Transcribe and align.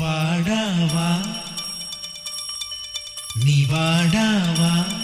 వాడావా? 0.00 1.22
నీ 3.44 3.66
వాడావా? 3.70 4.99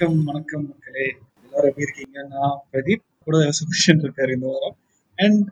வணக்கம் 0.00 0.28
வணக்கம் 0.28 0.62
மக்களே. 0.68 1.06
எல்லாரும் 1.44 1.68
எப்படி 1.70 1.84
இருக்கீங்க? 1.86 2.22
நான் 2.34 2.54
பிரதீப் 2.72 3.02
கூட 3.26 3.38
சுபிஷன் 3.58 4.00
இருக்காரு 4.04 4.30
இந்த 4.36 4.46
வாரம். 4.52 4.76
அண்ட் 5.18 5.48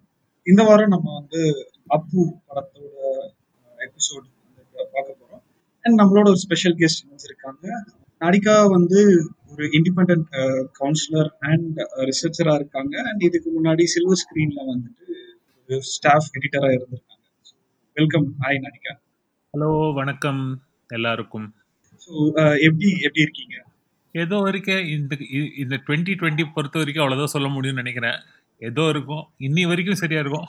இந்த 0.46 0.62
வாரம் 0.62 0.88
நம்ம 0.88 1.08
வந்து 1.18 1.40
அப்பு 1.86 2.22
படத்தோட 2.46 2.94
எபிசோட் 3.78 4.24
பார்க்க 4.94 5.16
போறோம். 5.20 5.42
அண்ட் 5.84 6.00
நம்மளோட 6.00 6.26
ஒரு 6.32 6.36
ஸ்பெஷல் 6.36 6.76
கெஸ்ட் 6.76 7.28
இருக்காங்க. 7.28 7.66
நாடிகா 8.20 8.56
வந்து 8.76 9.00
ஒரு 9.50 9.66
இண்டிபெண்ட் 9.78 10.26
கவுன்சிலர் 10.80 11.30
அண்ட் 11.50 11.78
ரிசர்ச்சரா 12.10 12.54
இருக்காங்க. 12.54 12.96
அண்ட் 13.02 13.22
இதுக்கு 13.22 13.52
முன்னாடி 13.58 13.86
சில்வர் 13.96 14.22
ஸ்கிரீன்ல 14.24 14.60
வந்துட்டு 14.72 15.78
ஸ்டாஃப் 15.94 16.32
எடிட்டரா 16.38 16.72
இருந்திருக்காங்க. 16.78 17.24
Welcome 17.96 18.28
hi 18.40 18.64
Nadika. 18.66 18.94
ஹலோ 19.54 19.94
வணக்கம் 19.94 20.42
எல்லாருக்கும். 20.88 21.48
ஸோ 22.06 22.12
எப்படி 22.68 22.90
எப்படி 23.00 23.26
இருக்கீங்க? 23.28 23.56
ஏதோ 24.14 24.36
வரைக்கும் 24.44 24.84
இந்த 24.94 25.14
இந்த 25.62 25.74
டுவெண்ட்டி 25.86 26.12
டுவெண்ட்டி 26.20 26.44
பொறுத்த 26.54 26.78
வரைக்கும் 26.78 27.04
அவ்வளோதான் 27.04 27.34
சொல்ல 27.34 27.48
முடியும்னு 27.48 27.82
நினைக்கிறேன். 27.82 28.18
ஏதோ 28.62 28.84
இருக்கும். 28.92 29.24
இன்னி 29.46 29.62
வரைக்கும் 29.70 30.00
சரியா 30.02 30.20
இருக்கும். 30.24 30.48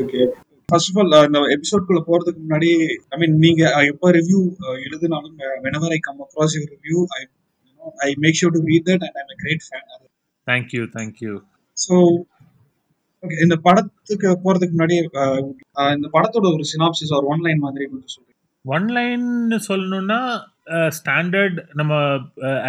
ஓகே 0.00 0.22
ஃபர்ஸ்ட் 0.68 0.90
ஆஃப் 0.90 0.98
ஆல் 1.02 1.14
இந்த 1.28 1.40
எபிசோட்குள்ள 1.54 2.00
போறதுக்கு 2.08 2.40
முன்னாடி 2.44 2.70
ஐ 3.14 3.18
மீன் 3.22 3.36
நீங்க 3.44 3.62
எப்போ 3.92 4.10
ரிவ்யூ 4.18 4.40
எழுதினாலும் 4.86 5.36
whenever 5.66 5.94
I 5.96 6.00
come 6.06 6.20
across 6.26 6.56
your 6.56 6.72
review 6.76 7.00
I 7.18 7.20
I 8.06 8.10
make 8.24 8.38
sure 8.40 8.54
to 8.56 8.62
read 8.70 8.86
that 8.90 9.04
and 9.08 9.18
I'm 9.24 9.40
great 9.44 9.64
fan 9.68 9.86
thank you 10.46 10.82
thank you 10.96 11.34
so 11.76 11.94
okay 13.22 13.36
இந்த 13.44 13.56
படத்துக்கு 13.66 14.30
போறதுக்கு 14.44 14.76
முன்னாடி 14.76 14.96
இந்த 15.96 16.08
படத்தோட 16.16 16.46
ஒரு 16.56 16.66
சினாப்சிஸ் 16.72 17.16
ஒரு 17.18 17.28
ஒன் 17.34 17.44
லைன் 17.46 17.64
மாதிரி 17.66 17.84
கொஞ்சம் 17.90 18.14
சொல்லுங்க 18.14 18.31
ஒன் 18.64 18.88
லைன் 18.96 19.26
சொல்லணும்னா 19.68 20.18
ஸ்டாண்டர்ட் 20.98 21.58
நம்ம 21.78 21.92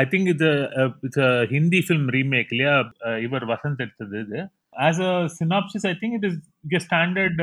ஐ 0.01 0.03
திங்க் 0.11 0.29
இது 0.35 0.49
இட்ஸ் 1.07 1.23
ஹிந்தி 1.53 1.79
ஃபிலிம் 1.85 2.07
ரீமேக் 2.15 2.51
இல்லையா? 2.53 2.75
இவர் 3.25 3.45
வசந்த் 3.53 3.83
எடுத்தது 3.85 4.15
இது. 4.25 4.39
As 4.85 5.01
a 5.09 5.11
synopsis 5.39 5.85
I 5.91 5.93
think 6.01 6.15
it 6.19 6.27
is 6.77 6.85
standard 6.87 7.41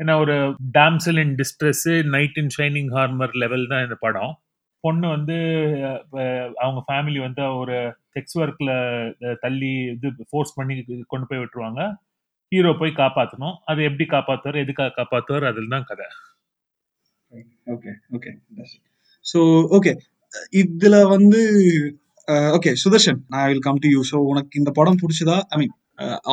என்ன 0.00 0.16
ஒரு 0.22 0.34
damsel 0.78 1.20
in 1.24 1.34
distress 1.42 1.84
knight 2.16 2.38
in 2.42 2.52
shining 2.58 2.90
armour 2.96 3.34
level 3.44 3.70
தான் 3.72 3.84
இந்த 3.86 3.96
படம். 4.06 4.32
பொண்ணு 4.84 5.06
வந்து 5.16 5.36
அவங்க 6.62 6.80
ஃபேமிலி 6.88 7.20
வந்து 7.26 7.42
ஒரு 7.60 7.76
செக்ஸ் 8.14 8.36
ஒர்க்ல 8.42 8.70
தள்ளி 9.44 9.70
இது 9.94 10.08
ஃபோர்ஸ் 10.30 10.56
பண்ணி 10.58 10.74
கொண்டு 11.12 11.26
போய் 11.28 11.42
விட்டுருவாங்க. 11.42 11.82
ஹீரோ 12.52 12.72
போய் 12.80 13.00
காப்பாற்றணும் 13.02 13.56
அது 13.70 13.80
எப்படி 13.88 14.06
காப்பாற்றுவார் 14.14 14.62
எதுக்காக 14.64 14.92
காப்பாத்துவார்? 14.98 15.46
அதில் 15.52 15.74
தான் 15.74 15.88
கதை. 15.90 16.06
ஓகே 17.66 17.92
ஓகே 18.16 18.32
ஸோ 19.24 19.40
ஓகே 19.76 19.92
இதுல 20.54 20.96
வந்து 21.08 21.40
okay 22.52 22.70
Sudarshan 22.84 23.18
I 23.36 23.46
will 23.48 23.64
come 23.68 23.78
to 23.78 23.88
you 23.88 24.00
so 24.10 24.18
உனக்கு 24.24 24.58
இந்த 24.58 24.70
படம் 24.70 25.00
பிடிச்சதா? 25.02 25.38
I 25.50 25.58
mean 25.58 25.74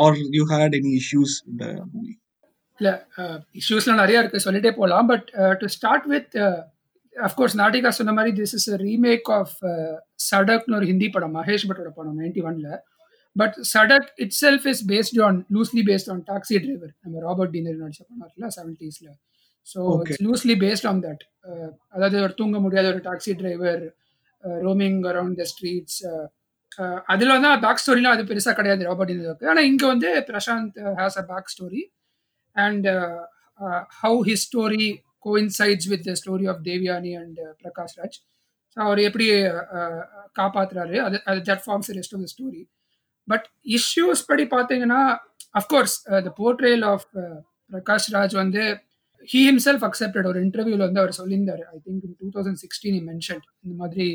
are 0.02 0.18
you 0.31 0.44
had 0.52 0.75
any 0.75 0.94
issues 1.02 1.36
இந்த 1.47 1.66
மூவி 1.94 2.14
இல்லை 2.80 2.94
இஷ்யூஸ்லாம் 3.56 4.02
நிறைய 4.02 4.22
இருக்கு 4.22 4.46
சொல்லிட்டே 4.46 4.72
போகலாம் 4.72 5.08
but 5.08 5.28
to 5.59 5.68
start 5.68 6.08
with 6.08 6.36
of course 7.16 7.56
Nadika 7.59 7.90
சொன்ன 7.90 8.14
மாதிரி 8.14 8.31
திஸ் 8.38 8.53
இஸ் 8.53 8.70
ரீமேக் 8.84 9.30
ஆஃப் 9.31 9.56
சடக்னு 10.30 10.78
ஒரு 10.78 10.86
ஹிந்தி 10.86 11.09
படம் 11.09 11.36
மகேஷ் 11.38 11.68
பட்டோட 11.70 11.91
படம் 11.96 12.18
நைன்டி 12.20 12.41
ஒன்ல 12.41 12.70
but 13.36 13.58
Sadak 13.74 14.09
itself 14.41 14.66
is 14.68 14.81
based 14.90 15.20
on 15.28 15.38
loosely 15.53 15.84
based 15.90 16.09
on 16.09 16.24
taxi 16.28 16.56
driver 16.58 16.94
நம்ம 17.03 17.20
ராபர்ட் 17.20 17.53
டினர் 17.53 17.78
நடிச்ச 17.84 18.02
படம் 18.02 18.24
இருக்குல்ல 18.24 18.50
செவன்டீஸில் 18.58 19.12
so. 19.67 19.79
It's 20.03 20.23
loosely 20.27 20.55
based 20.63 20.88
on 20.91 21.01
that 21.03 21.23
அதாவது 21.95 22.17
ஒரு 22.23 22.33
தூங்க 22.33 22.59
முடியாத 22.59 22.88
ஒரு 22.88 23.01
taxi 23.07 23.33
driver 23.33 23.83
roaming 24.63 25.01
around 25.03 25.39
the 25.41 25.45
streets 25.53 25.99
அதில் 27.07 27.35
வந்து 27.35 27.49
பேக் 27.63 27.81
ஸ்டோரிலாம் 27.83 28.16
அது 28.16 28.23
பெருசாக 28.29 28.55
கிடையாது 28.55 28.88
ராபர்ட் 28.89 29.11
டினருக்கு 29.11 29.49
ஆனால் 29.51 29.67
இங்கே 29.72 29.88
வந்து 29.88 30.09
Prashanth 30.29 30.77
has 30.99 31.17
a 31.17 31.25
back 31.31 31.51
story 31.55 31.81
uh, 32.88 33.19
uh, 33.59 33.81
how 33.91 34.22
his 34.22 34.41
story 34.41 34.88
coincides 35.19 35.88
with 35.88 36.03
the 36.03 36.16
story 36.16 36.45
of 36.45 36.57
Devyani 36.59 37.13
and 37.17 37.38
uh, 37.39 37.53
Prakash 37.61 37.95
Raj. 37.99 38.13
So 38.78 38.79
அவர் 38.79 38.99
எப்படி 39.05 39.25
uh, 39.49 40.01
காப்பாத்துறாரு 40.35 40.97
அது 41.05 41.17
அது 41.25 41.39
that 41.47 41.63
forms 41.63 41.89
rest 41.95 42.13
of 42.16 42.22
the 42.22 42.29
story 42.33 42.61
but 43.28 43.45
issues 43.78 44.22
படி 44.28 44.43
பார்த்தீங்கன்னா 44.47 44.99
of course 45.55 45.95
the 46.28 46.31
portrayal 46.38 46.83
of 46.91 47.05
Prakash 47.72 48.07
Raj 48.16 48.35
வந்து 48.35 48.63
he 49.32 49.40
himself 49.48 49.84
accepted 49.88 50.28
ஒரு 50.32 50.40
இன்டர்வியூல 50.46 50.82
வந்து 50.88 51.02
அவர் 51.04 51.18
சொல்லியிருந்தாரு. 51.18 51.64
I 51.74 51.78
think 51.86 52.06
two 52.22 52.30
thousand 52.36 52.62
sixteen 52.64 53.00
mention 53.09 53.42
இந்த 53.64 53.76
மாதிரி 53.82 54.08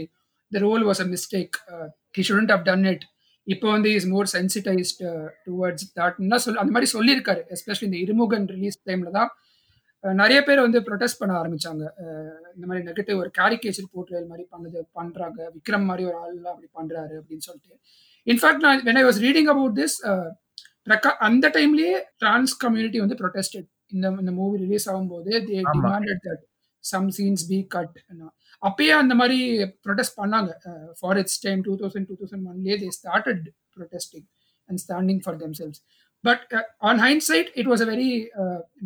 the 0.53 0.63
role 0.69 0.85
was 0.89 1.03
a 1.05 1.09
mistake 1.15 1.57
he 2.19 2.25
shouldn't 2.31 2.53
have 2.55 2.65
done 2.71 2.87
it 2.93 3.05
இப்போ 3.47 3.67
வந்து 3.71 3.91
இஸ் 3.95 4.07
மோர் 4.13 4.29
சென்சிட்டைஸ்ட் 4.37 5.03
டுவர்ட்ஸ் 5.47 5.89
தாட்னா 5.99 6.39
சொல் 6.45 6.63
அந்த 6.63 6.73
மாதிரி 6.77 6.89
சொல்லியிருக்காரு. 6.97 7.43
எஸ்பெஷலி 7.57 7.87
இந்த 7.91 7.99
இருமுகன் 8.05 8.47
ரிலீஸ் 8.55 8.79
டைம்ல 8.89 9.11
தான். 9.19 9.31
Uh, 10.05 10.13
நிறைய 10.13 10.39
பேர் 10.47 10.61
வந்து 10.65 10.79
ப்ரொடெஸ்ட் 10.89 11.19
பண்ண 11.21 11.33
ஆரம்பிச்சாங்க. 11.43 11.85
Uh, 12.03 12.35
இந்த 12.57 12.65
மாதிரி 12.69 12.83
நெகட்டிவ் 12.89 13.21
ஒரு 13.23 13.31
கேரிகேச்சர் 13.39 13.87
போர்ட்ரேல் 13.95 14.27
மாதிரி 14.27 14.45
பண்ணது 14.55 14.81
பண்றாங்க. 14.93 15.39
விக்ரம் 15.55 15.87
மாதிரி 15.91 16.05
ஒரு 16.11 16.19
ஆள்லாம் 16.25 16.53
அப்படி 16.55 16.69
பண்றாரு 16.79 17.15
அப்படின்னு 17.21 17.47
சொல்லிட்டு. 17.49 17.75
இன்ஃபேக்ட் 18.27 18.65
நான் 18.67 18.83
when 18.89 18.99
I 19.01 19.05
was 19.05 19.21
reading 19.27 19.49
about 19.55 19.75
this 19.81 19.97
பிரகா 20.89 21.11
அந்த 21.29 21.47
டைம்லயே 21.57 21.95
டிரான்ஸ் 22.23 22.55
கம்யூனிட்டி 22.65 22.99
வந்து 23.05 23.17
ப்ரொடெஸ்டட் 23.23 23.69
இந்த 23.93 24.07
இந்த 24.23 24.33
மூவி 24.41 24.57
ரிலீஸ் 24.65 24.87
ஆகும்போது 24.93 25.31
they. 25.49 25.59
Demanded 25.75 26.23
that 26.29 26.45
some 26.85 27.09
scenes 27.17 27.45
be 27.51 27.59
cut 27.75 27.97
அப்பயே 28.63 28.93
அந்த 29.03 29.15
மாதிரி 29.21 29.39
ப்ரொடெஸ்ட் 29.87 30.17
பண்ணாங்க. 30.21 30.51
For 31.01 31.19
its 31.23 31.41
time 31.45 31.61
two 31.69 31.75
thousand 31.83 32.09
two 32.11 32.17
thousand 32.21 32.47
ஒன்லேயே 32.53 32.77
they 32.83 32.89
started 32.99 33.45
protesting 33.77 34.27
and 34.69 34.81
standing 34.85 35.21
for 35.25 35.39
themselves 35.61 35.81
but 36.25 36.53
on 36.89 37.01
hindsight 37.31 37.51
it 37.61 37.69
was 37.73 37.83
a 37.85 37.89
very 37.93 38.09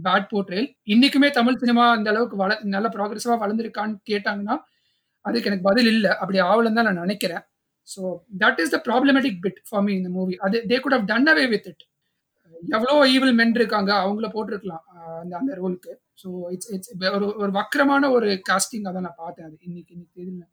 bad 0.07 0.27
portrayal 0.33 0.67
இன்னைக்குமே 0.95 1.29
Tamil 1.39 1.61
cinema 1.63 1.85
அந்த 1.97 2.09
அளவுக்கு 2.13 2.39
வள 2.43 2.59
நல்ல 2.75 2.89
ப்ராக்ரெசிவா 2.97 3.37
வளர்ந்துருக்கான்னு 3.45 3.97
கேட்டாங்கன்னா 4.11 4.57
அதுக்கு 5.25 5.49
எனக்கு 5.51 5.69
பதில் 5.71 5.89
இல்லை. 5.95 6.11
அப்படி 6.23 6.39
ஆவலன்னு 6.51 6.79
தான் 6.79 6.89
நான் 6.89 7.03
நினைக்கிறேன். 7.05 7.43
So 7.89 8.01
that 8.43 8.61
is 8.63 8.75
the 8.75 8.79
problematic 8.89 9.39
bit 9.45 9.61
for 9.69 9.85
me 9.87 9.93
இந்த 10.01 10.11
மூவி 10.17 10.35
அது 10.47 10.57
they 10.71 10.77
could 10.85 10.97
have 10.97 11.07
done 11.13 11.31
away 11.33 11.45
with 11.55 11.69
it 11.73 11.85
எவ்வளோ 12.71 12.95
ஈவில் 13.09 13.35
மென் 13.35 13.55
இருக்காங்க 13.55 13.91
அவங்கள 14.03 14.29
போட்டிருக்கலாம் 14.33 14.85
அந்த 15.17 15.33
அந்த 15.39 15.53
ரோலுக்கு 15.59 15.93
ஸோ 16.23 16.29
இட்ஸ் 16.51 16.71
இட்ஸ் 16.73 16.91
ஒரு 17.15 17.27
ஒரு 17.37 17.51
வக்கரமான 17.53 18.11
ஒரு 18.11 18.29
காஸ்டிங் 18.49 18.87
அதை 18.87 19.01
நான் 19.01 19.19
பார்த்தேன் 19.19 19.47
அது. 19.47 19.57
இன்னைக்கு 19.61 19.93
இன்னைக்கு 19.95 20.21
இதில் 20.23 20.45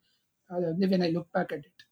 அது 0.49 0.63
வந்து 0.65 0.87
when 0.87 1.03
I 1.03 1.11
look 1.15 1.31
back 1.31 1.53
at 1.53 1.65
it 1.65 1.83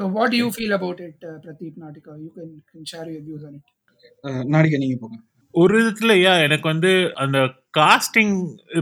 so 0.00 0.10
what 0.12 0.34
you 0.34 0.46
feel 0.56 0.74
about 0.74 1.00
it 1.00 1.24
Pradeep 1.44 1.78
Nadika 1.84 2.14
you 2.18 2.30
can 2.36 2.52
can 2.70 2.88
share 2.92 3.10
your 3.10 3.24
views 3.28 3.46
on 3.48 3.56
it 3.56 3.68
Nadika 4.50 4.78
நீங்க 4.78 4.96
போங்க. 5.00 5.18
ஒரு 5.54 5.72
விதத்துல 5.78 6.12
யா 6.18 6.32
எனக்கு 6.42 6.66
வந்து 6.68 6.90
அந்த 7.16 7.38
காஸ்டிங் 7.78 8.34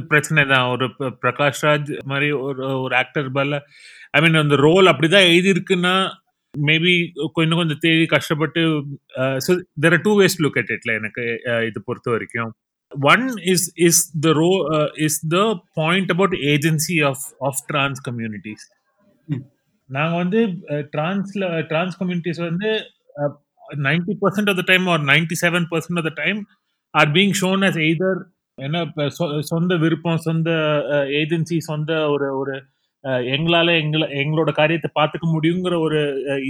பிரச்சனை 0.08 0.42
தான். 0.46 0.66
ஒரு 0.72 0.86
ப- 0.94 1.12
பிரகாஷ் 1.22 1.62
ராஜ் 1.62 1.90
மாதிரி 2.04 2.28
ஒரு 2.40 2.62
ஒரு 2.82 2.94
ஆக்டர் 2.96 3.28
பல 3.32 3.60
ஐ 4.12 4.20
மீன் 4.20 4.42
அந்த 4.42 4.56
ரோல் 4.62 4.90
அப்படிதான் 4.92 5.28
எழுதியிருக்குன்னா 5.30 5.94
மேபி 6.66 6.94
கொஞ்சம் 7.34 7.58
கொஞ்சம் 7.58 7.80
தேடி 7.80 8.04
கஷ்டப்பட்டு 8.06 8.62
so 9.46 9.52
there 9.84 9.94
are 9.96 10.04
two 10.06 10.12
ways 10.20 10.36
look 10.44 10.58
at 10.62 10.72
இட்ல 10.76 10.92
எனக்கு 11.00 11.24
இது 11.68 11.80
பொறுத்த 11.88 12.10
வரைக்கும் 12.10 12.52
one 12.92 13.24
is 13.52 13.66
is 13.88 14.00
the 14.20 14.32
row 14.40 14.50
is 15.06 15.18
the 15.34 15.38
point 15.74 16.12
about 16.16 16.36
agency 16.54 16.96
of 17.10 17.24
of 17.48 17.62
trans 17.68 18.02
communities. 18.08 18.66
நாங்கள் 19.90 20.20
வந்து 20.22 20.40
டிரான்ஸ்ல 20.94 21.44
டிரான்ஸ் 21.72 21.98
கம்யூனிட்டிஸ் 22.00 22.40
வந்து 22.48 22.70
ninety 23.86 24.14
percent 24.22 24.50
of 24.52 24.58
the 24.60 24.64
time 24.72 24.86
or 24.86 25.04
ninety 25.12 25.36
seven 25.44 25.66
percent 25.72 26.00
of 26.00 26.08
the 26.10 26.12
time 26.22 26.40
are 26.94 27.10
being 27.16 27.34
shown 27.42 27.62
as 27.68 27.78
either 27.86 28.20
என்ன 28.58 28.78
சொந்த 29.50 29.72
விருப்பம் 29.76 30.24
சொந்த 30.26 30.50
agency 31.20 31.56
சொந்த 31.70 31.92
ஒரு 32.14 32.28
ஒரு 32.40 32.54
எங்களால 33.34 33.68
எங்களை 33.82 34.06
எங்களோட 34.22 34.50
காரியத்தை 34.60 34.88
பார்த்துக்க 34.98 35.26
முடியுங்கிற 35.34 35.74
ஒரு 35.86 36.00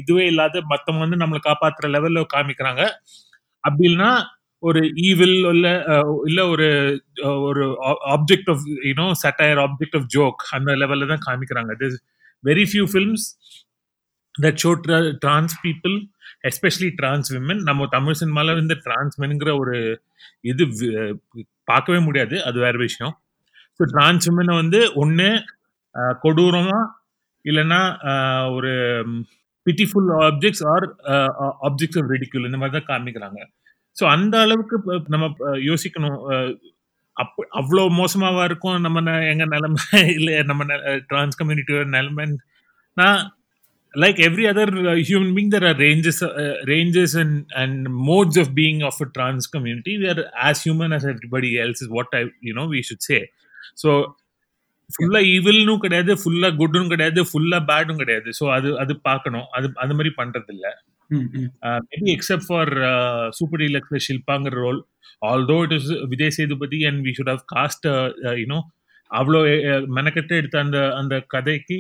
இதுவே 0.01 0.25
இல்லாத 0.33 0.63
மத்தவங்க 0.73 1.03
வந்து 1.05 1.21
நம்மளை 1.23 1.41
காப்பாத்துற 1.49 1.89
லெவல்ல 1.97 2.25
காமிக்கிறாங்க. 2.37 2.83
அப்படி 3.65 3.87
இல்லைன்னா 3.89 4.11
ஒரு 4.63 4.81
ஈவில் 5.09 5.37
இல்ல 5.55 5.69
இல்ல 6.29 6.41
ஒரு 6.55 6.69
ஒரு 7.49 7.65
object 8.15 8.51
of 8.55 8.65
you know 8.91 9.07
satire 9.25 9.61
object 9.67 9.97
of 10.01 10.09
joke 10.17 10.43
அந்த 10.57 10.77
லெவல்ல 10.83 11.09
தான் 11.13 11.25
காமிக்கிறாங்க. 11.29 11.73
This 11.83 11.99
very 12.45 12.65
few 12.71 12.85
films 12.93 13.27
that 14.35 14.61
show 14.65 14.73
trans 15.25 15.57
people 15.67 15.97
especially 16.51 16.91
trans 17.01 17.31
women 17.37 17.63
நம்ம 17.69 17.87
தமிழ் 17.97 18.19
சினிமால 18.23 18.55
வந்து 18.61 18.75
டிரான்ஸ்மென்ங்கிற 18.87 19.53
ஒரு 19.63 19.77
இது 20.53 20.65
பார்க்கவே 21.69 22.01
முடியாது. 22.09 22.37
அது 22.49 22.59
வேற 22.67 22.77
விஷயம். 22.87 23.15
ஸோ 23.81 23.85
டிரான்ஸ் 23.95 24.27
விமனை 24.31 24.55
வந்து 24.63 24.81
ஒன்று 25.03 25.29
கொடூரமா 26.25 26.79
இல்லைன்னா 27.45 27.81
அஹ், 28.11 28.49
ஒரு 28.53 28.73
pitiful 29.67 30.09
objects 30.23 30.65
or 30.67 30.85
objects 31.63 31.99
of 31.99 32.11
ridicule 32.11 32.47
இந்த 32.47 32.57
மாதிரி 32.57 32.77
தான் 32.79 32.91
காமிக்கிறாங்க 32.93 33.41
ஸோ 33.97 34.05
அந்த 34.07 34.35
அளவுக்கு 34.39 34.77
ப- 34.81 35.03
நம்ம 35.09 35.27
அஹ், 35.47 35.61
யோசிக்கணும் 35.67 36.19
அஹ், 36.31 36.53
அப்ப 37.17 37.47
அவ்வளோ 37.61 37.83
மோசமாவா 37.99 38.45
இருக்கும் 38.45 38.79
நம்ம 38.81 39.01
ந- 39.01 39.27
எங்க 39.31 39.45
நிலைமை 39.47 39.83
இல்லை 40.17 40.35
நம்ம 40.45 40.65
டிரான்ஸ் 41.09 41.41
கம்யூனிட்டியோட 41.41 41.87
நிலைமைன்னா 41.97 43.09
like 43.95 44.19
every 44.21 44.47
other 44.47 44.65
uh, 44.83 44.95
human 45.03 45.35
being 45.35 45.49
there 45.49 45.65
are 45.65 45.77
ranges 45.77 46.17
uh, 46.23 46.33
ranges 46.67 47.15
and 47.15 47.33
and 47.55 47.77
modes 48.09 48.37
of 48.37 48.55
being 48.55 48.83
of 48.83 48.97
a 49.01 49.09
trans 49.09 49.47
community 49.47 49.97
we 49.97 50.07
are 50.07 50.19
as 50.43 50.63
human 50.63 50.93
as 50.93 51.05
everybody 51.07 51.59
else 51.59 51.81
is 51.81 51.91
what 51.91 52.09
i 52.13 52.21
you 52.43 52.55
know 52.55 52.67
we 52.67 52.83
should 52.83 53.03
say 53.03 53.21
so 53.75 53.89
ஃபுல்லா 54.91 55.21
ஈவில்னும் 55.35 55.83
கிடையாது 55.85 56.13
ஃபுல்லா 56.21 56.49
குட்டும் 56.61 56.91
கிடையாது 56.93 57.21
ஃபுல்லா 57.31 57.59
பேடும் 57.71 58.01
கிடையாது. 58.03 58.29
So 58.39 58.45
அது 58.57 58.69
அது 58.83 58.93
பார்க்கணும். 59.09 59.47
அது 59.57 59.69
அது 59.85 59.97
மாதிரி 59.99 60.13
பண்றது 60.21 60.53
இல்ல. 60.57 60.67
Maybe 61.91 62.11
except 62.15 62.47
for 62.49 62.71
super 63.39 63.61
deluxe 63.63 64.07
ஷில்பாங்கிற 64.07 64.55
role 64.65 64.81
although 65.23 65.57
it 65.67 65.75
is 65.77 65.91
Vijay 66.13 66.35
Sethupathi 66.39 66.81
and 66.89 67.01
we 67.07 67.13
should 67.19 67.33
have 67.33 67.45
cast 67.55 67.87
you know 68.43 68.59
அவ்வளோ 69.11 69.41
மெனக்கெட்டு 69.97 70.39
எடுத்த 70.41 70.57
அந்த 70.65 70.79
அந்த 71.01 71.15
கதைக்கு 71.35 71.77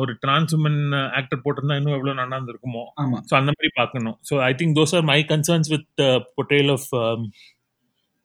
ஒரு 0.00 0.12
டிரான்ஸ் 0.24 0.52
உமன் 0.58 0.80
ஆக்டர் 1.18 1.42
போட்டிருந்தா 1.44 1.78
இன்னும் 1.80 1.96
எவ்வளோ 1.98 2.14
நல்லா 2.20 2.36
இருந்திருக்குமோ. 2.38 2.82
ஸோ 3.30 3.34
அந்த 3.40 3.50
மாதிரி 3.54 3.70
பார்க்கணும். 3.80 4.16
So 4.30 4.34
I 4.48 4.52
think 4.60 4.76
those 4.80 4.94
are 4.98 5.06
my 5.12 5.20
concerns 5.32 5.70
with 5.74 6.02
portrayal 6.38 6.72
of 6.76 6.88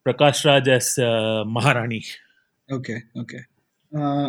Prakash 0.06 0.44
Raj 0.50 0.70
as 0.78 0.94
Maharani. 1.58 2.02
Okay 2.70 2.98
okay 3.24 3.40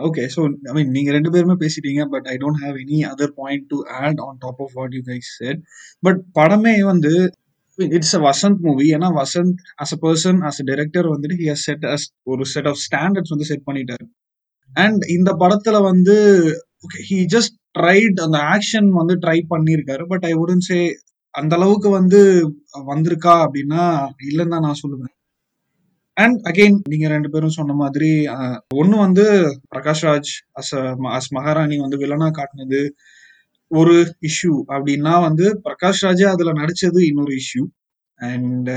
okay 0.06 0.22
so 0.34 0.40
I 0.68 0.72
mean 0.76 0.90
நீங்கள் 0.96 1.14
ரெண்டு 1.16 1.30
பேருமே 1.34 1.54
பேசிட்டீங்க 1.62 2.02
but 2.14 2.26
I 2.32 2.34
don't 2.42 2.60
have 2.64 2.76
any 2.82 2.98
other 3.10 3.32
point 3.38 3.64
to 3.70 3.76
add 4.00 4.20
on 4.26 4.38
top 4.42 4.60
of 4.64 4.74
what 4.78 4.94
you 4.98 5.02
guys 5.08 5.30
said 5.38 5.60
but 6.02 6.20
படமே 6.38 6.74
வந்து 6.90 7.12
it's 7.78 8.16
a 8.18 8.20
Vasanth 8.26 8.60
movie 8.66 8.86
ஏன்னா 8.96 9.08
Vasanth 9.20 9.54
as 9.82 9.94
a 9.96 9.98
person 10.04 10.40
as 10.48 10.60
a 10.62 10.66
director 10.70 11.08
வந்துட்டு 11.14 11.38
he 11.40 11.48
set 11.64 11.86
as 11.94 12.04
ஒரு 12.32 12.44
set 12.52 12.68
of 12.72 12.80
standards 12.86 13.34
வந்து 13.34 13.48
set 13.50 13.66
பண்ணிட்டாரு. 13.68 14.04
And 14.72 15.02
இந்த 15.16 15.30
படத்துல 15.42 15.76
வந்து 15.90 16.16
ஓகே 16.86 17.00
ஹி 17.10 17.18
ஜஸ்ட் 17.34 17.54
ட்ரைட் 17.78 18.18
அந்த 18.26 18.38
ஆக்ஷன் 18.54 18.88
வந்து 19.00 19.14
ட்ரை 19.24 19.38
பண்ணியிருக்காரு. 19.52 20.04
பட் 20.12 20.26
ஐ 20.30 20.32
உடன் 20.42 20.64
சே 20.68 20.78
அந்த 21.34 21.52
அளவுக்கு 21.58 21.88
வந்து 21.98 22.20
வந்திருக்கா 22.90 23.34
அப்படின்னா 23.46 23.82
இல்லைன்னு 24.28 24.54
தான் 24.56 24.66
நான் 24.68 24.82
சொல்லுவேன். 24.82 25.12
அண்ட் 26.16 26.38
அகைன் 26.48 26.76
நீங்க 26.90 27.06
ரெண்டு 27.08 27.28
பேரும் 27.30 27.56
சொன்ன 27.56 27.74
மாதிரி 27.74 28.10
ஒன்னு 28.74 28.96
வந்து 28.98 29.24
பிரகாஷ் 29.68 30.04
ராஜ் 30.06 30.30
அஸ் 30.52 30.72
அஸ் 31.16 31.30
மகாராணி 31.32 31.76
வந்து 31.78 32.00
வில்லனா 32.02 32.28
காட்டினது 32.38 32.80
ஒரு 33.70 33.94
இஷ்யூ 34.28 34.52
அப்படின்னா 34.74 35.14
வந்து 35.20 35.46
பிரகாஷ் 35.66 36.04
ராஜே 36.04 36.26
அதுல 36.32 36.52
நடிச்சது 36.60 37.00
இன்னொரு 37.08 37.34
issue 37.40 37.64
and 38.20 38.70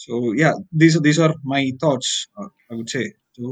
so 0.00 0.12
yeah 0.40 0.50
these 0.80 0.98
these 1.02 1.22
are 1.26 1.36
my 1.52 1.62
thoughts 1.84 2.14
say 2.92 3.02
so 3.36 3.44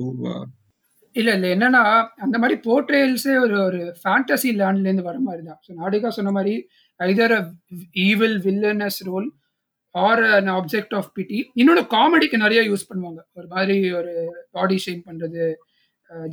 இல்ல 1.14 1.30
இல்ல 1.34 1.46
என்னன்னா 1.54 1.80
அந்த 2.16 2.36
மாதிரி 2.38 2.56
போர்ட்ரேல்ஸே 2.64 3.34
ஒரு 3.38 3.56
ஒரு 3.64 3.80
ஃபேண்டசி 3.98 4.50
லேண்ட்ல 4.60 4.88
இருந்து 4.88 5.08
வர 5.08 5.18
மாதிரி 5.20 5.42
தான். 5.48 5.58
ஸோ 5.66 5.70
நாடிகா 5.80 6.10
சொன்ன 6.10 6.30
மாதிரி 6.30 6.54
either 7.00 7.34
evil 8.04 8.36
villainous 8.46 9.00
role 9.08 9.26
are 9.94 10.22
an 10.38 10.48
object 10.58 10.94
of 10.98 11.10
pity 11.16 11.38
இன்னொன்று 11.60 11.82
காமெடிக்கு 11.94 12.36
நிறைய 12.44 12.60
யூஸ் 12.70 12.88
பண்ணுவாங்க. 12.90 13.20
ஒரு 13.38 13.46
மாதிரி 13.54 13.76
ஒரு 13.98 14.12
பாடி 14.56 14.76
ஷேம் 14.84 15.02
பண்றது 15.08 15.44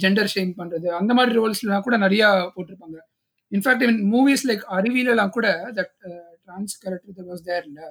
ஜெண்டர் 0.02 0.32
ஷேம் 0.34 0.52
பண்றது 0.60 0.88
அந்த 1.00 1.12
மாதிரி 1.18 1.34
ரோல்ஸ்லாம் 1.40 1.86
கூட 1.88 1.98
நிறைய 2.06 2.24
போட்டிருப்பாங்க. 2.56 2.98
இன்ஃபேக்ட் 3.52 3.84
இவன் 3.86 4.00
மூவிஸ் 4.14 4.46
லைக் 4.50 4.64
அருவியிலலாம் 4.78 5.34
கூட 5.38 5.48
that 5.78 5.94
trans 6.46 6.76
character 6.84 7.30
was 7.32 7.44
there 7.50 7.66
இல்ல. 7.70 7.82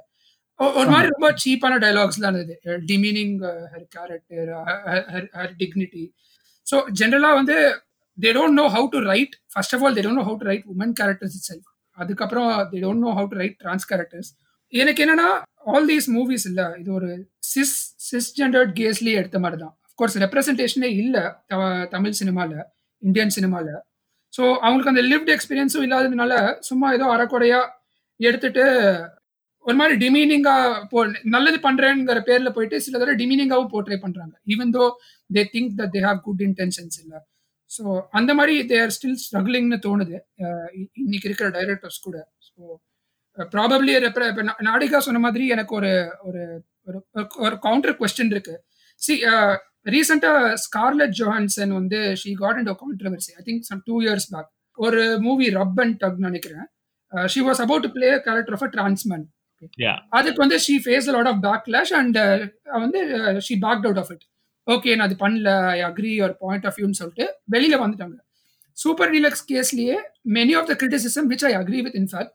ஒரு 0.60 0.88
மாதிரி 0.92 1.08
ரொம்ப 1.14 1.28
சீப்பான 1.42 1.74
டைலாக்ஸ் 1.84 2.22
தான் 2.22 2.30
இருந்தது. 2.32 2.54
Demeaning 2.90 3.36
her 3.72 3.86
character 3.96 4.50
her 5.38 5.54
dignity 5.60 6.04
so 6.66 6.76
ஜென்ரலாக 7.00 7.38
வந்து 7.40 7.56
they 8.18 8.30
don't 8.36 8.58
know 8.60 8.64
how 8.76 8.86
to 8.94 9.00
write 9.12 9.34
first 9.52 9.74
of 9.76 9.84
all 9.86 9.96
they 9.98 10.02
don't 10.06 10.20
know 10.20 10.26
how 10.28 10.38
to 10.42 10.48
write 10.50 10.66
women 10.74 10.94
characters 11.00 11.36
itself 11.50 11.68
அதுக்கப்புறம் 11.98 12.50
they 12.72 12.80
don't 12.84 13.04
know 13.06 13.12
how 13.18 13.28
to 13.32 13.38
write 13.42 13.56
trans 13.62 13.86
characters 13.92 14.30
எனக்கு 14.72 15.02
என்னன்னா 15.04 15.28
all 15.72 15.88
these 15.90 16.08
movies 16.16 16.46
இல்லை 16.50 16.66
இது 16.80 16.90
ஒரு 16.98 17.10
sis 17.52 17.76
sis 18.08 18.30
gendered 18.38 18.72
கேஸ்லேயே 18.80 19.18
எடுத்த 19.20 19.38
மாதிரி 19.44 19.58
தான் 19.62 19.74
of course 19.88 20.16
ரெப்ரசன்டேஷனே 20.24 20.90
இல்லை 21.02 21.22
தமிழ் 21.94 22.18
சினிமாவில் 22.20 22.64
இந்தியன் 23.02 23.34
சினிமாவில் 23.36 23.78
ஸோ 24.32 24.42
அவங்களுக்கு 24.64 24.92
அந்த 24.94 25.04
லிவ்ட் 25.10 25.32
எக்ஸ்பீரியன்ஸும் 25.34 25.84
இல்லாததுனால 25.86 26.32
சும்மா 26.68 26.88
ஏதோ 26.96 27.06
அறக்குறையா 27.14 27.60
எடுத்துட்டு 28.20 28.64
ஒரு 29.64 29.76
மாதிரி 29.80 29.94
டிமீனிங்காக 30.02 30.66
போ 30.90 30.98
நல்லது 31.34 31.58
பண்றேங்கிற 31.64 32.18
பேரில் 32.28 32.54
போயிட்டு 32.56 32.76
சில 32.84 32.94
தடவை 32.98 33.16
டிமீனிங்காகவும் 33.22 33.72
போர்ட்ரே 33.72 33.98
பண்ணுறாங்க 34.04 34.34
even 34.54 34.72
though 34.76 34.84
they 35.30 35.42
think 35.54 35.72
that 35.80 35.92
they 35.96 36.02
have 36.08 36.20
good 36.26 36.42
intentions 36.48 36.98
இல்லை. 37.02 37.18
ஸோ 37.70 37.82
அந்த 38.18 38.30
மாதிரி 38.38 38.54
தே 38.70 38.76
ஆர் 38.84 38.94
ஸ்டில் 38.96 39.18
ஸ்ட்ரகிளிங்னு 39.24 39.78
தோணுது. 39.86 40.16
இன்னைக்கு 41.04 41.26
இருக்கிற 41.30 41.48
டைரக்டர்ஸ் 41.58 42.00
கூட. 42.06 42.16
ஸோ 42.48 42.54
ப்ராபப்ளி 43.54 43.92
இப்போ 44.08 44.42
நாடிகா 44.68 44.98
சொன்ன 45.06 45.20
மாதிரி 45.24 45.44
எனக்கு 45.54 45.74
ஒரு 45.74 45.92
ஒரு 46.28 46.42
ஒரு 46.88 46.98
ஒரு 47.46 47.56
கவுண்டர் 47.66 47.96
கொஸ்டின் 48.00 48.32
இருக்கு. 48.34 48.54
சி 49.00 49.14
ரீசெண்டா 49.94 50.32
ஸ்கார்லெட் 50.64 51.14
ஜோஹான்சன் 51.18 51.72
வந்து 51.78 51.98
she 52.22 52.30
got 52.42 52.58
in 52.60 52.68
controversy 52.82 53.32
I 53.40 53.42
think 53.48 53.64
some 53.70 53.82
two 53.84 53.96
years 54.06 54.28
back 54.34 54.48
ஒரு 54.78 55.02
மூவி 55.26 55.46
ரப் 55.60 55.80
அண்ட் 55.84 55.96
டக் 56.02 56.20
நினைக்கிறேன். 56.26 56.66
She 57.32 57.40
was 57.48 57.60
about 57.64 57.84
to 57.86 57.90
play 57.96 58.08
character 58.26 58.56
of 58.56 58.64
a 58.66 58.70
trans man 58.76 59.26
அதுக்கு 60.18 60.40
வந்து 60.44 60.58
she 60.66 60.74
face 60.84 61.08
lot 61.16 61.30
of 61.32 61.40
backlash 61.46 61.92
and 62.00 62.18
வந்து 62.84 63.00
she 63.46 63.54
back 63.66 63.86
out 63.88 64.00
of 64.02 64.10
it 64.14 64.24
okay 64.66 64.96
நான் 64.96 65.06
அது 65.08 65.16
பண்ணல 65.24 65.50
I 65.76 65.78
agree 65.90 66.10
your 66.18 66.34
point 66.44 66.66
of 66.66 66.76
வியூன்னு 66.78 67.00
சொல்லிட்டு 67.00 67.26
வெளியில 67.54 67.76
வந்துட்டாங்க. 67.84 68.16
Super 68.76 69.10
deluxe 69.14 69.44
கேஸ்லயே 69.52 69.96
many 70.36 70.52
of 70.58 70.68
the 70.70 70.74
criticism 70.82 71.28
which 71.32 71.46
I 71.50 71.52
agree 71.54 71.80
with 71.86 71.96
in fact 72.02 72.34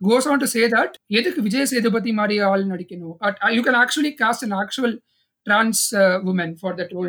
goes 0.00 0.28
on 0.28 0.38
to 0.38 0.46
say 0.46 0.68
that 0.68 0.94
எதுக்கு 1.06 1.40
விஜய் 1.42 1.64
சேதுபதி 1.64 2.12
மாதிரி 2.12 2.36
ஆள் 2.40 2.64
நடிக்கணும்? 2.66 3.16
You 3.50 3.62
can 3.62 3.78
actually 3.82 4.12
cast 4.22 4.44
an 4.44 4.56
actual 4.62 4.94
trans 5.46 5.82
woman 6.30 6.54
for 6.60 6.74
that 6.74 6.92
role 6.92 7.08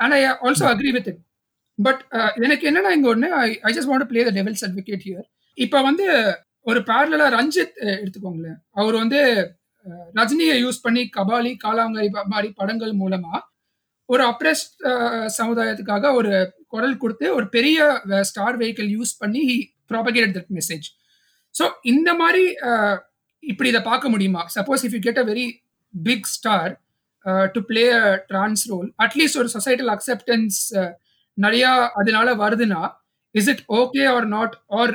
and 0.00 0.14
I 0.14 0.20
also 0.46 0.66
agree 0.72 0.90
with 0.92 1.08
it 1.08 1.22
but 1.78 2.02
எனக்கு 2.36 2.68
என்னன்னா 2.70 2.90
இங்க 2.90 3.08
ஒன்று 3.08 3.28
I 3.62 3.72
just 3.72 3.90
want 3.92 4.04
play 4.04 4.24
the 4.24 4.30
devil's 4.30 4.64
advocate 4.64 5.04
here 5.04 5.26
இப்போ 5.58 5.82
வந்து 5.82 6.06
ஒரு 6.66 6.80
பேரலா 6.80 7.26
ரஞ்சித் 7.28 7.76
எடுத்துக்கோங்களேன். 7.96 8.58
அவர் 8.70 8.94
வந்து 8.94 9.18
ரஜினியை 10.14 10.56
யூஸ் 10.62 10.82
பண்ணி 10.82 11.10
கபாலி 11.16 11.52
காலாங்கரி 11.64 12.08
மாதிரி 12.26 12.48
படங்கள் 12.52 12.92
மூலமா 12.92 13.34
ஒரு 14.08 14.22
அப்ரெஸ்ட் 14.24 14.74
சமுதாயத்துக்காக 15.38 16.12
ஒரு 16.14 16.32
குரல் 16.66 16.98
கொடுத்து 16.98 17.34
ஒரு 17.34 17.48
பெரிய 17.48 17.78
ஸ்டார் 18.22 18.58
வெஹிக்கிள் 18.58 18.90
யூஸ் 18.96 19.12
பண்ணி 19.18 19.42
ப்ராபகேட் 19.90 20.34
தட் 20.36 20.50
மெசேஜ் 20.54 20.86
ஸோ 21.56 21.64
இந்த 21.84 22.10
மாதிரி 22.14 22.44
இப்படி 23.42 23.68
இதை 23.68 23.82
பார்க்க 23.82 24.12
முடியுமா? 24.14 24.42
Suppose 24.56 24.84
if 24.86 24.94
you 24.96 25.00
get 25.00 25.20
a 25.22 25.26
very 25.30 25.46
big 25.94 26.28
star 26.34 26.72
to 27.54 27.60
play 27.70 27.84
a 28.00 28.04
trans 28.30 28.64
role 28.70 28.88
at least 29.04 29.40
ஒரு 29.42 29.50
சொசைட்டல் 29.56 29.90
அக்செப்டன்ஸ் 29.94 30.58
நிறையா 31.38 31.70
அதனால 32.00 32.28
வருதுன்னா 32.36 32.82
is 33.34 33.50
it 33.54 33.62
okay 33.80 34.04
or 34.14 34.26
not 34.36 34.54
or 34.80 34.94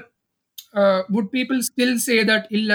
would 1.15 1.32
people 1.38 1.60
still 1.70 1.98
say 2.08 2.18
that 2.32 2.48
இல்ல 2.51 2.72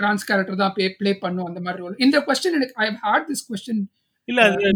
ட்ரான்ஸ் 0.00 0.26
கேரக்டர் 0.28 0.60
தான் 0.62 0.74
ப்ளே 0.76 0.86
ப்ளே 1.00 1.12
பண்ணும் 1.24 1.48
அந்த 1.48 1.60
மாதிரி 1.60 1.82
role 1.84 1.96
இந்த 2.06 2.18
கொஸ்டின் 2.28 2.56
எனக்கு 2.58 2.76
ஐ 2.78 2.88
ஹேட் 3.04 3.28
திஸ் 3.30 3.44
கொஸ்டின் 3.48 3.82
இல்ல 4.28 4.40
அது 4.48 4.66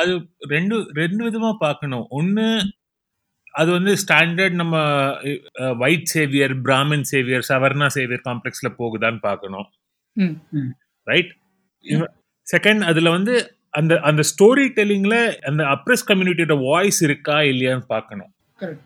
அது 0.00 0.12
ரெண்டு 0.48 0.76
ரெண்டு 0.94 1.20
விதமா 1.26 1.50
பார்க்கணும். 1.62 2.04
ஒன்னு 2.10 2.44
அது 3.60 3.70
வந்து 3.76 3.92
ஸ்டாண்டர்ட் 4.02 4.56
நம்ம 4.62 4.76
white 5.84 6.08
saviour 6.14 6.54
Brahmin 6.66 7.06
saviour 7.12 7.46
Savarna 7.50 7.88
saviour 7.96 8.26
காம்ப்ளெக்ஸ்ல 8.28 8.70
போகுதான்னு 8.80 9.20
பார்க்கணும். 9.28 9.68
ரைட் 11.06 11.32
செகண்ட் 12.46 12.82
அதுல 12.90 13.10
வந்து 13.18 13.34
அந்த 13.78 13.94
அந்த 14.08 14.22
ஸ்டோரி 14.32 14.66
டெல்லிங்ல 14.76 15.16
அந்த 15.48 15.62
அப்ரஸ் 15.76 16.08
கம்யூனிட்டியோட 16.10 16.54
வாய்ஸ் 16.68 17.00
இருக்கா 17.08 17.38
இல்லையான்னு 17.52 17.86
பார்க்கணும். 17.94 18.30
Correct 18.62 18.84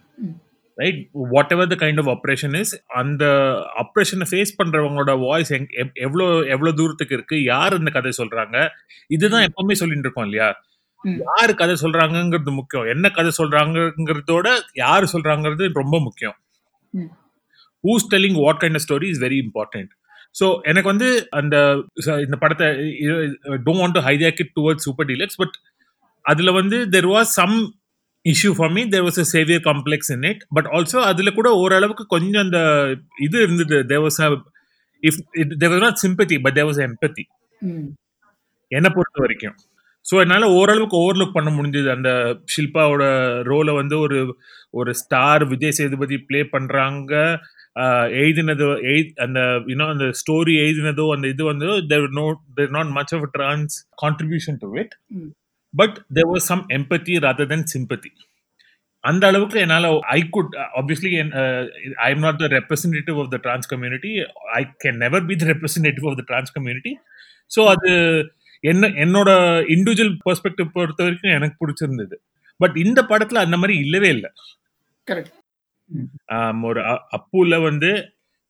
right 0.78 1.00
whatever 1.54 1.70
the 1.72 1.76
kind 1.82 2.00
of 2.02 2.10
oppression 2.14 2.54
is 2.60 2.72
அந்த 3.00 3.24
ஆப்ரேஷனை 3.82 4.26
ஃபேஸ் 4.30 4.52
பண்றவங்களோட 4.60 5.12
வாய்ஸ் 5.26 5.50
எவ்வளோ 6.06 6.26
எவ்வளோ 6.54 6.72
தூரத்துக்கு 6.80 7.16
இருக்கு 7.18 7.36
யார் 7.52 7.78
இந்த 7.80 7.90
கதை 7.96 8.12
சொல்றாங்க? 8.20 8.56
இதுதான் 9.16 9.46
எப்பவுமே 9.48 9.76
சொல்லிட்டு 9.80 10.06
இருக்கோம் 10.06 10.28
இல்லையா. 10.28 10.48
யாரு 11.24 11.52
கதை 11.60 11.74
சொல்றாங்கங்கிறது 11.82 12.52
முக்கியம். 12.60 12.86
என்ன 12.94 13.06
கதை 13.18 13.30
சொல்றாங்கங்கிறதோட 13.40 14.48
யாரு 14.82 15.06
சொல்றாங்கிறது 15.14 15.64
ரொம்ப 15.80 15.96
முக்கியம். 16.06 16.36
Who's 17.84 18.08
telling 18.12 18.38
what 18.44 18.60
kind 18.62 18.78
of 18.78 18.84
story 18.86 19.08
is 19.14 19.22
very 19.26 19.38
important 19.44 19.92
so 20.40 20.46
எனக்கு 20.70 20.88
வந்து 20.92 21.08
அந்த 21.38 21.56
இந்த 22.26 22.36
படத்தை 22.42 22.66
don't 23.66 23.80
want 23.82 23.96
to 23.98 24.02
hijack 24.08 24.40
it 24.44 24.52
toward 24.58 24.84
super 24.86 25.08
deluxe 25.10 25.38
but 25.42 25.56
அதுல 26.24 26.50
வந்து 26.60 26.78
there 26.94 27.08
was 27.14 27.32
some 27.40 27.56
issue 28.24 28.50
for 28.58 28.72
me 28.76 28.82
there 28.94 29.04
was 29.08 29.20
a 29.24 29.26
saviour 29.34 29.64
complex 29.68 30.10
in 30.14 30.26
it 30.30 30.42
but 30.56 30.68
also 30.76 31.00
அதுல 31.10 31.32
கூட 31.38 31.48
ஓரளவுக்கு 31.62 32.06
கொஞ்சம் 32.14 32.44
அந்த 32.46 32.60
இது 33.26 33.36
இருந்தது. 33.46 33.78
There 33.92 34.04
was 34.06 34.20
if 35.02 35.20
there 35.60 35.72
was 35.74 35.84
not 35.86 36.00
sympathy 36.04 36.38
but 36.46 36.56
there 36.58 36.68
was 36.70 36.82
empathy 36.88 37.24
என்னை 38.70 38.90
பொறுத்த 38.96 39.18
வரைக்கும். 39.24 39.56
ஸோ 40.04 40.14
என்னால் 40.22 40.52
ஓரளவுக்கு 40.58 40.96
ஓவர்லுக் 41.02 41.36
பண்ண 41.36 41.50
முடிஞ்சது. 41.56 41.88
அந்த 41.96 42.10
ஷில்பாவோட 42.54 43.04
ரோலை 43.50 43.72
வந்து 43.80 43.96
ஒரு 44.06 44.18
ஒரு 44.74 44.90
ஸ்டார் 45.00 45.44
விஜய் 45.52 45.76
சேதுபதி 45.78 46.16
ப்ளே 46.28 46.40
பண்ணுறாங்க 46.54 47.12
எழுதினது 48.22 48.64
எழு 48.88 49.02
அந்த 49.24 49.40
யூனோ 49.70 49.84
அந்த 49.92 50.06
ஸ்டோரி 50.20 50.54
எழுதினதோ 50.64 51.04
அந்த 51.14 51.26
இது 51.34 51.42
வந்து 51.50 51.68
there 51.90 52.08
no 52.18 52.24
there 52.58 52.74
not 52.76 52.90
much 52.98 53.14
of 53.16 53.24
trans 53.36 53.74
contribution 54.02 54.58
to 54.64 54.68
it. 54.82 54.92
But 55.74 55.96
there 56.16 56.28
was 56.32 56.48
some 56.52 56.64
empathy 56.78 57.14
rather 57.26 57.50
than 57.52 57.66
sympathy 57.74 58.10
அந்த 59.04 59.22
அளவுக்கு 59.30 59.58
என்னால் 59.64 59.86
I 60.16 60.20
could 60.34 60.52
obviously 60.80 61.12
I 62.06 62.10
am 62.14 62.24
not 62.26 62.42
the 62.42 62.48
representative 62.56 63.16
of 63.22 63.32
the 63.34 63.38
trans 63.46 63.70
community 63.72 64.12
I 64.58 64.62
can 64.84 65.00
never 65.04 65.24
be 65.30 65.36
the 65.42 65.46
representative 65.52 66.06
of 66.10 66.18
the 66.20 66.24
trans 66.30 66.54
community 66.58 66.92
so 67.50 67.62
அது 67.74 67.90
என்ன 68.64 68.88
என்னோட 69.04 69.30
individual 69.74 70.16
perspective 70.24 70.74
பொறுத்த 70.74 71.00
வரைக்கும் 71.02 71.36
எனக்கு 71.36 71.56
பிடிச்சிருந்தது. 71.62 72.16
பட் 72.60 72.76
இந்த 72.84 73.00
படத்துல 73.02 73.42
அந்த 73.46 73.56
மாதிரி 73.56 73.74
இல்லவே 73.84 74.08
இல்லை. 74.08 74.30
கரெக்ட் 75.06 75.38
ஒரு 76.68 76.80
அப்புல 77.16 77.54
வந்து 77.62 77.90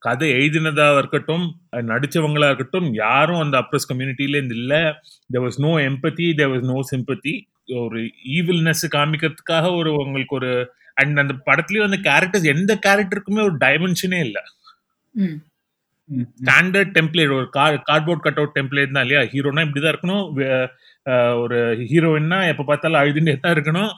கதை 0.03 0.29
எழுதினதா 0.33 0.87
இருக்கட்டும் 0.99 1.45
நடிச்சவங்களா 1.91 2.47
இருக்கட்டும் 2.47 2.89
யாரும் 2.97 3.43
அந்த 3.45 3.57
அப்ரஸ் 3.63 3.89
கம்யூனிட்டில 3.91 4.39
இருந்து 4.39 4.57
இல்ல. 4.57 4.75
There 5.31 5.45
was 5.45 5.59
no 5.59 5.73
empathy 5.89 6.27
there 6.39 6.53
was 6.55 6.69
no 6.71 6.79
sympathy 6.93 7.35
ஒரு 7.79 8.01
ஈவில்னஸ் 8.37 8.85
காமிக்கிறதுக்காக 8.97 9.67
ஒரு 9.81 9.91
உங்களுக்கு 10.03 10.37
ஒரு 10.41 10.51
அண்ட் 10.97 11.21
அந்த 11.23 11.35
படத்துலயும் 11.47 11.89
அந்த 11.89 11.99
கேரக்டர்ஸ் 12.09 12.53
எந்த 12.55 12.73
கேரக்டருக்குமே 12.87 13.43
ஒரு 13.49 13.57
டைமென்ஷனே 13.59 14.21
இல்ல. 14.21 14.39
ஸ்டாண்டர்ட் 16.39 16.93
டெம்ப்ளேட் 16.97 17.35
ஒரு 17.39 17.47
கார்ட்போர்ட் 17.89 18.25
கட் 18.27 18.39
அவுட் 18.41 18.57
டெம்ப்ளேட் 18.59 18.95
தான் 18.97 19.05
இல்லையா? 19.07 19.23
ஹீரோனா 19.33 19.65
இப்படிதான் 19.67 19.95
இருக்கணும். 19.95 20.25
ஒரு 21.43 21.59
ஹீரோயின்னா 21.91 22.39
எப்ப 22.53 22.65
பார்த்தாலும் 22.71 23.01
அழுதுட்டே 23.03 23.35
தான் 23.45 23.55
இருக்கணும். 23.57 23.93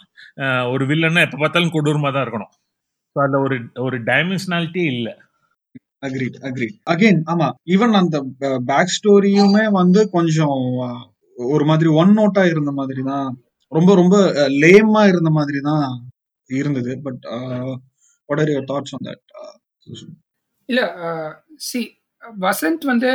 ஒரு 0.74 0.84
வில்லன்னா 0.90 1.24
எப்ப 1.26 1.38
பார்த்தாலும் 1.42 1.74
கொடூரமா 1.76 2.10
தான் 2.16 2.24
இருக்கணும். 2.26 2.52
ஸோ 3.16 3.18
அதுல 3.24 3.40
ஒரு 3.46 3.56
ஒரு 3.86 3.96
டைமென்ஷனாலிட்டியே 4.10 4.88
இல்ல. 4.96 5.08
அக்ரீட் 6.06 6.38
அக்ரீட் 6.48 6.76
அகைன் 6.92 7.20
ஆமா 7.32 7.46
ஈவன் 7.74 7.94
அந்த 8.00 8.16
பேக் 8.70 8.94
ஸ்டோரியுமே 8.96 9.64
வந்து 9.80 10.00
கொஞ்சம் 10.16 10.58
ஒரு 11.36 11.64
மாதிரி 11.70 11.88
ஒன் 12.00 12.12
நோட்டா 12.18 12.42
இருந்த 12.52 12.72
மாதிரி 12.80 13.02
தான் 13.12 13.28
ரொம்ப 13.72 13.90
ரொம்ப 14.00 14.16
லேமா 14.62 15.02
இருந்த 15.12 15.30
மாதிரி 15.38 15.60
தான் 15.70 15.86
இருந்தது. 16.50 16.92
But 17.06 17.22
what 18.28 18.42
are 18.42 18.52
your 18.52 18.68
thoughts 18.72 18.94
on 18.96 19.06
that 19.08 19.24
இல்ல 20.68 20.80
சி 21.60 21.80
வசந்த் 22.40 22.84
வந்து 22.84 23.10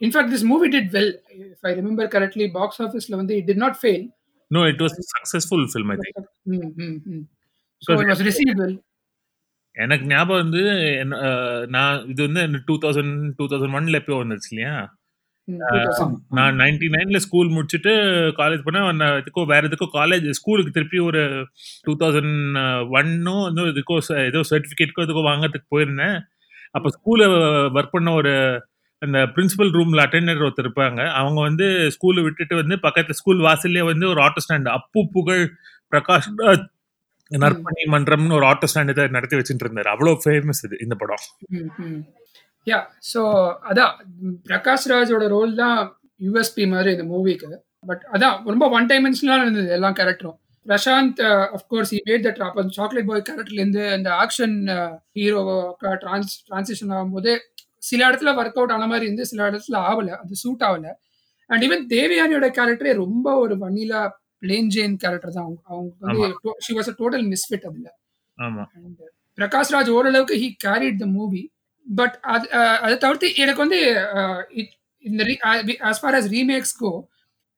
in fact 0.00 0.32
this 0.34 0.46
movie 0.46 0.68
did 0.68 0.90
well 0.92 1.12
if 1.44 1.66
I 1.66 1.74
remember 1.74 2.08
correctly 2.14 2.46
box 2.52 2.82
ஆஃபீஸ்ல 2.82 3.16
வந்து 3.16 3.36
it 3.36 3.48
did 3.48 3.62
not 3.64 3.78
fail 3.82 4.04
no 4.50 4.62
it 4.68 4.82
was 4.82 4.96
successful 5.12 5.64
film 5.72 5.92
I 5.92 5.98
think 5.98 6.26
so 7.82 7.96
it 7.96 8.10
was 8.10 8.24
receive 8.24 8.52
well 8.54 8.76
எனக்கு 9.74 10.04
ஞாபகம் 10.06 10.42
வந்து 10.42 10.60
நான் 11.68 12.04
இது 12.08 12.20
வந்து 12.28 12.42
டூ 12.66 12.74
தௌசண்ட் 12.78 13.14
டூ 13.38 13.44
தௌசண்ட் 13.44 13.76
ஒன்ல 13.76 13.94
எப்போ 13.94 14.18
வந்துச்சு 14.22 14.50
இல்லையா? 14.50 14.74
நான் 16.28 16.58
நைன்டி 16.60 16.86
நைன்ல 16.92 17.16
ஸ்கூல் 17.16 17.48
முடிச்சுட்டு 17.48 17.92
காலேஜ் 18.36 18.64
போனேன். 18.66 18.86
இதுக்கோ 19.20 19.46
வேற 19.46 19.68
எதுக்கோ 19.68 19.88
காலேஜ் 19.94 20.28
ஸ்கூலுக்கு 20.30 20.72
திருப்பி 20.72 20.98
ஒரு 20.98 21.22
டூ 21.82 21.92
தௌசண்ட் 22.00 22.30
ஒன்னோ 22.94 23.04
இன்னும் 23.48 23.70
இதுக்கோ 23.72 23.96
ச- 24.08 24.24
ஏதோ 24.26 24.40
சர்டிஃபிகேட்க்கோ 24.50 25.04
இதுக்கோ 25.04 25.24
வாங்கறதுக்கு 25.26 25.72
போயிருந்தேன். 25.74 26.16
அப்போ 26.74 26.88
ஸ்கூல்ல 26.96 27.24
ஒர்க் 27.76 27.94
பண்ண 27.94 28.12
ஒரு 28.12 28.32
அந்த 29.02 29.18
பிரின்சிபல் 29.34 29.72
ரூம்ல 29.76 30.04
அட்டெண்டர் 30.04 30.44
ஒருத்தர் 30.44 30.66
இருப்பாங்க. 30.66 31.00
அவங்க 31.18 31.38
வந்து 31.40 31.66
ஸ்கூல்ல 31.94 32.22
விட்டுட்டு 32.22 32.54
வந்து 32.60 32.76
பக்கத்து 32.78 33.18
ஸ்கூல் 33.18 33.42
வாசல்லே 33.46 33.82
வந்து 33.90 34.06
ஒரு 34.12 34.20
ஆட்டோ 34.20 34.42
ஸ்டாண்ட் 34.44 34.70
அப்பு 34.76 35.02
புகழ் 35.14 35.44
பிரகாஷ் 35.92 36.28
நற்பணி 37.30 37.84
மன்றம்னு 37.92 38.36
ஒரு 38.38 38.46
ஆட்டோ 38.46 38.66
ஸ்டாண்ட் 38.70 38.92
இதை 38.94 39.04
நடத்தி 39.08 39.36
வச்சுட்டு 39.38 39.64
இருந்தாரு 39.66 39.90
அவ்வளோ 39.92 40.12
ஃபேமஸ் 40.22 40.62
இது 40.66 40.76
இந்த 40.80 40.94
படம். 40.94 41.22
யா 42.66 42.78
ஸோ 43.10 43.20
அதான் 43.70 43.94
பிரகாஷ் 44.46 44.88
ராஜோட 44.92 45.24
ரோல் 45.28 45.54
தான் 45.54 45.78
யூஎஸ்பி 46.20 46.64
மாதிரி 46.68 46.90
இந்த 46.92 47.06
மூவிக்கு 47.12 47.50
பட் 47.86 48.04
அதான் 48.14 48.36
ரொம்ப 48.46 48.66
ஒன் 48.76 48.88
டைமென்ஷனலாக 48.90 49.44
இருந்தது 49.44 49.70
எல்லா 49.70 49.90
கேரக்டரும் 49.98 50.38
Prashanth 50.66 51.20
of course 51.56 51.92
he 51.92 52.00
made 52.06 52.24
that 52.26 52.40
அப்போ 52.40 52.62
சாக்லேட் 52.70 53.08
பாய் 53.08 53.24
கேரக்டர்லேருந்து 53.26 53.82
அந்த 53.92 54.10
ஆக்ஷன் 54.22 54.56
ஹீரோ 55.16 55.40
ட்ரான்ஸ் 56.02 56.34
ட்ரான்சிஷன் 56.48 56.92
ஆகும்போது 56.96 57.32
சில 57.82 58.00
இடத்துல 58.08 58.32
ஒர்க் 58.38 58.58
அவுட் 58.58 58.72
ஆன 58.72 58.86
மாதிரி 58.86 59.06
இருந்து 59.06 59.26
சில 59.26 59.50
இடத்துல 59.50 59.76
ஆகலை. 59.88 60.12
அது 60.18 60.34
சூட் 60.36 60.62
ஆகலை. 60.62 60.92
அண்ட் 61.50 61.64
ஈவன் 61.64 61.82
தேவயானியோட 61.90 62.46
கேரக்டரே 62.50 62.92
ரொம்ப 62.94 63.36
ஒரு 63.36 63.54
வனிலா 63.56 64.02
பிளேன் 64.42 64.70
ஜெயின் 64.74 64.96
கேரக்டர் 64.96 65.32
தான். 65.32 65.44
அவங்க 65.44 65.60
அவங்க 65.70 65.90
வந்து 66.04 66.22
she 66.60 66.74
was 66.74 66.90
a 66.92 66.96
total 67.00 67.26
misfit 67.28 67.66
அதில். 67.66 67.90
பிரகாஷ் 69.38 69.72
ராஜ் 69.72 69.90
ஓரளவுக்கு 69.90 70.34
he 70.34 70.48
carried 70.64 70.98
the 70.98 71.06
movie 71.10 71.42
but 71.86 72.16
அது 72.26 72.46
அஹ், 72.52 72.78
அதை 72.78 72.96
தவிர்த்து 72.98 73.36
எனக்கு 73.36 73.60
வந்து 73.60 73.78
it- 74.56 74.74
இந்த 75.04 75.22
as 75.88 76.00
for 76.00 76.14
as 76.14 76.26
remakes 76.30 76.76
go 76.78 76.90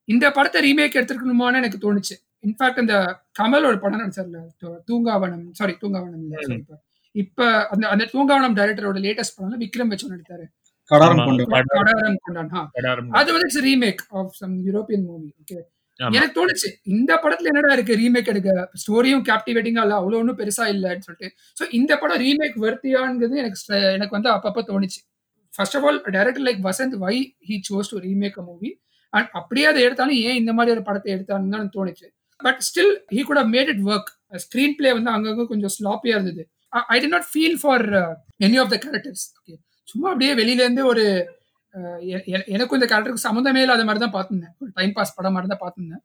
இந்த 0.09 0.31
படத்தை 0.31 0.61
ரீமேக் 0.63 0.97
எடுத்துருக்கணுமான்னு 0.97 1.61
எனக்கு 1.61 1.81
தோணுச்சு. 1.85 2.15
இன்ஃபேக்ட் 2.47 2.83
அந்த 2.83 2.97
கமல் 3.39 3.69
ஒரு 3.69 3.79
படம் 3.83 4.03
நடிச்சார்ல 4.03 4.41
தூங்காவனம் 4.89 5.47
சாரி 5.59 5.75
தூங்காவனம் 5.83 6.23
இல்ல 6.25 6.37
இப்ப 6.57 6.79
இப்ப 7.15 7.43
அந்த 7.73 7.85
அந்த 7.93 8.05
தூங்காவனம் 8.13 8.57
டைரக்டரோட 8.59 8.99
லேட்டஸ்ட் 9.05 9.37
படம்ல 9.37 9.59
விக்ரம் 9.63 9.93
வச்சு 9.93 10.13
நடித்தாரு 10.13 10.47
கடாரம் 10.91 11.15
ஆமா. 11.15 11.25
கொண்டு 11.29 11.45
படம். 11.53 11.71
கடாரம் 11.79 12.19
கொண்டான் 12.25 12.51
ஆ. 12.55 12.61
கடாரம். 12.75 13.09
அது 13.19 13.31
வந்து 13.33 13.47
it's 13.49 13.63
remake 13.65 14.03
of 14.19 14.35
some 14.37 14.53
European 14.67 15.07
movie 15.09 15.29
okay. 15.41 15.57
எனக்கு 16.01 16.35
தோணுச்சு 16.37 16.69
இந்த 16.93 17.13
படத்துல 17.23 17.51
என்னடா 17.53 17.73
இருக்கு 17.77 17.95
ரீமேக் 18.01 18.31
எடுக்க 18.33 18.51
ஸ்டோரியும் 18.83 19.25
கேப்டிவேட்டிங்கா 19.29 19.83
இல்ல 19.87 19.95
அவ்வளவு 19.99 20.21
ஒன்றும் 20.23 20.39
பெருசா 20.41 20.65
இல்லைன்னு 20.73 21.05
சொல்லிட்டு 21.07 21.29
சோ 21.57 21.67
இந்த 21.79 21.93
படம் 21.99 22.21
ரீமேக் 22.25 22.57
வர்த்தியாங்கிறது 22.65 23.37
எனக்கு 23.43 23.61
எனக்கு 23.97 24.17
வந்து 24.17 24.31
அப்பப்ப 24.35 24.65
தோணுச்சு 24.69 25.01
first 25.53 25.77
of 25.79 25.87
all 25.89 25.99
director 26.09 26.47
like 26.47 26.61
Vasanth 26.67 26.97
why 27.03 27.15
he 27.49 27.57
chose 27.69 27.93
to 27.93 28.01
remake 28.05 28.39
a 28.39 28.47
movie 28.47 28.71
and 29.13 29.31
அப்படியே 29.41 29.67
அதை 29.69 29.83
எடுத்தாலும் 29.87 30.21
ஏன் 30.27 30.39
இந்த 30.41 30.53
மாதிரி 30.57 30.75
ஒரு 30.77 30.85
படத்தை 30.87 31.11
எடுத்தாங்கன்னு 31.17 31.57
தான் 31.57 31.73
தோணுச்சு 31.77 32.07
பட் 32.41 32.61
ஸ்டில் 32.67 32.93
ஹீ 33.13 33.21
கூட 33.23 33.41
made 33.47 33.71
it 33.73 33.85
work 33.87 34.11
screen 34.45 34.75
play 34.75 34.93
வந்து 34.93 35.11
அங்கங்க 35.11 35.47
கொஞ்சம் 35.47 35.75
ஸ்லாப்பியா 35.77 36.17
இருந்தது. 36.17 36.43
I 36.89 36.97
did 37.01 37.07
not 37.07 37.29
feel 37.33 37.59
for 37.61 37.85
any 38.41 38.59
of 38.61 38.71
the 38.71 38.79
characters 38.85 39.25
okay 39.39 39.55
சும்மா 39.89 40.09
அப்படியே 40.11 40.33
வெளியில 40.35 40.65
இருந்து 40.65 40.85
ஒரு 40.87 41.05
எ- 42.11 42.47
எனக்கும் 42.47 42.79
இந்த 42.79 42.87
கேரக்டருக்கு 42.87 43.27
சம்மந்தமே 43.27 43.63
இல்லாத 43.63 43.85
மாதிரி 43.85 44.03
தான் 44.05 44.15
பார்த்துருந்தேன். 44.15 44.55
ஒரு 44.61 44.71
டைம் 44.75 44.93
பாஸ் 44.93 45.17
படம் 45.17 45.33
மாதிரி 45.33 45.51
தான் 45.53 45.63
பார்த்துருந்தேன். 45.63 46.03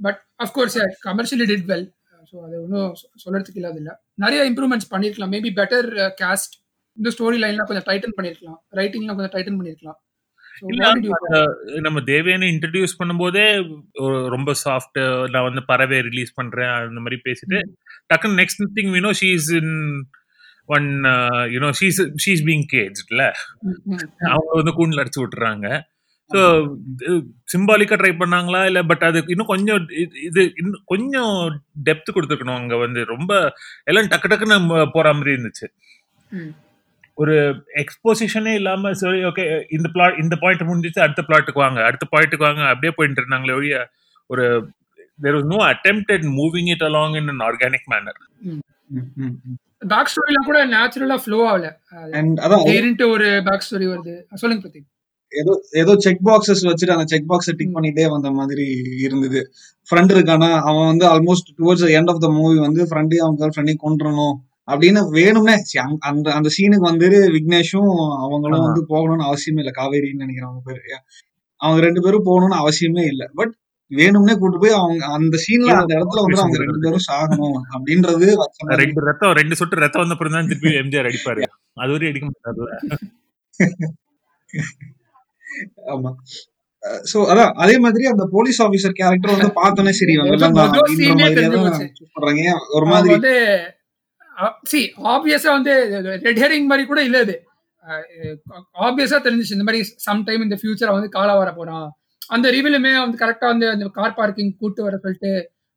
But 0.00 0.20
of course 0.44 0.76
commercially 1.04 1.46
did 1.50 1.66
well 1.66 1.86
so 2.30 2.36
அது 2.44 2.54
ஒன்றும் 2.62 2.92
சொல்றதுக்கு 3.24 3.60
இல்லாத 3.60 3.76
இல்லை. 3.76 3.94
நிறைய 4.14 4.50
இம்ப்ரூவ்மெண்ட்ஸ் 4.50 4.90
பண்ணியிருக்கலாம். 4.90 5.32
மேபி 5.34 5.50
பெட்டர் 5.58 5.88
காஸ்ட் 6.20 6.54
இந்த 6.96 7.08
ஸ்டோரி 7.10 7.38
லைன்லாம் 7.42 7.68
கொஞ்சம் 7.68 7.86
டைட்டன் 7.86 8.16
பண்ணியிருக்கலாம். 8.16 8.58
ரைட்டிங்லாம் 8.72 9.16
கொஞ்சம் 9.18 9.34
டைட்டன் 9.34 9.58
பண்ணியிருக்கலாம். 9.58 9.98
நம்ம 11.80 12.00
தேவையான 12.00 12.44
இன்ட்ரடியூஸ் 12.44 12.96
பண்ணும்போதே 13.04 13.46
ரொம்ப 14.28 14.52
சாஃப்ட் 14.64 15.30
நான் 15.30 15.42
வந்து 15.42 15.64
பறவை 15.64 16.00
ரிலீஸ் 16.00 16.34
பண்றேன் 16.34 16.68
அந்த 16.68 17.00
மாதிரி 17.00 17.20
பேசிட்டு 17.24 17.62
டக்குன்னு 18.14 18.40
next 18.40 18.66
thing 18.74 19.00
no 19.00 19.10
she 19.10 19.32
is 19.32 19.52
in 19.52 20.06
one 20.66 20.82
you know 21.54 21.72
she's 21.80 22.00
she's 22.26 22.44
being 22.44 22.66
கேஜ்ல 22.72 23.30
அவங்க 24.18 24.50
வந்து 24.50 24.72
கூண்டில் 24.72 24.98
அடிச்சு 24.98 25.20
விட்டுறாங்க. 25.20 25.80
ஸோ 26.34 26.38
சிம்பாலிக்கா 27.56 27.96
ட்ரை 27.96 28.12
பண்ணாங்களா? 28.18 28.64
இல்ல 28.64 28.82
பட் 28.82 29.02
அது 29.02 29.24
இன்னும் 29.26 29.46
கொஞ்சம் 29.46 29.88
இது- 29.88 30.52
இன்னும் 30.56 30.82
கொஞ்சம் 30.84 31.62
டெப்த் 31.84 32.14
கொடுத்துருக்கணும். 32.14 32.54
அங்க 32.54 32.76
வந்து 32.76 33.04
ரொம்ப 33.04 33.52
எல்லாம் 33.84 34.04
டக்கு 34.04 34.28
டக்குன்னு 34.28 34.88
போற 34.92 35.12
மாதிரி 35.12 35.30
இருந்துச்சு. 35.32 35.66
ஒரு 37.18 37.34
எக்ஸ்போசிஷனே 37.82 38.52
இல்லாம 38.60 38.92
சரி 39.00 39.20
ஓகே 39.30 39.44
இந்த 39.76 39.88
பிளாட் 39.94 40.16
இந்த 40.22 40.34
பாயிண்ட் 40.42 40.68
முடிஞ்சிச்சு 40.68 41.04
அடுத்த 41.04 41.22
பிளாட்டுக்கு 41.28 41.64
வாங்க. 41.64 41.80
அடுத்த 41.88 42.06
பாயிண்ட்டுக்கு 42.12 42.46
வாங்க. 42.48 42.62
அப்படியே 42.72 42.92
போயிட்டு 42.96 43.20
இருந்தாங்களே 43.22 43.56
ஒழிய 43.58 43.76
ஒரு 44.30 44.44
there 45.24 45.36
was 45.36 45.50
no 45.52 45.58
attempt 45.72 46.24
moving 46.38 46.70
it 46.74 46.84
along 46.88 47.14
in 47.20 47.30
an 47.34 47.44
organic 47.48 47.86
manner 47.92 48.18
back 49.92 50.10
ஸ்டோரிலாம் 50.12 50.48
கூட 50.48 50.58
நேச்சுரலா 50.72 51.16
ஃப்ளோ 51.22 51.38
ஆகல. 51.50 51.68
அண்ட் 52.18 52.36
அதான் 52.44 52.64
ஒரு 53.14 53.28
பேக் 53.48 53.64
ஸ்டோரி 53.66 53.86
வருது. 53.92 54.14
சொல்லுங்க 54.42 54.62
பத்தி 54.66 54.82
ஏதோ 55.32 55.52
ஏதோ 55.82 55.92
செக் 56.04 56.20
பாக்ஸஸ் 56.26 56.64
வச்சுட்டு 56.68 56.94
அந்த 56.94 57.06
செக் 57.12 57.30
பாக்ஸை 57.30 57.52
டிக் 57.60 57.72
பண்ணிட்டே 57.76 58.04
வந்த 58.14 58.28
மாதிரி 58.38 58.66
இருந்தது. 59.06 59.40
ஃப்ரெண்ட் 59.88 60.12
இருக்கானா? 60.14 60.50
அவன் 60.68 60.88
வந்து 60.90 61.06
almost 61.12 61.48
towards 61.58 61.86
end 61.98 62.10
of 62.12 62.20
the 62.24 62.28
movie 62.36 62.58
வந்து 62.66 62.82
ஃப்ரெண்டையும் 62.90 63.24
அவங்க 63.24 63.38
கேர்ள் 63.40 63.54
ஃப்ரெண்டையும் 63.56 63.84
கொண்டுறணும் 63.86 64.36
அப்படின்னு 64.68 65.00
வேணும்னே. 65.16 65.54
அந்த 66.08 66.26
அந்த 66.36 66.48
சீனுக்கு 66.56 66.86
வந்து 66.90 67.08
விக்னேஷும் 67.36 67.90
அவங்களும். 68.24 68.66
வந்து 68.68 68.82
போகணும்னு 68.92 69.28
அவசியமே 69.30 69.60
இல்லை. 69.62 69.74
காவேரின்னு 69.80 70.22
நினைக்கிறேன் 70.24 70.50
அவங்க 70.50 70.62
பேரு. 70.68 70.80
அவங்க 71.60 71.80
ரெண்டு 71.86 72.00
பேரும் 72.04 72.24
போகணும்னு 72.24 72.62
அவசியமே 72.62 73.04
இல்லை. 73.12 73.26
பட் 73.34 73.52
வேணும்னே 73.90 74.34
கூட்டு 74.34 74.58
போய் 74.58 74.78
அவங்க 74.78 75.04
அந்த 75.16 75.36
சீன்ல 75.44 75.72
அந்த 75.80 75.92
இடத்துல 75.96 76.22
வந்து 76.24 76.40
அவங்க 76.42 76.58
ரெண்டு 76.62 76.78
பேரும் 76.84 77.04
சாகணும் 77.08 77.58
அப்படின்றது. 77.74 78.28
ரெண்டு 78.82 79.00
ரத்தம் 79.08 79.36
ரெண்டு 79.40 79.54
சொட்டு 79.60 79.76
ரத்தம் 79.76 80.04
வந்த 80.04 80.14
பிறகு 80.14 80.36
தான் 80.36 80.48
திருப்பி 80.52 80.78
எம்ஜிஆர் 80.82 81.08
அடிப்பாரு. 81.10 81.42
அது 81.76 81.92
வரையும் 81.94 82.12
அடிக்க 82.12 82.26
மாட்டாருல. 82.28 82.70
ஆமா. 85.92 86.10
சோ 87.10 87.18
அதான் 87.32 87.52
அதே 87.62 87.78
மாதிரி 87.78 88.04
அந்த 88.06 88.24
போலீஸ் 88.32 88.62
ஆபீசர் 88.62 88.96
கேரக்டர் 88.98 89.34
வந்து 89.34 89.52
பார்த்தோன்னே 89.60 89.92
சரி 90.00 90.14
ஒரு 92.76 92.86
மாதிரி 92.86 93.14
சி 94.70 94.80
ஆப்வியஸா 95.14 95.50
வந்து 95.56 95.72
ரெட் 96.26 96.40
ஹெரிங் 96.44 96.68
மாதிரி 96.70 96.84
கூட 96.86 97.00
இல்ல 97.08 97.18
இது. 97.26 97.36
ஆப்வியஸா 98.86 99.18
தெரிஞ்சிச்சு. 99.24 99.56
இந்த 99.56 99.66
மாதிரி 99.68 99.80
சம் 100.06 100.22
டைம் 100.28 100.44
இந்த 100.46 100.56
ஃபியூச்சர் 100.60 100.96
வந்து 100.96 101.10
காலா 101.16 101.34
வர 101.40 101.50
போறான் 101.58 101.88
அந்த 102.30 102.46
ரிவிலுமே 102.56 102.92
வந்து 103.02 103.18
கரெக்டா 103.22 103.46
வந்து 103.52 103.66
அந்த 103.72 103.86
கார் 103.98 104.18
பார்க்கிங் 104.20 104.52
கூட்டு 104.60 104.80
வர 104.86 104.96
சொல்லிட்டு 105.02 105.32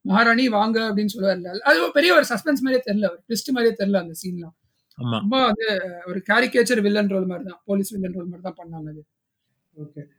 மகாராணி 0.05 0.45
வாங்க 0.55 0.77
அப்படின்னு 0.89 1.13
சொல்லுவாரு 1.13 1.59
அது 1.69 1.77
ஒரு 1.85 1.93
பெரிய 1.97 2.11
ஒரு 2.17 2.25
சஸ்பென்ஸ் 2.29 2.63
மாதிரியே 2.63 2.83
தெரியல. 2.87 3.07
ஒரு 3.13 3.21
ட்விஸ்ட் 3.25 3.53
மாதிரியே 3.55 3.75
தெரியல 3.79 4.01
அந்த 4.03 4.15
சீன்லாம் 4.21 4.55
ஆமா. 4.97 5.17
ரொம்ப 5.21 5.37
வந்து 5.49 5.65
ஒரு 6.09 6.19
கேரிகேச்சர் 6.29 6.81
வில்லன் 6.85 7.11
ரோல் 7.13 7.29
மாதிரி 7.31 7.45
தான். 7.49 7.59
போலீஸ் 7.69 7.91
வில்லன் 7.95 8.15
ரோல் 8.17 8.29
மாதிரி 8.29 8.45
தான் 8.47 8.59
பண்ணாங்க 8.61 8.87
அது. 8.93 9.01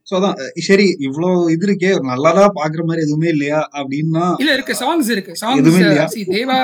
சோ 0.09 0.12
அதான் 0.18 0.37
சரி 0.66 0.85
இவ்வளவு 1.07 1.50
இது 1.54 1.66
இருக்கே. 1.68 1.90
நல்லதா 2.11 2.45
பாக்குற 2.59 2.83
மாதிரி 2.88 3.04
எதுவுமே 3.07 3.28
இல்லையா? 3.35 3.61
அப்படின்னா 3.78 4.26
இல்ல 4.42 4.52
இருக்கு. 4.59 4.75
சாங்ஸ் 4.83 5.11
இருக்கு? 5.14 5.33
சாங்ஸ் 5.42 6.12
சி 6.14 6.23
தேவா 6.35 6.59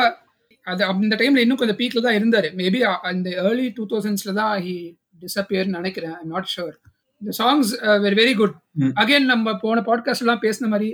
அது 0.66 0.82
அந்த 0.86 1.14
டைம்ல 1.20 1.42
இன்னும் 1.44 1.60
கொஞ்சம் 1.60 1.78
பீக்ல 1.80 2.00
தான் 2.00 2.16
இருந்தாரு. 2.18 2.48
மேபி 2.60 2.80
அந்த 3.10 3.28
ஏர்லி 3.42 3.66
டூ 3.76 3.84
தௌசண்ட்ஸ்ல 3.90 4.32
தான் 4.38 4.54
ஹி 4.64 4.76
டிசப்பியர்னு 5.22 5.76
நினைக்கிறேன். 5.78 6.14
ஐம் 6.20 6.32
நாட் 6.34 6.50
ஷுர் 6.54 6.74
இந்த 7.22 7.32
songs 7.38 7.70
very 8.04 8.16
very 8.20 8.34
good. 8.36 8.54
Again 9.00 9.26
நம்ம 9.32 9.56
போன 9.58 9.82
பாட்காஸ்ட் 9.88 10.24
எல்லாம் 10.24 10.42
பேசின 10.42 10.68
மாதிரி 10.72 10.90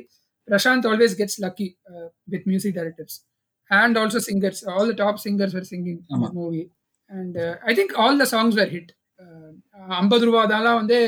Prashanth 0.48 0.86
always 0.90 1.16
gets 1.18 1.38
lucky 1.44 1.68
with 2.28 2.46
music 2.46 2.76
directors 2.78 3.16
and 3.70 3.98
also 3.98 4.20
singers 4.28 4.62
all 4.72 4.90
the 4.90 4.96
top 5.02 5.20
singers 5.24 5.56
are 5.56 5.68
singing. 5.72 6.00
Movie 6.38 6.62
and 7.10 7.36
I 7.64 7.74
think 7.78 7.94
all 8.02 8.18
the 8.22 8.28
songs 8.32 8.56
were 8.60 8.72
hit 8.74 8.90
ஐம்பது 9.98 10.24
ரூபா 10.26 10.40
அதெல்லாம் 10.46 10.78
வந்து 10.80 10.98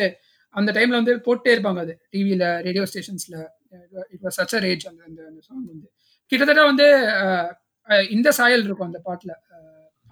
அந்த 0.54 0.70
டைம்ல 0.76 0.96
வந்து 1.00 1.12
போட்டே 1.20 1.50
இருப்பாங்க 1.54 1.80
அது. 1.84 1.94
டிவியில 2.12 2.44
radio 2.66 2.84
ஸ்டேஷன்ஸ்ல 2.90 3.36
it 4.14 4.22
was 4.24 4.38
such 4.40 4.54
a 4.54 4.62
rage 4.66 4.84
அந்த 4.88 5.02
அந்த 5.28 5.40
சாங் 5.40 5.64
வந்து. 5.66 5.86
கிட்டத்தட்ட 6.32 6.62
வந்து 6.70 6.86
அஹ், 7.20 7.48
இந்த 8.10 8.28
சாயல் 8.38 8.64
இருக்கும் 8.66 8.88
அந்த 8.90 9.00
பாட்டுல. 9.06 9.32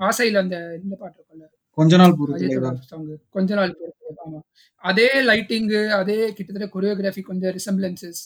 ஆசையில 0.01 0.43
அந்த 0.45 0.57
இந்த 0.81 0.95
பாட்டு 1.01 1.17
இருக்கும்ல. 1.19 1.47
கொஞ்ச 1.79 1.97
நாள் 1.97 2.15
சாங் 2.91 3.05
கொஞ்ச 3.37 3.51
நாள் 3.55 3.75
பொறுத்து 3.81 4.23
ஆமா. 4.25 4.39
அதே 4.85 5.09
லைட்டிங்கு 5.29 5.81
அதே 5.99 6.19
கிட்டத்தட்ட 6.37 6.69
கொரியோகிராஃபி 6.75 7.23
கொஞ்சம் 7.23 7.55
resemblances 7.59 8.21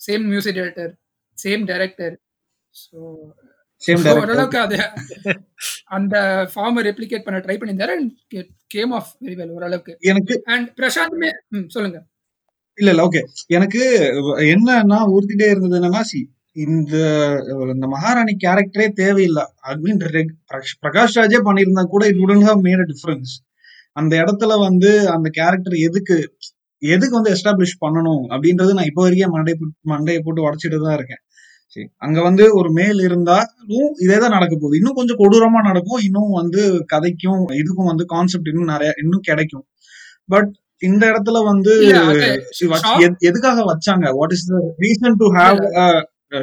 same 0.00 0.24
music 0.32 0.56
director 0.58 0.92
same 1.38 1.64
director 1.70 2.14
so 2.74 2.98
same 3.82 4.04
ஓரளவுக்கு 4.14 4.58
அது 4.58 4.76
அந்த 5.96 6.14
ஃபார்மை 6.52 6.82
ரெப்ளிகேட் 6.88 7.26
பண்ண 7.26 7.40
ட்ரை 7.44 7.56
பண்ணியிருந்தாரு 7.58 7.94
கேம் 8.74 8.92
ஆஃப் 8.98 9.10
வெரி 9.24 9.36
வெல் 9.40 9.54
ஓரளவுக்கு. 9.56 9.92
எனக்கு 10.10 10.34
அண்ட் 10.54 10.68
பிரசாந்த்மே 10.80 11.30
சொல்லுங்க. 11.76 11.98
இல்ல 12.78 12.90
இல்ல 12.92 13.04
ஓகே 13.06 13.20
எனக்கு 13.56 13.82
என்னன்னா 14.52 14.98
உறுத்திட்டே 15.14 15.48
இருந்தது 15.52 15.78
என்னன்னா 15.80 16.02
சி 16.10 16.20
இந்த 16.58 16.94
இந்த 17.72 17.86
மகாராணி 17.86 18.36
கேரக்டரே 18.44 18.86
தேவையில்லை. 18.92 19.44
அட்மின் 19.68 20.00
பிரகாஷ் 20.82 21.16
ராஜே 21.18 21.40
பண்ணியிருந்தா 21.44 21.82
கூட 21.86 22.06
இட் 22.06 22.16
உடன் 22.16 22.40
ஹவ் 22.40 22.64
மேட் 22.64 22.80
அ 22.80 22.86
டிஃபரன்ஸ் 22.86 23.32
அந்த 23.92 24.16
இடத்துல 24.16 24.58
வந்து 24.58 25.10
அந்த 25.10 25.28
கேரக்டர் 25.32 25.76
எதுக்கு 25.80 26.16
எதுக்கு 26.82 27.14
வந்து 27.14 27.32
எஸ்டாப்ளிஷ் 27.32 27.80
பண்ணணும் 27.80 28.24
அப்படின்றது 28.28 28.72
நான் 28.72 28.84
இப்போ 28.84 29.02
வரைக்கும் 29.02 29.30
மண்டை 29.30 29.54
போட்டு- 29.54 29.88
மண்டையை 29.90 30.20
போட்டு 30.24 30.42
உடச்சிட்டு 30.42 30.82
தான் 30.82 30.94
இருக்கேன். 30.94 31.22
சரி 31.76 31.86
அங்க 31.96 32.22
வந்து 32.22 32.54
ஒரு 32.54 32.70
மேல் 32.70 33.00
இருந்தாலும் 33.00 33.88
இதே 33.98 34.18
தான் 34.18 34.30
நடக்க 34.30 34.54
போகுது. 34.54 34.76
இன்னும் 34.76 34.94
கொஞ்சம் 34.94 35.18
கொடூரமா 35.18 35.60
நடக்கும். 35.62 36.00
இன்னும் 36.02 36.30
வந்து 36.32 36.60
கதைக்கும் 36.92 37.42
இதுக்கும் 37.58 37.90
வந்து 37.90 38.04
கான்செப்ட் 38.06 38.48
இன்னும் 38.48 38.64
நிறைய 38.64 38.92
இன்னும் 39.02 39.20
கிடைக்கும். 39.20 39.64
பட் 40.28 40.50
இந்த 40.82 41.04
இடத்துல 41.06 41.38
வந்து 41.44 41.72
எதுக்காக 43.20 43.64
வச்சாங்க? 43.64 44.06
What 44.12 44.30
is 44.30 44.46
the 44.46 44.54
reason 44.78 45.18
to 45.18 45.28
have 45.34 45.60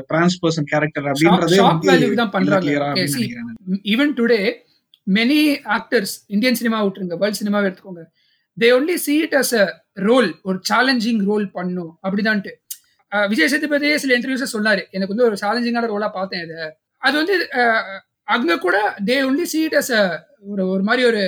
trans 0.10 0.38
person 0.44 0.68
character 0.72 1.08
அப்படின்றதே 1.12 1.58
தான் 2.22 2.34
பண்றாங்க. 2.36 3.06
Even 3.94 4.14
today 4.20 4.40
many 5.18 5.40
actors 5.78 6.14
Indian 6.36 6.60
cinema 6.60 6.78
விட்டுருங்க 6.84 7.18
வேர்ல்ட் 7.24 7.40
சினிமாவை 7.42 7.66
எடுத்துக்கோங்க. 7.70 8.04
They 8.62 8.68
only 8.78 8.96
see 9.06 9.18
it 9.26 9.34
as 9.42 9.50
a 9.62 9.66
role 10.08 10.30
ஒரு 10.48 10.58
சேலஞ்சிங் 10.70 11.22
ரோல் 11.30 11.46
பண்ணும் 11.58 11.92
அப்படிதான்ட்டு. 12.06 12.54
விஜய் 13.32 13.50
சேதுபதியே 13.54 13.96
சில 14.04 14.14
இன்டர்வியூஸ் 14.18 14.54
சொன்னாரு. 14.56 14.82
எனக்கு 14.96 15.14
வந்து 15.14 15.28
ஒரு 15.30 15.38
சேலஞ்சிங்கான 15.42 15.90
ரோலா 15.94 16.10
பார்த்தேன் 16.20 16.44
இது. 16.46 16.56
அது 17.08 17.16
வந்து 17.22 17.36
அங்க 18.36 18.58
கூட 18.66 18.78
they 19.10 19.18
only 19.28 19.46
see 19.54 19.64
it 19.68 19.76
as 19.82 19.90
a 20.00 20.02
ஒரு 20.52 20.64
ஒரு 20.74 20.84
மாதிரி 20.88 21.04
ஒரு 21.10 21.22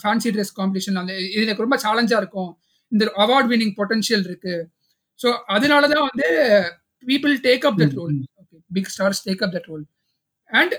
ஃபேன்சி 0.00 0.30
ட்ரெஸ் 0.34 0.54
காம்படிஷன் 0.60 1.00
அந்த 1.02 1.12
இது 1.34 1.44
எனக்கு 1.46 1.64
ரொம்ப 1.66 1.78
சேலஞ்சா 1.84 2.16
இருக்கும். 2.22 2.50
இந்த 2.92 3.04
அவார்ட் 3.24 3.50
வின்னிங் 3.52 3.74
பொட்டன்ஷியல் 3.80 4.24
இருக்கு. 4.28 4.56
ஸோ 5.20 5.28
அதனால 5.56 5.82
தான் 5.92 6.06
வந்து 6.08 6.28
people 7.10 7.34
take 7.48 7.66
up 7.70 7.78
that 7.82 7.96
role 8.00 8.14
big 8.70 8.90
stars 8.94 9.22
take 9.26 9.42
up 9.46 9.54
that 9.56 9.68
role 9.72 9.84
and 10.50 10.74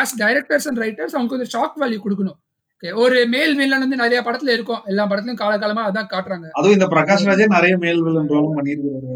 as 0.00 0.14
directors 0.22 0.66
and 0.70 0.80
writers 0.84 1.16
அவங்க 1.16 1.30
கொஞ்சம் 1.32 1.52
ஷாக் 1.56 1.78
வேல்யூ 1.82 2.00
கொடுக்கணும். 2.04 2.38
ஓகே 2.74 2.90
ஒரு 3.02 3.18
மேல் 3.34 3.52
வில்லன் 3.58 3.82
வந்து 3.84 3.98
நிறைய 4.02 4.20
படத்துல 4.26 4.54
இருக்கும். 4.56 4.82
எல்லா 4.90 5.04
படத்துலயும் 5.10 5.42
காலகாலமா 5.42 5.82
அதான் 5.88 6.10
காட்டுறாங்க. 6.14 6.46
அதுவும் 6.58 6.76
இந்த 6.78 6.88
பிரகாஷ் 6.94 7.26
ராஜே 7.28 7.46
நிறைய 7.56 7.74
மேல் 7.84 8.02
வில்லன் 8.06 8.30
ரோலும் 8.34 8.56
பண்ணியிருக்காரு 8.58 9.12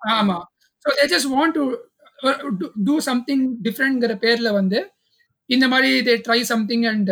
ஆமா. 0.00 0.36
So 0.84 0.88
they 0.98 1.06
just 1.14 1.30
want 1.36 1.56
to 1.58 1.64
do 2.88 2.96
something 3.10 3.44
டிஃப்ரெண்ட்ங்கிற 3.66 4.14
பேர்ல 4.24 4.50
வந்து 4.60 4.78
இந்த 5.50 5.66
மாதிரி 5.72 5.90
they 6.08 6.14
try 6.26 6.40
something 6.52 6.84
and 6.92 7.10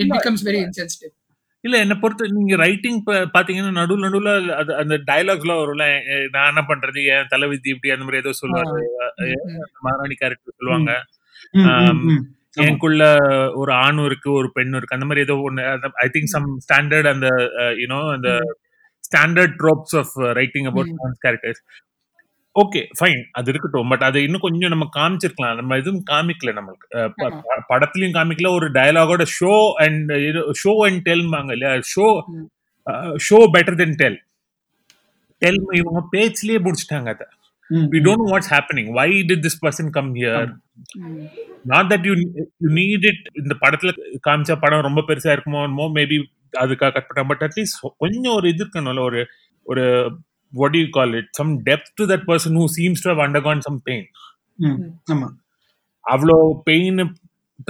it 0.00 0.12
becomes 0.16 0.44
very 0.48 0.60
insensitive 0.66 1.12
இல்ல 1.66 1.76
என்ன 1.78 1.94
பொறுத்த 1.96 2.28
நீங்க 2.32 2.56
ரைட்டிங் 2.56 2.98
பாத்தீங்கன்னா 3.34 3.72
நடுவுல 3.78 4.06
நடுவுல 4.06 4.30
அது 4.54 4.76
அந்த 4.76 4.94
டயலாக்ஸ்லாம் 5.06 5.62
வரும்ல 5.62 5.84
எ- 6.12 6.28
நான் 6.30 6.48
என்ன 6.48 6.62
பண்றது 6.66 7.00
என் 7.10 7.28
தலைவிதி 7.28 7.68
இப்படி 7.70 7.92
அந்த 7.92 8.04
மாதிரி 8.04 8.18
ஏதோ 8.18 8.32
சொல்லுவாரு. 8.40 8.82
மகாராணி 9.82 10.14
கேரக்டர் 10.14 10.58
சொல்லுவாங்க. 10.58 10.92
எனக்குள்ள 12.60 13.04
ஒரு 13.54 13.72
ஆணும் 13.80 14.04
இருக்கு 14.04 14.32
ஒரு 14.32 14.52
பெண்ணும் 14.52 14.76
இருக்கு 14.76 14.94
அந்த 14.94 15.06
மாதிரி 15.06 15.24
ஏதோ 15.24 15.34
ஒண்ணு 15.42 15.62
ஐ 15.98 16.08
திங்க் 16.08 16.32
சம் 16.32 16.46
ஸ்டாண்டர்ட் 16.64 17.08
அந்த 17.10 17.28
யூனோ 17.76 17.98
அந்த 18.12 18.30
standard 19.04 19.56
tropes 19.58 19.96
of 19.96 20.12
writing 20.32 20.66
about 20.66 20.92
characters 21.24 21.60
okay 22.56 22.86
fine 23.00 23.24
அது 23.30 23.50
இருக்கட்டும். 23.50 23.88
பட் 23.88 24.02
அதை 24.02 24.22
இன்னும் 24.22 24.40
கொஞ்சம் 24.40 24.68
நம்ம 24.68 24.88
காமிச்சிருக்கலாம். 24.96 25.54
நம்ம 25.54 25.76
எதுவும் 25.76 26.02
காமிக்கல 26.10 26.46
நம்மளுக்கு. 26.46 26.94
அஹ் 26.94 27.12
ப- 27.16 27.78
படத்துலயும் 27.78 28.16
காமிக்கல. 28.16 28.48
ஒரு 28.48 28.70
டயலாகோட 28.70 29.26
ஷோ 29.40 29.72
அண்ட் 29.72 30.12
ஷோ 30.64 30.84
அண்ட் 30.84 31.08
டெல்மாங்க 31.08 31.52
இல்லையா? 31.52 31.74
Show. 31.74 32.22
Show 33.30 33.44
better 33.52 33.76
than 33.76 33.94
tell 33.94 34.22
tell 35.38 35.64
இவங்க 35.72 36.08
பேச்சிலேயே 36.12 36.58
முடிச்சிட்டாங்க 36.58 37.08
அதை. 37.08 37.26
ம், 37.68 37.76
we 37.76 37.94
don't 37.94 38.14
know 38.24 38.32
what's 38.32 38.50
happening. 38.50 38.86
Why 38.88 39.10
did 39.10 39.42
this 39.42 39.64
person 39.64 39.88
come 39.92 40.10
here? 40.14 40.54
Not 41.64 41.92
that 41.92 42.06
you 42.06 42.14
you 42.56 42.68
need 42.68 43.06
it 43.06 43.30
இந்த 43.34 43.56
படத்துல 43.60 43.92
காமிச்ச 44.28 44.56
படம் 44.60 44.80
ரொம்ப 44.80 45.00
பெருசா 45.00 45.38
இருக்குமோ 45.38 45.90
மேபி 45.94 46.22
அதுக்காக 46.58 46.92
கட் 46.92 47.06
பண்ண 47.06 47.34
பட் 47.34 47.40
அட்லீஸ்ட் 47.40 47.88
கொஞ்சம் 47.98 48.34
ஒரு 48.34 48.48
இது 48.48 48.64
இருக்கணும்ல. 48.64 49.00
ஒரு 49.00 49.26
ஒரு 49.62 50.12
what 50.58 50.72
do 50.74 50.80
you 50.82 50.90
call 50.90 51.12
it? 51.14 51.26
Some 51.38 51.52
depth 51.64 51.88
to 51.98 52.06
that 52.06 52.22
person 52.30 52.52
who 52.58 52.66
seems 52.70 53.00
to 53.04 53.08
have 53.12 53.22
undergone 53.26 53.62
some 53.68 53.78
pain. 53.88 54.04
அவ்வளோ 56.06 56.36
பெயின் 56.68 57.00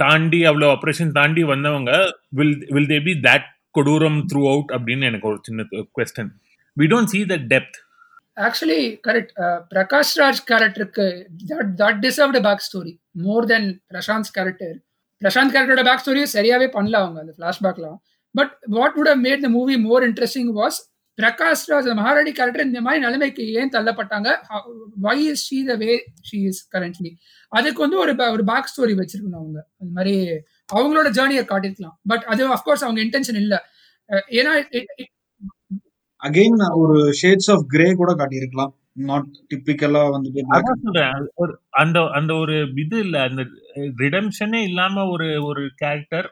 தாண்டி 0.01 0.39
அவ்வளோ 0.49 0.67
ஆப்ரேஷன் 0.75 1.11
தாண்டி 1.17 1.43
வந்தவங்க 1.51 1.91
will 2.39 2.55
will 2.75 2.89
they 2.91 2.99
be 3.07 3.13
that 3.27 3.47
கொடூரம் 3.75 4.19
த்ரூ 4.31 4.41
அவுட் 4.53 4.71
அப்படின்னு 4.75 5.07
எனக்கு 5.11 5.29
ஒரு 5.31 5.39
சின்ன 5.47 5.65
question 5.97 6.31
we 6.77 6.87
don't 6.93 7.11
see 7.13 7.23
that 7.31 7.43
depth. 7.55 7.75
Actually 8.37 8.81
correct 9.07 9.31
Prakash 9.71 10.11
Raj 10.21 10.41
கேரக்டருக்கு 10.49 11.05
that 11.79 12.01
deserved 12.05 12.41
back 12.47 12.65
story 12.67 12.93
more 13.23 13.47
than 13.51 13.69
Prashanth 13.91 14.29
character 14.35 14.75
Prashanth 15.21 15.53
கேரக்டரோட 15.55 15.83
பேக் 15.87 16.03
ஸ்டோரி 16.03 16.23
சரியாவே 16.35 16.67
பண்ணல 16.75 16.97
அவங்க 17.03 17.19
அந்த 17.23 17.33
ஃபிளாஷ்பேக்லாம் 17.37 17.97
but 18.35 18.53
what 18.77 18.95
would 18.97 19.11
made 19.25 19.43
the 19.45 19.49
movie 19.57 19.77
more 19.87 20.05
interesting 20.09 20.51
was 20.59 20.77
Prakash 21.17 21.63
Raj 21.71 21.87
Maharani 21.99 22.31
character 22.39 22.67
இந்த 22.67 22.79
மாதிரி 22.85 23.01
நிலைமைக்கு 23.05 23.43
ஏன் 23.59 23.71
தள்ளப்பட்டாங்க? 23.75 24.29
Why 25.05 25.17
is 25.31 25.43
she 25.47 25.59
the 25.69 25.75
way 25.83 25.91
she 26.29 26.39
is 26.49 26.61
currently 26.75 27.11
அதுக்கு 27.51 27.81
வந்து 27.85 27.97
ஒரு 28.03 28.13
ஒரு 28.35 28.43
பேக் 28.51 28.71
ஸ்டோரி 28.73 28.95
வச்சிருக்கணும் 28.99 29.41
அவங்க. 29.41 29.59
அந்த 29.81 29.91
மாதிரி 29.97 30.13
அவங்களோட 30.69 31.09
ஜேர்னியை 31.17 31.43
காட்டிருக்கலாம் 31.51 31.97
பட் 32.11 32.25
அது 32.33 32.43
அஃப்கோர்ஸ் 32.55 32.85
அவங்க 32.87 33.01
இன்டென்ஷன் 33.05 33.39
இல்ல. 33.43 33.55
ஏன்னா 34.39 34.53
அகைன் 36.21 36.61
ஒரு 36.81 36.97
ஷேட்ஸ் 37.21 37.49
ஆஃப் 37.53 37.65
கிரே 37.73 37.87
கூட 38.01 38.11
காட்டியிருக்கலாம். 38.19 38.73
நாட் 39.09 39.27
அது 40.57 40.71
ஒரு 41.43 41.53
அந்த 41.81 41.97
அந்த 42.19 42.31
ஒரு 42.43 42.55
இது 42.83 42.97
இல்ல. 43.05 43.17
அந்த 43.27 43.41
ரிடம்ஷனே 44.03 44.61
இல்லாம 44.69 45.05
ஒரு 45.15 45.27
ஒரு 45.49 45.63
கேரக்டர் 45.81 46.27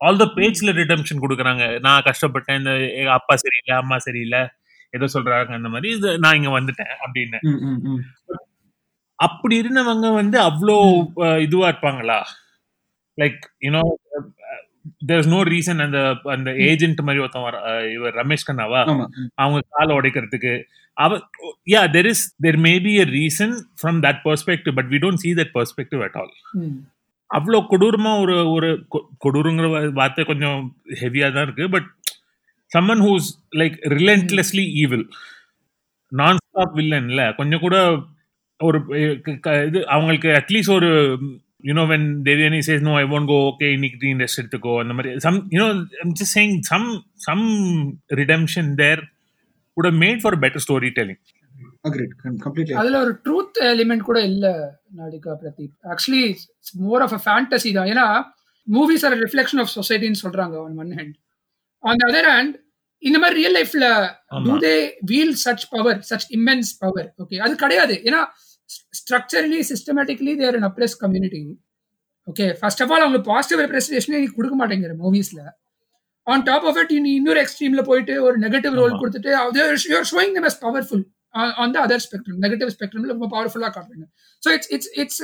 ஆல் 0.00 0.20
த 0.22 0.26
பேஜ்ல 0.38 0.72
ரிடம்ஷன் 0.82 1.22
கொடுக்குறாங்க. 1.24 1.64
நான் 1.86 2.06
கஷ்டப்பட்டேன் 2.08 2.58
இந்த 2.60 2.72
எங்க 3.00 3.10
அப்பா 3.18 3.34
சரியில்லை 3.44 3.74
அம்மா 3.82 3.98
சரியில்லை 4.06 4.42
ஏதோ 4.96 5.06
சொல்றாங்க 5.14 5.58
அந்த 5.58 5.70
மாதிரி. 5.74 5.88
இது 5.96 6.10
நான் 6.24 6.36
இங்க 6.40 6.50
வந்துட்டேன் 6.58 6.92
அப்படின்னு. 7.04 7.38
அப்படி 9.18 9.54
இருந்தவங்க 9.62 10.08
வந்து 10.20 10.36
அவ்வளோ 10.48 10.76
இதுவா 11.46 11.68
இருப்பாங்களா? 11.70 12.18
Like 13.18 13.40
you know 13.66 13.82
there 15.08 15.20
is 15.22 15.30
no 15.32 15.40
reason 15.52 15.80
அந்த 15.86 16.00
அந்த 16.34 16.50
ஏஜென்ட் 16.68 17.00
மாதிரி 17.06 17.22
ஒருத்தன் 17.24 17.46
இவர் 17.94 18.18
ரமேஷ் 18.20 18.46
கண்ணாவா. 18.48 18.82
அவங்க 19.42 19.60
காலை 19.76 19.92
உடைக்கிறதுக்கு. 19.98 20.52
அவ 20.96 21.18
yeah 21.72 21.82
there 21.96 22.08
is 22.12 22.22
there 22.44 22.58
may 22.66 22.72
be 22.86 22.92
a 23.02 23.06
reason 23.16 23.54
from 23.80 23.98
that 24.06 24.20
perspective 24.28 24.76
but 24.78 24.90
we 24.94 25.00
don't 25.04 25.24
that 25.40 25.50
perspective 25.58 26.00
at 26.08 26.16
all. 26.20 26.30
ம், 26.60 26.78
அவ்வளோ 27.30 27.58
கொடூரமா 27.70 28.12
ஒரு 28.20 28.50
ஒரு 28.50 28.68
கொ- 28.92 29.06
கொடூரங்கிற 29.18 29.66
வார்த்தை 29.92 30.24
கொஞ்சம் 30.24 30.58
ஹெவியாக 31.00 31.32
தான் 31.32 31.46
இருக்கு 31.46 31.64
but 31.68 31.88
someone 32.72 33.02
who's 33.04 33.28
like 33.58 33.76
relentlessly 33.94 34.64
evil 34.76 35.04
non 36.12 36.40
stop 36.42 36.76
வில்லன்ல 36.76 37.22
கொஞ்சம் 37.36 37.60
கூட 37.60 37.76
ஒரு 38.60 38.78
க- 39.40 39.58
இது 39.64 39.80
அவங்களுக்கு 39.88 40.28
அட்லீஸ்ட் 40.38 40.74
ஒரு 40.74 40.90
you know 41.64 41.84
when 41.86 42.06
Devayani 42.24 42.60
says 42.66 42.82
no 42.82 42.94
I 42.96 43.04
won't 43.10 43.28
go 43.28 43.36
okay 43.46 43.68
இன்னைக்கு 43.72 43.98
நீ 44.02 44.22
ரெஸ்ட் 44.22 44.40
எடுத்துக்கோ 44.42 44.72
அந்த 44.80 44.92
மாதிரி. 44.92 45.10
Some 45.20 45.38
you know 45.52 45.68
just 46.12 46.34
saying 46.34 46.56
some 46.68 46.88
some 47.20 47.44
redemption 48.18 48.70
there 48.76 49.02
would 49.76 49.90
made 50.00 50.22
for 50.22 50.38
better 50.40 50.64
story 50.64 50.90
telling 50.96 51.20
Agreed. 51.84 52.12
Com- 52.22 52.38
completely 52.38 52.74
அதுல 52.74 52.96
ஒரு 52.98 53.12
ட்ரூத் 53.24 53.58
எலிமெண்ட் 53.68 54.02
கூட 54.02 54.18
இல்ல 54.22 54.46
Nadika 54.98 55.32
Pradeep. 55.42 55.74
Actually 55.92 56.24
more 56.82 57.02
of 57.02 57.14
a 57.14 57.20
fantasy 57.24 57.70
தான். 57.72 57.88
ஏன்னா 57.88 58.06
மூவிஸ் 58.66 59.04
ஆர் 59.06 59.16
ரிஃப்ளெக்ஷன் 59.20 59.60
ஆஃப் 59.62 59.72
சொசைட்டின்னு 59.76 60.20
சொல்றாங்க 60.22 60.56
on 60.64 60.78
one 60.78 60.90
hand 60.98 61.14
on 61.84 62.00
the 62.00 62.06
other 62.10 62.28
hand 62.30 62.54
இந்த 63.02 63.16
மாதிரி 63.18 63.36
ரியல் 63.40 63.56
லைஃப்ல. 63.58 63.86
Do 64.46 64.54
they 64.64 64.74
wield 65.10 65.34
such 65.44 65.66
power 65.70 66.00
such 66.10 66.26
immense 66.36 66.72
power 66.78 67.08
okay 67.22 67.36
அது 67.38 67.54
கிடையாது. 67.56 67.96
ஏன்னா 68.04 68.20
structurally 68.98 69.60
systematically 69.70 70.34
they're 70.36 70.58
an 70.58 70.68
oppressed 70.70 70.96
community 70.98 71.42
okay 72.28 72.46
first 72.58 72.82
of 72.82 72.92
all 72.92 73.04
அவங்க 73.04 73.20
positive 73.28 73.62
ரெப்ரஸன்டேஷனே 73.64 74.18
நீ 74.18 74.28
கொடுக்க 74.32 74.56
மாட்டேங்கிற 74.56 74.94
மூவிஸ்ல 75.04 75.40
ஆன் 76.26 76.42
டாப் 76.42 76.66
ஆஃப் 76.70 76.80
இட் 76.82 76.92
நீ 77.00 77.12
இன்னொரு 77.14 77.40
எக்ஸ்ட்ரீம்ல 77.44 77.82
போயிட்டு 77.84 78.14
ஒரு 78.22 78.36
நெகட்டிவ் 78.38 78.74
ரோல். 78.80 78.98
கொடுத்துட்டு 79.00 79.30
showing 80.10 80.34
them 80.34 80.48
as 80.50 80.60
powerful 80.66 81.04
on 81.34 81.72
the 81.74 81.80
other 81.86 82.02
spectrum 82.04 82.38
negative 82.44 82.70
ஸ்பெக்ட்ரம்ல 82.74 83.12
ரொம்ப 83.14 83.28
பவர்ஃபுல்லா 83.34 83.70
காட்டுறீங்க. 83.74 84.06
ஸோ 84.42 84.48
இட்ஸ் 84.56 84.70
இட்ஸ் 84.76 84.90
இட்ஸ் 85.02 85.20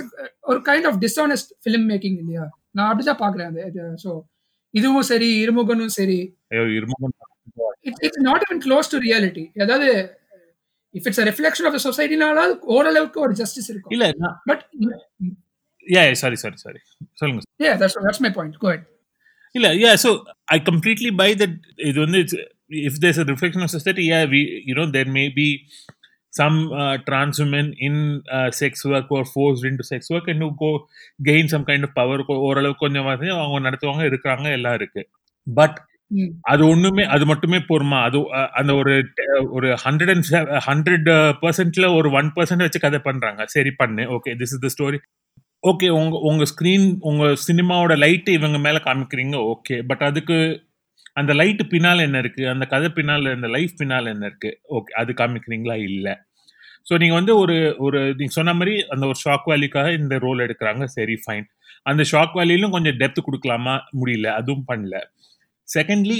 ஒரு 0.50 0.60
kind 0.68 0.88
of 0.90 0.98
dishonest 1.04 1.50
film 1.64 1.86
making 1.92 2.18
இல்லையா? 2.22 2.44
நான் 2.76 2.88
அப்படிதான் 2.90 3.22
பாக்குறேன் 3.24 3.48
அது 3.68 3.82
ஸோ 4.04 4.10
இதுவும் 4.74 5.06
சரி 5.10 5.30
இருமுகனும் 5.44 5.94
சரி. 5.98 6.18
It's 7.88 8.02
it's 8.06 8.22
not 8.28 8.44
even 8.46 8.60
close 8.66 8.90
to 8.92 8.98
reality 9.06 9.44
அதாவது 9.64 9.88
if 10.94 11.06
it's 11.08 11.22
reflection 11.30 11.66
of 11.68 11.76
the 11.76 11.82
சொசைட்டினாலும் 11.86 12.52
ஓரளவுக்கு 12.74 13.18
ஒரு 13.26 13.34
ஜஸ்டிஸ் 13.40 13.68
இருக்கும். 13.72 13.92
இல்ல 13.96 14.06
but 14.50 14.62
yeah 15.86 16.02
sorry 16.22 16.36
sorry 16.42 16.58
sorry 16.64 16.80
சொல்லுங்க. 17.20 17.40
Yeah 17.64 17.74
that's 17.80 17.96
that's 18.06 18.20
my 18.26 18.32
point. 18.38 18.52
Go 18.62 18.68
ahead. 18.70 18.84
இல்ல 19.54 19.68
yeah 19.82 19.90
so 20.04 20.10
I 20.54 20.58
completely 20.68 21.10
buy 21.18 21.30
that 21.42 21.56
இது 21.90 21.98
வந்து 22.04 22.20
if 22.88 22.98
there's 23.02 23.20
a 23.22 23.26
reflection 23.32 23.64
of 23.66 23.74
society 23.74 24.04
yeah 24.12 24.20
we 24.32 24.40
you know 24.70 24.84
there 24.96 25.10
may 25.16 25.24
be 25.36 25.48
some 26.38 26.58
trans 27.08 27.36
women 27.42 27.66
in 27.86 27.94
uh, 28.36 28.50
sex 28.60 28.84
work 28.90 29.08
or 29.16 29.22
forced 29.34 29.64
into 29.70 29.84
sex 29.90 30.12
work. 30.14 30.26
And 30.32 30.40
to 30.42 30.48
go 30.62 30.70
gain 31.30 31.44
some 31.54 31.64
kind 31.70 31.82
of 31.86 31.92
power 32.00 32.20
ஓரளவுக்கு 32.26 32.84
கொஞ்சம் 32.84 33.06
அவங்க 33.06 33.70
நடத்துவாங்க 33.70 34.04
இருக்கிறாங்க 34.10 34.52
எல்லாம் 34.58 34.74
இருக்கு. 34.74 35.04
But. 35.54 35.78
அது 36.40 36.62
ஒண்ணுமே 36.66 37.04
அது 37.14 37.24
மட்டுமே 37.26 37.58
போருமா? 37.68 37.98
அது 38.08 38.18
அந்த 38.52 38.72
ஒரு 38.80 38.94
ஒரு 39.56 39.68
ஹண்ட்ரட் 39.84 40.12
அண்ட் 40.14 40.28
ஹண்ட்ரட் 40.68 41.08
பர்சன்ட்ல 41.42 41.86
ஒரு 41.96 42.10
ஒன் 42.10 42.28
பர்சன்ட் 42.36 42.64
வச்சு 42.64 42.80
கதை 42.80 42.98
பண்றாங்க. 42.98 43.46
சரி 43.54 43.70
பண்ணு. 43.80 44.02
Okay 44.16 44.32
this 44.40 44.54
is 44.56 44.62
the 44.64 44.70
story 44.74 44.98
okay 45.70 45.88
உங்க 46.00 46.16
உங்க 46.30 46.44
ஸ்கிரீன் 46.52 46.86
உங்க 47.10 47.24
சினிமாவோட 47.46 47.94
லைட் 48.04 48.28
இவங்க 48.38 48.58
மேல 48.66 48.80
காமிக்கிறீங்க. 48.84 49.36
ஓகே 49.52 49.76
பட் 49.86 50.04
அதுக்கு 50.10 50.38
அந்த 51.16 51.32
லைட் 51.40 51.62
பின்னால் 51.72 52.04
என்ன 52.06 52.18
இருக்கு? 52.24 52.42
அந்த 52.52 52.64
கதை 52.72 52.88
பின்னால் 52.98 53.26
அந்த 53.34 53.48
லைஃப் 53.56 53.74
பின்னால் 53.80 54.10
என்ன 54.12 54.24
இருக்கு? 54.30 54.50
ஓகே 54.76 54.92
அது 55.00 55.12
காமிக்கிறீங்களா? 55.20 55.76
இல்லை. 55.88 56.14
ஸோ 56.88 56.94
நீங்கள் 57.02 57.18
வந்து 57.20 57.34
ஒரு 57.42 57.56
ஒரு 57.86 58.00
நீங்கள் 58.18 58.36
சொன்ன 58.38 58.54
மாதிரி 58.60 58.74
அந்த 58.94 59.04
ஒரு 59.10 59.18
ஷாக் 59.24 59.46
வேல்யூக்காக 59.52 59.90
இந்த 60.00 60.14
ரோல் 60.24 60.44
எடுக்கிறாங்க. 60.46 60.84
சரி 60.96 61.16
ஃபைன் 61.24 61.46
அந்த 61.90 62.02
ஷாக் 62.12 62.34
வேல்யூலும் 62.40 62.74
கொஞ்சம் 62.76 62.98
டெப்த் 63.02 63.26
கொடுக்கலாமா? 63.28 63.74
முடியல. 64.00 64.28
அதுவும் 64.40 64.66
பண்ணல. 64.70 64.96
Secondly 65.68 66.18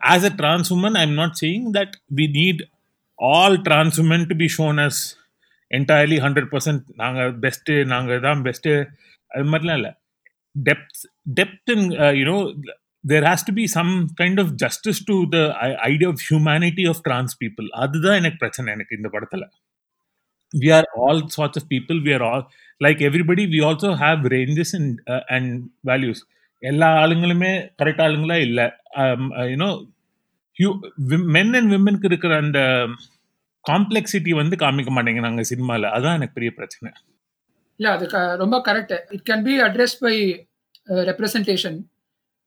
as 0.00 0.26
a 0.30 0.32
trans 0.40 0.70
woman 0.76 0.96
I 1.00 1.04
am 1.08 1.18
not 1.22 1.36
saying 1.42 1.68
that 1.78 1.94
we 2.18 2.26
need 2.38 2.62
all 3.18 3.56
trans 3.68 3.98
women 4.04 4.26
to 4.30 4.36
be 4.42 4.48
shown 4.56 4.80
as 4.86 5.02
entirely 5.70 6.18
hundred 6.26 6.50
percent 6.54 6.84
நாங்கள் 7.02 7.30
பெஸ்ட்டு 7.44 7.74
நாங்கள் 7.92 8.24
தான் 8.26 8.42
பெஸ்ட்டு 8.48 8.72
அது 9.30 9.46
மாதிரிலாம் 9.52 9.78
இல்லை. 9.80 9.92
Depth 10.56 11.00
depth 11.38 11.72
you know 12.20 12.36
there 13.06 13.22
has 13.22 13.46
to 13.46 13.52
be 13.52 13.66
some 13.66 13.92
kind 14.20 14.40
of 14.40 14.52
justice 14.62 15.04
to 15.04 15.28
the 15.28 15.38
idea 15.92 16.08
of 16.10 16.22
humanity 16.30 16.88
of 16.88 17.02
trans 17.02 17.44
people 17.44 17.68
அதுதான் 17.68 18.16
எனக்கு 18.16 18.36
பிரச்சனை 18.36 18.72
எனக்கு 18.72 18.96
இந்த 18.96 19.10
படத்துல. 19.12 19.44
We 20.52 20.68
are 20.76 20.86
all 21.04 21.18
sorts 21.34 21.56
of 21.58 21.64
people. 21.72 21.96
We 22.06 22.12
are 22.16 22.24
all 22.26 22.42
like 22.84 23.00
everybody 23.08 23.44
we 23.54 23.60
also 23.68 23.88
have 24.02 24.18
ranges 24.34 24.70
and 24.78 25.00
uh, 25.06 25.22
and 25.28 25.48
values. 25.90 26.18
எல்லா 26.58 26.88
ஆளுங்களுமே 27.04 27.50
correct 27.82 28.02
ஆளுங்களா? 28.04 28.36
இல்லை. 28.40 28.66
யூனோ 29.52 29.68
மென் 31.36 31.54
அண்ட் 31.54 31.72
விமனுக்கு 31.72 32.04
இருக்கிற 32.04 32.36
அந்த 32.36 32.60
காம்ப்ளெக்சிட்டி 33.64 34.34
வந்து 34.40 34.56
காமிக்க 34.56 34.92
மாட்டேங்கிறாங்க 34.98 35.44
சினிமால. 35.50 35.90
அதான் 35.96 36.16
எனக்கு 36.18 36.36
பெரிய 36.38 36.52
பிரச்சனை. 36.58 36.92
இல்ல 37.76 37.92
அது 37.92 38.36
ரொம்ப 38.44 38.62
correct 38.68 38.94
it 39.10 39.26
can 39.30 39.42
be 39.42 39.56
address 39.62 39.98
by 40.00 40.14
representation 41.10 41.78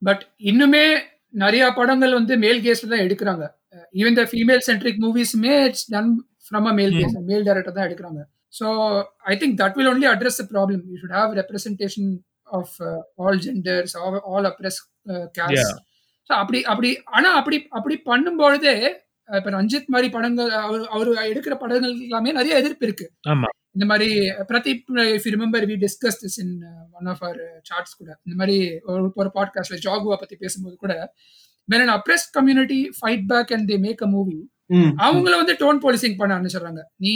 but 0.01 0.23
இன்னுமே 0.51 0.85
நிறைய 1.33 1.63
படங்கள் 1.79 2.13
வந்து 2.19 2.33
மேல் 2.43 2.61
கேஸ்ல 2.65 2.89
தான் 2.93 3.03
எடுக்கிறாங்க. 3.05 3.43
Even 3.95 4.17
the 4.19 4.23
female 4.31 4.63
centric 4.67 5.01
மூவிஸுமே 5.05 5.53
it's 5.67 5.87
done 5.93 6.11
from 6.47 6.67
a 6.71 6.73
male 6.79 6.93
gaze 6.99 7.15
male 7.31 7.45
director 7.47 7.77
தான் 7.77 7.87
எடுக்கிறாங்க. 7.89 8.21
So 8.53 8.67
I 9.31 9.35
think 9.41 9.57
that 9.61 9.75
will 9.77 9.91
only 9.93 10.07
address 10.13 10.39
the 10.41 10.45
problem 10.53 10.81
you 10.91 10.97
should 11.01 11.17
have 11.19 11.33
representation 11.41 12.09
of 12.49 12.75
all 13.23 13.41
genders 13.45 13.95
all 14.29 14.47
across 14.51 14.79
gaze 15.37 15.57
Yeah. 15.57 15.73
So 16.29 16.33
அப்படி 16.41 16.59
அப்படி 16.71 16.89
ஆனா 17.15 17.29
அப்படி 17.39 17.57
அப்படி 17.71 17.95
பண்ணும்பொழுதே 18.07 18.73
இப்ப 19.29 19.51
ரஞ்சித் 19.51 19.87
மாதிரி 19.87 20.09
படங்கள் 20.11 20.51
அவர் 20.61 20.83
அவர் 20.91 21.09
எடுக்கிற 21.29 21.55
படங்கள் 21.57 21.95
எல்லாமே 22.03 22.33
நிறைய 22.33 22.59
எதிர்ப்பு 22.59 22.85
இருக்கு. 22.87 23.05
ஆமா. 23.29 23.49
இந்த 23.75 23.85
மாதிரி 23.85 24.09
Pradeep 24.49 24.83
if 25.09 25.25
you 25.25 25.33
remember 25.33 25.65
we 25.69 25.77
discuss 25.83 26.19
this 26.21 26.37
in 26.39 26.53
one 26.95 27.07
of 27.07 27.23
our 27.23 27.39
shorts 27.65 27.97
கூட. 27.99 28.09
இந்த 28.25 28.35
மாதிரி 28.39 28.57
ஒரு 28.89 29.01
ஒரு 29.17 29.31
பாட்காஸ்ட்ல 29.35 29.79
ஜாகுவா 29.85 30.17
பத்தி 30.17 30.37
பேசும்போது 30.37 30.77
கூட 30.77 30.93
when 31.69 31.81
an 31.81 31.91
oppressed 31.93 32.29
community 32.33 32.79
fight 32.93 33.23
back 33.27 33.49
and 33.51 33.63
they 33.69 33.77
make 33.79 34.01
a 34.01 34.11
movie 34.11 34.43
ம். 34.69 34.91
அவங்கள 35.03 35.33
வந்து 35.37 35.53
டோன் 35.59 35.81
போலீசிங் 35.83 36.15
பண்ண 36.17 36.31
ஆரம்பிச்சிடுறாங்க. 36.35 36.81
நீ 37.03 37.11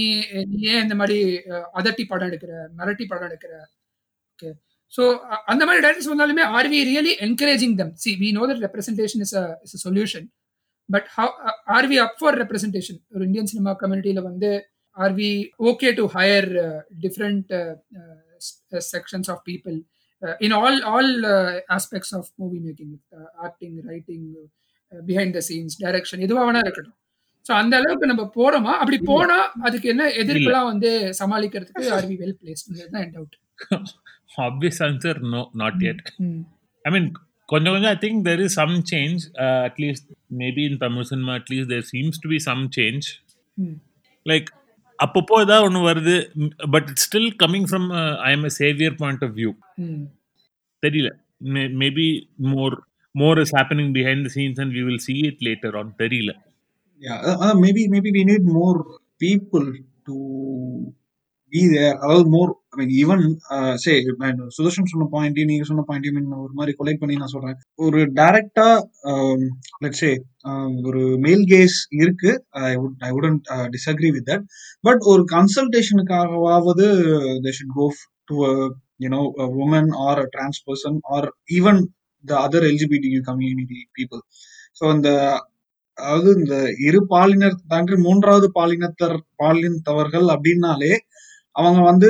நீ 0.50 0.60
ஏன் 0.71 0.84
இந்த 0.84 0.95
மாதிரி 1.00 1.17
அஹ், 1.52 1.67
அதட்டி 1.80 2.04
படம் 2.08 2.30
எடுக்கிற 2.30 2.52
மிரட்டி 2.78 3.06
படம் 3.08 3.28
எடுக்கிற? 3.30 3.54
ஓகே 4.32 4.50
ஸோ 4.93 5.02
அந்த 5.47 5.63
மாதிரி 5.65 5.84
டேரக்டர்ஸ் 5.84 6.12
வந்தாலுமே 6.12 6.43
are 6.56 6.69
we 6.69 6.80
really 6.88 7.13
encouraging 7.26 7.76
them 7.80 7.93
see 7.97 8.12
we 8.21 8.30
know 8.38 8.45
that 8.50 8.63
representation 8.65 9.24
is 9.26 9.36
is 9.65 9.76
a 9.78 9.84
solution 9.84 10.28
but 10.91 11.08
are 11.75 11.88
we 11.91 11.97
up 12.06 12.17
for 12.19 12.38
representation 12.41 12.99
ஒரு 13.15 13.23
இந்தியன் 13.27 13.49
சினிமா 13.51 13.73
கம்யூனிட்டியில 13.82 14.21
வந்து 14.30 14.51
are 14.97 15.15
we 15.19 15.32
okay 15.71 15.89
to 15.99 16.06
hire 16.15 16.49
different 17.06 17.51
sections 18.93 19.30
of 19.34 19.43
people 19.49 19.77
in 20.45 20.56
all 20.60 20.80
all 20.93 21.13
aspects 21.77 22.13
of 22.19 22.32
movie 22.41 22.60
making 22.65 22.95
acting 23.47 23.77
writing 23.91 24.27
behind 24.91 25.36
the 25.38 25.43
scenes 25.49 25.77
direction 25.84 26.23
எதுவாக 26.25 26.45
வேணா 26.47 26.63
இருக்கட்டும். 26.65 26.97
So 27.45 27.51
அந்த 27.62 27.73
அளவுக்கு 27.80 28.10
நம்ம 28.12 28.23
போறோமா? 28.36 28.73
அப்படி 28.82 28.97
போனா 29.12 29.38
அதுக்கு 29.67 29.88
என்ன 29.93 30.04
எதிர்ப்புலாம் 30.23 30.69
வந்து 30.71 30.89
சமாளிக்கிறதுக்கு 31.21 31.86
ஆர் 31.97 32.08
வி 32.12 32.17
வெல் 32.23 32.38
பிளேஸ்ட் 32.41 32.69
தான் 32.93 33.04
in 33.06 33.13
doubt 33.15 33.38
obvious 34.47 34.82
answer 34.88 35.19
no 35.34 35.41
not 35.62 35.80
yet 35.88 36.01
I 36.86 36.91
mean 36.95 37.10
கொஞ்சம் 37.52 37.74
கொஞ்சம் 37.74 37.92
I 37.96 37.98
think 38.04 38.22
there 38.28 38.42
is 38.46 38.56
some 38.60 38.76
change 38.92 39.22
at least 39.68 40.10
maybe 40.42 40.64
in 40.70 40.78
Tamil 40.84 41.08
cinema 41.12 41.32
at least 41.40 41.72
there 41.74 41.88
seems 41.94 42.22
to 42.24 42.30
be 42.34 42.40
some 42.50 42.64
change. 42.78 43.08
Like 44.30 44.50
அப்பப்போ 45.06 45.36
ஏதாவது 45.46 45.64
ஒன்று 45.68 45.82
வருது 45.90 46.16
but 46.76 46.88
it's 46.92 47.08
still 47.08 47.32
coming 47.44 47.68
from 47.72 47.90
I 48.28 48.32
am 48.38 48.46
a 48.50 48.52
saviour 48.62 48.96
point 49.02 49.24
of 49.28 49.36
view. 49.40 49.52
தெரியல. 50.86 51.10
Maybe 51.84 52.08
more 52.54 52.76
more 53.12 53.40
is 53.44 53.54
happening 53.58 53.92
behind 53.98 54.26
the 54.28 54.32
scenes 54.36 54.62
and 54.64 54.76
we 54.78 54.84
will 54.90 55.04
see 55.08 55.20
it 55.30 55.40
later 55.50 55.72
on. 55.82 55.88
தெரியல. 56.04 56.34
Yeah, 57.06 57.20
uh, 57.30 57.38
uh, 57.46 57.56
maybe 57.62 57.84
maybe 57.94 58.10
we 58.18 58.24
need 58.32 58.44
be 61.54 61.62
there 61.74 61.96
அதாவது 62.04 62.26
more 62.34 62.52
ஐ 62.72 62.78
mean 62.80 62.94
even 63.00 63.24
சே 63.84 63.94
சுதர்ஷன் 64.58 64.90
சொன்ன 64.92 65.08
பாயிண்டையும் 65.14 65.50
நீங்க 65.52 65.66
சொன்ன 65.70 65.84
பாயிண்டையும் 65.90 66.20
ஒரு 66.44 66.54
மாதிரி 66.60 66.74
collide 66.80 67.02
பண்ணி 67.02 67.16
நான் 67.22 67.34
சொல்றேன். 67.34 67.58
ஒரு 67.80 68.00
டைரக்டா 68.20 68.68
லெட்ஸ் 69.84 70.04
சே 70.04 70.12
ஒரு 70.88 71.02
மெயில் 71.26 71.44
கேஸ் 71.54 71.78
இருக்கு. 72.02 72.32
I 72.64 72.72
would 72.82 72.96
I 73.08 73.12
wouldn't 73.18 73.44
disagree 73.76 74.12
with 74.16 74.28
that 74.32 74.46
but 74.84 75.04
ஒரு 75.14 75.26
கன்சல்டேஷனுக்காகவாவது 75.36 76.88
they 77.46 77.54
should 77.60 77.76
go 77.80 77.88
to 78.30 78.38
you know 79.06 79.22
woman 79.64 79.92
or 80.08 80.22
a 80.24 80.28
trans 80.36 80.62
person 80.68 81.00
or 81.16 81.30
even 81.60 81.82
the 82.26 82.34
other 82.46 82.68
LGBT 82.72 83.12
community 83.30 83.80
people 83.98 84.24
so 84.80 84.84
அந்த 84.96 85.10
அதாவது 85.98 86.30
இந்த 86.40 86.56
இரு 86.88 87.00
பாலினர் 87.12 87.56
தாண்டி 87.72 87.96
மூன்றாவது 88.06 88.48
பாலினத்தர் 88.58 89.16
பாலினத்தவர்கள் 89.42 90.28
அப்படின்னாலே 90.36 90.92
அவங்க 91.56 91.80
வந்து 91.92 92.10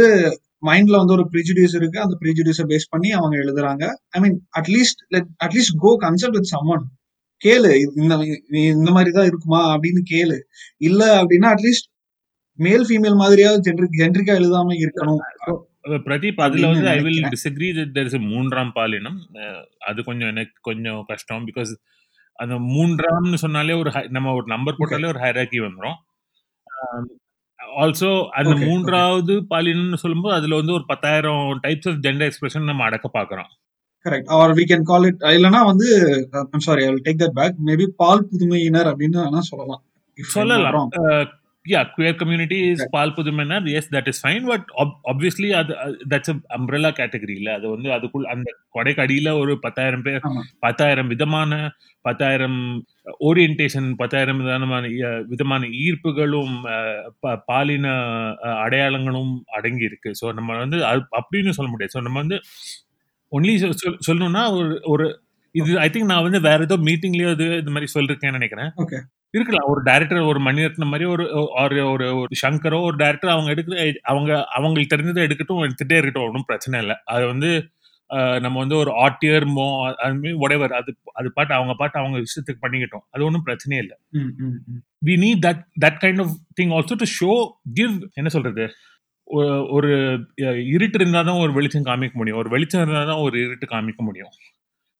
மைண்ட்ல 0.63 0.99
வந்து 1.01 1.15
ஒரு 1.17 1.25
ப்ரிஜுடியூஸ் 1.33 1.75
இருக்கு. 1.79 1.99
அந்த 2.05 2.15
ப்ரிஜுடியூஸை 2.23 2.65
பேஸ் 2.71 2.91
பண்ணி 2.93 3.09
அவங்க 3.19 3.35
எழுதுறாங்க. 3.43 3.85
I 4.15 4.19
mean 4.23 4.35
at least 4.59 5.01
at least 5.45 5.77
go 5.85 5.91
consult 6.05 6.37
with 6.39 6.51
someone 6.55 6.85
கேளு 7.41 7.69
இந்த 8.01 8.13
இந்த 8.73 8.89
மாதிரி 8.95 9.11
தான் 9.15 9.29
இருக்குமா 9.29 9.61
அப்படின்னு 9.73 10.01
கேளு. 10.11 10.37
இல்ல 10.89 11.01
அப்படின்னா 11.21 11.49
அட்லீஸ்ட் 11.55 11.87
மேல் 12.59 12.85
ஃபீமேல் 12.87 13.17
மாதிரியாவது 13.21 13.65
ஜென்ரிக் 13.67 13.99
ஜென்ரிக்கா 14.01 14.33
எழுதாம 14.41 14.75
இருக்கணும். 14.83 15.21
பிரதீப் 16.07 16.41
அதுல 16.45 16.67
வந்து 16.71 16.89
ஐ 16.89 16.99
வில். 17.05 17.23
டிஸ்அக்ரி 17.33 17.69
இஸ் 18.01 18.17
மூன்றாம் 18.33 18.71
பாலினம் 18.75 19.17
அது 19.89 19.99
கொஞ்சம் 20.09 20.31
எனக்கு 20.33 20.55
கொஞ்சம் 20.69 20.99
கஷ்டம். 21.11 21.47
பிகாஸ் 21.49 21.71
அந்த 22.39 22.55
மூன்றாம்னு 22.75 23.39
சொன்னாலே 23.45 23.73
ஒரு 23.81 23.91
நம்ம 24.17 24.33
ஒரு 24.37 24.47
நம்பர் 24.53 24.79
போட்டாலே 24.79 25.09
ஒரு 25.13 25.19
ஹைராக்கி 25.25 25.59
வந்துடும் 25.65 25.97
ஆல்சோ 27.79 28.27
அந்த. 28.29 28.55
மூன்றாவது 28.65 29.33
பாலினம்னு 29.49 29.95
சொல்லும்போது 29.95 30.35
அதுல 30.35 30.55
வந்து 30.55 30.73
ஒரு 30.73 30.85
பத்தாயிரம் 30.87 31.59
டைப்ஸ் 31.63 31.89
ஆஃப் 31.89 31.99
ஜெண்டர் 32.01 32.29
எக்ஸ்பிரஷன் 32.29 32.63
நம்ம 32.63 32.83
அடக்க 32.83 33.09
பாக்குறோம். 33.13 33.51
Correct 34.05 34.29
or 34.37 34.51
we 34.51 34.63
can 34.69 34.81
call 34.81 35.03
it 35.03 35.19
இல்லைன்னா 35.19 35.65
வந்து 35.65 35.87
sorry 36.57 36.83
I 36.83 36.89
will 36.89 37.03
take 37.05 37.21
that 37.21 37.37
back 37.39 37.55
maybe 37.65 37.85
பால் 37.95 38.27
புதுமையினர் 38.31 38.87
அப்படின்னு 38.87 39.19
வேணா 39.23 39.39
சொல்லலாம். 39.39 39.83
சொல்லலாம். 40.17 40.89
Yeah 41.65 41.81
queer 41.91 42.15
community 42.19 42.57
is 42.65 42.79
Right. 42.79 42.91
பால் 42.93 43.11
புதுமைனர் 43.17 43.65
yes 43.73 43.89
that 43.91 44.07
is 44.11 44.21
fine 44.21 44.45
but 44.47 44.67
obviously 45.11 45.49
அது 45.57 45.73
தட்ஸ் 46.11 46.31
அம்ப்ரெல்லா 46.55 46.89
கேட்டகரி 46.99 47.35
இல்ல 47.39 47.49
அது 47.57 47.65
வந்து 47.73 47.89
அதுக்குள் 47.95 48.25
அந்த 48.31 48.47
கொடைக்கு 48.75 49.01
அடியில 49.03 49.29
ஒரு 49.41 49.53
பத்தாயிரம் 49.65 50.03
பேர். 50.07 50.23
பத்தாயிரம் 50.65 51.11
விதமான 51.13 51.51
பத்தாயிரம் 52.05 52.57
ஓரியன்டேஷன் 53.27 53.89
பத்தாயிரம் 53.99 54.41
விதமான 54.41 54.83
விதமான 55.31 55.69
ஈர்ப்புகளும் 55.81 56.55
பாலின 57.49 57.87
அடையாளங்களும் 58.63 59.33
அடங்கி 59.57 59.89
இருக்கு 59.89 60.11
ஸோ 60.21 60.27
நம்ம 60.37 60.59
வந்து 60.63 60.79
அப்படின்னு 61.19 61.57
சொல்ல 61.57 61.71
முடியாது 61.71 61.95
ஸோ 61.95 62.03
நம்ம 62.07 62.19
வந்து 62.23 62.39
ஒன்லி 63.31 63.55
சொல்லணும்னா 64.07 64.45
ஒரு 64.55 64.71
ஒரு 64.91 65.05
இது 65.55 65.71
ஐ 65.79 65.89
திங்க் 65.89 66.09
நான் 66.09 66.25
வந்து 66.25 66.39
வேற 66.45 66.61
ஏதோ 66.65 66.75
மீட்டிங்லயோ 66.85 67.31
இது 67.35 67.47
இது 67.57 67.71
மாதிரி 67.71 67.89
சொல்லிருக்கேன்னு 67.93 68.39
நினைக்கிறேன் 68.39 68.71
Okay. 68.83 69.01
இருக்கலாம். 69.33 69.67
ஒரு 69.71 69.81
டைரக்டர் 69.87 70.29
ஒரு 70.31 70.39
மணிரத்னம் 70.47 70.91
மாதிரி 70.93 71.05
ஒரு 71.13 71.25
ஒரு 71.63 72.05
ஒரு 72.21 72.35
சங்கரோ 72.43 72.79
ஒரு 72.87 72.97
டைரக்டர் 73.01 73.33
அவங்க 73.35 73.49
எடுக்கிற 73.55 73.77
அவங்க 74.11 74.31
அவங்களுக்கு 74.57 74.93
தெரிஞ்சதை 74.93 75.23
எடுக்கட்டும் 75.27 75.63
எடுத்துட்டே 75.67 75.99
இருக்கட்டும் 75.99 76.27
ஒன்றும் 76.29 76.49
பிரச்சனை 76.49 76.79
இல்லை. 76.83 76.97
அது 77.13 77.23
வந்து 77.33 77.51
நம்ம 78.43 78.55
வந்து 78.63 78.75
ஒரு 78.83 78.91
ஆட்டியர் 79.03 79.45
மோ 79.57 79.65
அது 80.05 80.31
ஒடேவர் 80.45 80.73
அது 80.79 80.91
அது 81.19 81.27
பாட்டு 81.35 81.53
அவங்க 81.57 81.73
பாட்டு 81.81 81.97
அவங்க 82.01 82.17
விஷயத்துக்கு 82.25 82.63
பண்ணிக்கிட்டோம். 82.63 83.05
அது 83.13 83.25
ஒன்றும் 83.27 83.45
பிரச்சனையே 83.49 83.81
இல்லை. 83.83 83.95
We 85.07 85.13
need 85.23 85.43
that 85.45 85.61
that 85.85 85.99
kind 86.03 86.23
of 86.25 86.33
thing 86.59 86.73
also 86.77 86.97
to 87.03 87.07
show 87.19 87.31
give 87.79 87.95
என்ன 88.21 88.31
சொல்றது? 88.35 88.65
ஒரு 89.77 89.91
இருட்டு 90.75 90.97
இருந்தால் 90.99 91.27
தான் 91.29 91.41
ஒரு 91.43 91.51
வெளிச்சம் 91.57 91.87
காமிக்க 91.89 92.15
முடியும். 92.21 92.39
ஒரு 92.41 92.49
வெளிச்சம் 92.55 92.83
இருந்தால் 92.83 93.09
தான் 93.11 93.23
ஒரு 93.27 93.35
இருட்டு 93.45 93.67
காமிக்க 93.73 94.01
முடியும். 94.09 94.33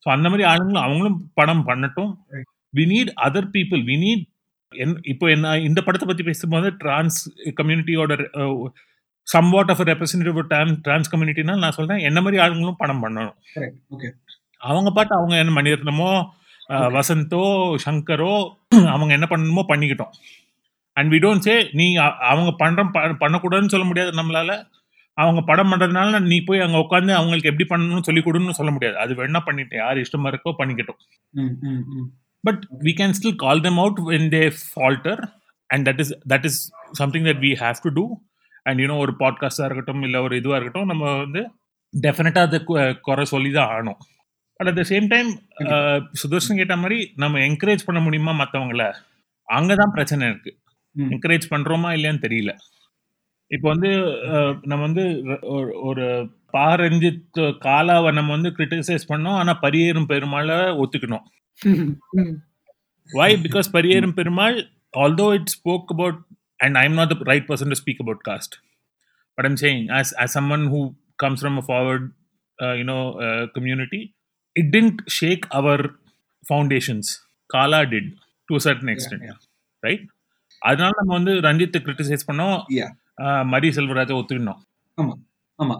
ஸோ 0.05 0.09
அந்த 0.15 0.27
மாதிரி 0.31 0.45
ஆளுங்களும் 0.51 0.85
அவங்களும் 0.85 1.19
படம் 1.39 1.67
பண்ணட்டும். 1.69 2.11
We 2.75 2.83
need 2.91 3.11
other 3.21 3.49
people 3.53 3.81
we 3.89 3.95
need 4.05 4.25
என் 4.75 4.99
இப்போ 5.03 5.29
என்ன 5.29 5.59
இந்த 5.59 5.81
படத்தை 5.81 6.07
பற்றி 6.07 6.23
பேசும்போது 6.23 6.67
டிரான்ஸ் 6.77 7.17
கம்யூனிட்டியோட 7.61 8.13
சம்வாட் 9.27 9.69
ஆஃப் 9.71 9.81
ரெப்ரஸன்டேட்டிவ் 9.81 10.47
டான் 10.47 10.79
டிரான்ஸ் 10.81 11.15
கம்யூனிட்டினா 11.15 11.57
நான் 11.57 11.71
சொல்றேன் 11.71 11.97
என்ன 11.97 12.21
மாதிரி 12.21 12.41
ஆளுங்களும் 12.43 12.73
படம் 12.77 13.01
பண்ணணும். 13.03 13.35
அவங்க 14.61 14.91
பாட்டு 14.91 15.15
அவங்க 15.15 15.35
என்ன 15.37 15.53
மணிரத்னமோ. 15.61 16.11
வசந்தோ 16.95 17.43
சங்கரோ 17.85 18.33
அவங்க 18.87 19.13
என்ன 19.13 19.27
பண்ணணுமோ 19.29 19.63
பண்ணிக்கிட்டோம். 19.67 20.13
அண்ட் 20.97 21.13
வி 21.13 21.17
டோன்ட் 21.17 21.45
சே 21.47 21.69
நீ 21.71 21.95
அவங்க 22.31 22.51
பண்ற 22.57 22.83
ப- 22.85 23.15
பண்ணக்கூடாதுன்னு 23.23 23.73
சொல்ல 23.73 23.85
முடியாது 23.85 24.11
நம்மளால. 24.11 24.51
அவங்க 25.17 25.41
படம் 25.41 25.71
பண்றதுனால 25.71 26.19
நீ 26.21 26.37
போய் 26.41 26.59
அங்க 26.59 26.77
உட்காந்து 26.77 27.11
அவங்களுக்கு 27.13 27.49
எப்படி 27.49 27.67
பண்ணணும்னு 27.73 28.07
சொல்லி 28.09 28.21
கொடுன்னு 28.21 28.57
சொல்ல 28.59 28.71
முடியாது. 28.71 28.97
அது 28.97 29.13
வேணா 29.13 29.39
பண்ணிட்டு 29.45 29.75
யார் 29.75 29.97
இஷ்டமா 29.97 30.29
இருக்கோ 30.33 30.53
பண்ணிக்கட்டும். 30.57 31.01
But 32.41 32.67
we 32.79 32.91
can 32.99 33.13
still 33.21 33.35
call 33.35 33.59
them 33.59 33.75
out 33.75 33.97
when 34.05 34.23
they 34.29 34.51
falter. 34.75 35.17
And 35.67 35.89
that 35.89 35.99
is 35.99 36.19
that 36.29 36.45
is 36.45 36.71
something 36.91 37.23
that 37.23 37.41
we 37.41 37.55
have 37.59 37.75
to 37.81 37.89
do 37.93 38.17
and 38.63 38.79
you know 38.79 38.97
ஒரு 38.97 39.15
பாட்காஸ்டாக 39.19 39.65
இருக்கட்டும் 39.65 40.01
இல்லை 40.01 40.19
ஒரு 40.19 40.35
இதுவாக 40.35 40.61
இருக்கட்டும் 40.61 40.85
நம்ம 40.85 41.17
வந்து 41.17 41.51
டெஃபினட்டாக 42.01 42.37
அதை 42.37 42.63
குறை 43.01 43.25
சொல்லி 43.25 43.51
தான் 43.51 43.67
ஆகணும் 43.67 43.97
but 44.55 44.67
at 44.67 44.75
the 44.75 44.81
same 44.81 45.07
time 45.07 45.29
Sudarshan 46.23 46.55
கேட்ட 46.55 46.75
மாதிரி 46.75 47.13
நம்ம 47.15 47.37
என்கரேஜ் 47.37 47.79
பண்ண 47.85 48.01
முடியுமா 48.01 48.31
மற்றவங்கள 48.31 48.93
அங்கே 49.43 49.73
தான் 49.73 49.91
பிரச்சனை 49.91 50.27
இருக்கு. 50.27 50.57
என்கரேஜ் 50.97 51.41
பண்ணுறோமா 51.49 51.89
இல்லையான்னு 51.91 52.23
தெரியல. 52.27 52.55
இப்போ 53.47 53.69
வந்து 53.69 53.89
நம்ம 54.61 54.83
வந்து 54.85 55.01
ஒரு- 55.41 55.71
ஒரு 55.81 56.33
பா 56.51 56.75
ரஞ்சித் 56.75 57.23
காலாவை 57.37 58.13
நம்ம 58.13 58.31
வந்து 58.31 58.49
கிரிட்டிசைஸ் 58.49 59.09
பண்ணோம் 59.09 59.37
ஆனால் 59.37 59.59
பரியேறும் 59.61 60.09
பெருமாளை 60.09 60.83
ஒத்துக்கணும். 60.83 61.23
Why? 63.09 63.35
Because 63.37 63.67
Pariyerum 63.67 64.13
Perumal, 64.13 64.63
although 64.93 65.31
it 65.31 65.49
spoke 65.49 65.89
about, 65.89 66.15
and 66.59 66.77
I'm 66.77 66.95
not 66.95 67.09
the 67.09 67.19
right 67.25 67.45
person 67.45 67.69
to 67.69 67.75
speak 67.75 67.99
about 67.99 68.23
caste, 68.23 68.59
but 69.37 69.45
I'm 69.45 69.57
saying, 69.57 69.89
as 69.91 70.13
as 70.13 70.31
someone 70.31 70.67
who 70.67 70.81
comes 71.19 71.41
from 71.41 71.57
a 71.57 71.61
forward, 71.61 72.03
uh, 72.59 72.73
you 72.73 72.83
know, 72.83 73.03
uh, 73.19 73.47
community, 73.55 74.13
it 74.55 74.71
didn't 74.71 75.01
shake 75.09 75.45
our 75.51 75.77
foundations. 76.43 77.21
Kala 77.49 77.85
did 77.85 78.05
to 78.49 78.55
a 78.55 78.59
certain 78.59 78.89
extent, 78.89 79.23
yeah. 79.23 79.39
right? 79.83 80.03
அதனால 80.61 80.93
நம்ம 80.99 81.13
வந்து 81.19 81.33
ரஞ்சித்தை 81.47 81.79
criticise 81.85 82.27
பண்ணோம் 82.29 82.57
Yeah. 82.79 82.89
மரி 83.53 83.69
செல்வராஜை 83.77 84.15
ஒத்துக்கணும் 84.19 84.59
ஆமா 85.59 85.75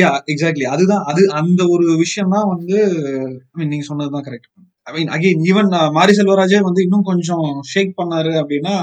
yeah 0.00 0.08
exactly 0.32 0.66
அதுதான் 0.74 1.04
அது 1.10 1.22
அந்த 1.40 1.62
ஒரு 1.74 1.84
விஷயம் 2.04 2.34
தான் 2.36 2.50
வந்து 2.54 2.78
ஐ 3.50 3.56
மீன் 3.60 3.70
நீங்க 3.72 3.86
சொன்னதுதான் 3.90 4.26
correct 4.28 4.48
I 4.86 4.92
mean 4.94 5.08
again 5.08 5.42
even 5.44 5.68
Mari 5.92 6.12
செல்வராஜே 6.12 6.60
வந்து 6.60 6.82
இன்னும் 6.82 7.02
கொஞ்சம் 7.02 7.44
ஷேக் 7.68 7.94
பண்ணாரு 7.96 8.32
அப்படின்னா 8.40 8.74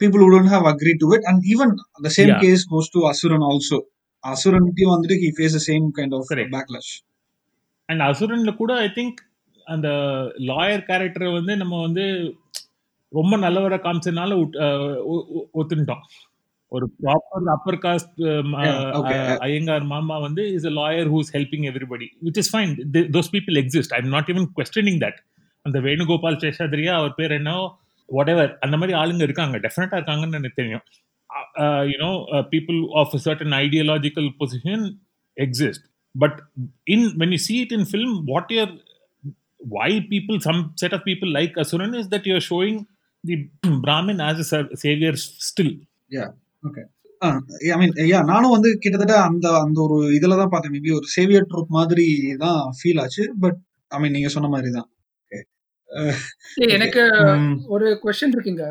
பீப்புள் 0.00 0.22
உடன் 0.22 0.48
have 0.48 0.66
agree 0.66 0.92
to 0.98 1.14
it 1.14 1.22
and 1.24 1.42
even 1.46 1.72
the 2.02 2.08
same. 2.16 2.40
Case 2.40 2.64
goes 2.70 2.90
to 2.90 3.00
Asuran 3.08 3.42
also 3.42 3.78
அசுரன்கிட்டயும் 4.24 4.92
வந்துட்டு 4.92 5.16
he 5.20 5.30
face 5.36 5.56
same 5.66 5.86
kind 5.96 6.14
of. 6.14 6.26
Backlash 6.54 6.92
and 7.88 8.02
அசுரன்ல 8.02 8.56
கூட 8.56 8.72
ஐ 8.78 8.90
திங்க் 8.94 9.18
அந்த 9.66 9.88
லாயர் 10.46 10.84
கேரக்டரை 10.88 11.32
வந்து 11.32 11.56
நம்ம 11.56 11.80
வந்து 11.80 12.04
ரொம்ப 13.12 13.36
நல்லவரை 13.36 13.78
காமிச்சதுனால 13.78 14.30
விட்- 14.34 14.58
ஒரு 16.72 16.92
proper 17.02 17.50
upper 17.50 17.78
caste 17.78 18.12
Yeah. 18.16 19.36
Iyengar 19.38 19.84
மாமா 19.84 20.18
வந்து 20.18 20.52
is 20.52 20.64
a 20.64 20.70
lawyer 20.70 21.08
who's 21.08 21.30
helping 21.32 21.66
everybody 21.70 22.06
which 22.24 22.38
is 22.38 22.56
fine 22.56 22.72
those 23.10 23.30
people 23.32 23.56
exist 23.62 23.94
I 23.94 24.02
am 24.02 24.08
not 24.08 24.30
even 24.34 24.46
questioning 24.56 25.00
that 25.00 25.18
அந்த 25.62 25.80
வேணுகோபால் 25.80 26.38
சேஷாதிரியா 26.38 26.94
அவர் 26.94 27.14
பேர் 27.14 27.30
என்ன 27.30 27.50
whatever 28.08 28.56
அந்த 28.58 28.76
மாதிரி 28.76 28.98
ஆளுங்க 28.98 29.22
இருக்காங்க. 29.22 29.58
டெஃபினட்டா 29.58 29.96
இருக்காங்கன்னு 29.98 30.32
எனக்கு 30.32 30.52
தெரியும். 30.54 30.82
You know 31.92 32.10
people 32.50 32.88
of 32.92 33.14
certain 33.24 33.54
ideological 33.56 34.28
position 34.38 34.84
exist 35.36 35.84
but 36.18 36.42
in 36.84 37.06
when 37.16 37.30
you 37.30 37.38
see 37.48 37.60
it 37.64 37.72
in 37.72 37.84
film 37.92 38.26
what 38.26 38.46
you're 38.48 38.74
why 39.70 40.00
people 40.10 40.36
some 40.50 40.60
set 40.84 40.92
of 40.92 41.02
people 41.04 41.32
like 41.32 41.52
asuran 41.56 41.94
is 42.00 42.08
that 42.08 42.24
you're 42.24 42.46
showing 42.50 42.76
the 43.24 43.36
brahmin 43.84 44.20
as 44.20 44.38
a 44.38 44.46
sa- 44.52 44.70
savior 44.84 45.14
still. 45.48 45.72
I 47.72 47.76
mean 47.80 47.94
yeah 48.12 48.18
நானும் 48.32 48.54
வந்து 48.56 48.70
கிட்டத்தட்ட 48.82 49.14
அந்த 49.28 49.46
அந்த 49.64 49.78
ஒரு 49.86 49.96
இதுல 50.16 50.36
தான் 50.40 50.52
பார்த்தேன். 50.52 50.74
Maybe 50.76 50.90
ஒரு 50.98 51.06
சேவியர் 51.16 51.48
ட்ரூப் 51.52 51.70
மாதிரி 51.78 52.06
தான் 52.44 52.60
ஃபீல் 52.78 53.00
ஆச்சு. 53.04 53.24
பட் 53.44 53.58
ஐ 53.96 53.98
மீன் 54.02 54.14
நீங்க 54.16 54.30
சொன்ன 54.36 54.50
மாதிரி 54.54 54.70
தான். 54.78 54.88
எனக்கு 56.76 57.02
ஒரு 57.74 57.86
கொஸ்டின் 58.04 58.34
இருக்குங்க. 58.36 58.64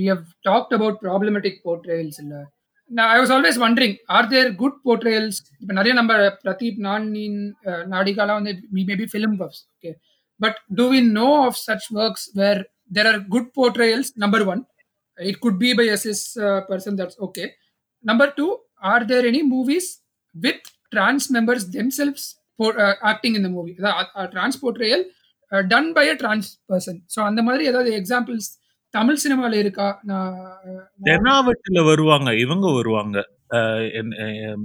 We 0.00 0.06
have 0.12 0.24
talked 0.48 0.74
about 0.76 0.96
problematic 1.04 1.58
portrayals 1.66 2.18
இல்ல. 2.24 2.34
நான் 2.90 3.10
I 3.14 3.16
was 3.20 3.32
always 3.36 3.58
wondering 3.64 3.96
are 4.16 4.28
there 4.34 4.50
good 4.62 4.78
portrayals 4.86 5.38
இப்போ 5.62 5.72
நிறைய 5.78 5.94
நம்ம 5.98 6.12
பிரதீப் 6.44 6.78
நானின் 6.86 7.40
நாடிகாலாம் 7.94 8.38
வந்து 8.40 8.54
maybe 8.78 9.06
film 9.12 9.36
buffs 9.42 9.62
okay 9.74 9.92
but 10.40 10.58
do 10.78 10.86
we 10.94 11.00
know 11.20 11.28
of 11.46 11.58
such 11.66 11.88
works 12.02 12.26
where 12.40 12.60
there 12.96 13.08
are 13.12 13.20
good 13.34 13.50
portrayals 13.58 14.10
number 14.24 14.44
one 14.52 14.62
it 15.18 15.38
could 15.38 15.58
be 15.58 15.74
by 15.74 15.88
a cis 15.88 16.38
person 16.38 16.98
that's 16.98 17.18
okay 17.20 17.44
number 18.04 18.34
two 18.34 18.46
are 18.82 19.04
there 19.04 19.24
any 19.24 19.42
movies 19.52 19.90
with 20.34 20.66
trans 20.92 21.24
members 21.30 21.62
themselves 21.72 22.22
acting 23.02 23.34
இந்த 23.34 23.48
movie 23.48 23.70
in 23.70 23.82
the 23.82 25.04
done 25.52 25.92
by 25.92 26.08
a 26.08 26.14
trans 26.14 26.48
person 26.68 26.98
so 27.16 27.18
அந்த 27.20 27.42
மாதிரி 27.42 27.64
ஏதாவது 27.64 27.90
examples 27.90 28.48
Tamil 28.94 29.20
சினிமால 29.24 29.52
இருக்கா? 29.54 30.00
நான் 30.04 30.36
தெனாவட்டுல 31.02 31.84
வருவாங்க 31.84 32.34
இவங்க 32.34 32.72
வருவாங்க. 32.72 33.16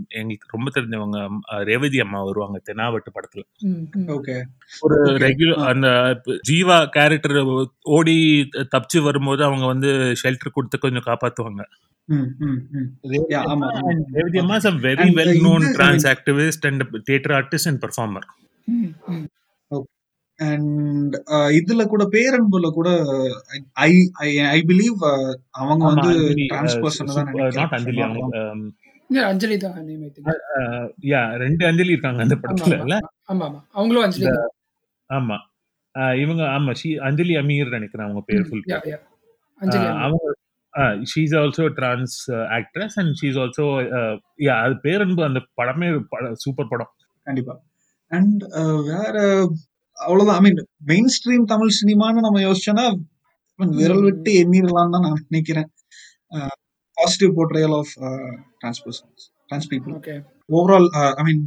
எங்களுக்கு 0.07 0.47
ரொம்ப 0.47 0.81
தெரிஞ்சவங்க 0.81 1.39
ரேவதி 1.63 1.99
அம்மா 1.99 2.23
வருவாங்க 2.23 2.61
தெனாவட்டு 2.65 3.07
படத்துல. 3.13 3.43
ஒரு 4.79 5.03
Okay. 5.03 5.17
ரெகுலர். 5.17 5.65
அந்த 5.65 6.21
ஜீவா 6.51 6.85
கேரக்டர் 6.85 7.69
ஓடி 7.81 8.49
தப்பிச்சு 8.53 9.03
வரும்போது 9.03 9.43
அவங்க 9.43 9.65
வந்து 9.65 10.13
ஷெல்டர் 10.23 10.51
கொடுத்து 10.53 10.79
கொஞ்சம் 10.79 11.03
காப்பாத்துவாங்க. 11.05 11.63
ரேவதி 14.11 14.39
அம்மா 14.39 14.55
is 14.55 14.67
very 14.67 14.99
And 14.99 15.15
well 15.15 15.45
known 15.45 15.61
இது- 15.61 15.75
trans 15.77 16.15
activist 16.15 16.61
and 16.61 16.83
theater 17.11 17.43
artist 17.43 17.65
and 17.65 17.83
performer 17.83 18.21
ம், 18.65 19.11
ம். 19.11 19.27
அண்ட் 20.39 21.15
இதுல 21.57 21.83
கூட 21.87 22.03
பேரன்புல 22.13 22.67
கூட 22.71 22.89
ஐ 23.81 23.89
ஐ 24.23 24.29
ஐ 24.49 24.59
பிலீவ் 24.67 24.97
அவங்க 25.59 25.83
வந்து 25.89 26.09
அஞ்சலி, 26.13 26.45
டிரான்ஸ் 26.47 26.77
பர்சன் 26.79 27.09
சு- 27.09 27.25
தான் 27.57 27.73
அஞ்சலி 27.73 28.03
um, 28.39 28.61
அஞ்சலி 29.25 29.57
தான் 29.57 29.75
name 29.81 30.03
I 30.03 30.11
think. 30.11 30.27
Ah, 30.53 30.87
yeah 31.05 31.25
ரெண்டு 31.37 31.63
அஞ்சலி 31.65 31.91
இருக்காங்க 31.91 32.21
அந்த 32.23 32.37
படத்துல 32.41 32.75
ஆமா, 32.75 32.85
இல்ல? 32.85 32.95
ஆமா 33.29 33.43
ஆமா 33.47 33.59
அவங்களும் 33.71 34.05
அஞ்சலி. 34.05 34.29
ஆமா. 35.09 35.37
இவங்க 36.17 36.43
ஆமா 36.51 36.71
ஷி 36.73 36.91
அஞ்சலி 37.01 37.33
அமீர் 37.37 37.75
நினைக்கிறேன் 37.75 38.05
அவங்க 38.05 38.21
பேர் 38.23 38.45
ஃபுல் 38.45 38.63
Uh. 39.61 39.83
அவங்க 40.03 40.23
she's 41.09 41.33
also 41.37 41.65
trans 41.75 42.15
actress 42.55 42.95
and 42.95 43.13
she's 43.19 43.37
also 43.39 43.65
yeah 44.43 44.55
அது 44.63 44.75
பேரன்பு 44.81 45.21
அந்த 45.23 45.39
படமே 45.57 45.89
சூப்பர் 46.43 46.69
படம். 46.69 46.91
கண்டிப்பா. 47.27 47.53
அண்ட் 48.11 48.41
வேற 48.89 49.15
அவ்வளவுதான். 49.97 50.35
I 50.35 50.43
mean 50.45 50.59
main 50.85 51.09
stream 51.15 51.45
Tamil 51.45 51.77
சினிமான்னு 51.79 52.25
நம்ம 52.25 52.39
யோசிச்சோன்னா 52.39 52.85
விரல் 53.77 54.01
விட்டு 54.01 54.31
எண்ணிடலாம் 54.41 54.93
தான் 54.93 55.05
நான் 55.05 55.25
நினைக்கிறேன். 55.29 55.67
Positive 56.97 57.31
portrayal 57.37 57.75
of 57.77 57.91
trans 58.59 58.81
persons 58.85 59.23
trans 59.47 59.67
people. 59.71 59.93
Overall 60.49 60.87
I 61.15 61.23
mean 61.23 61.43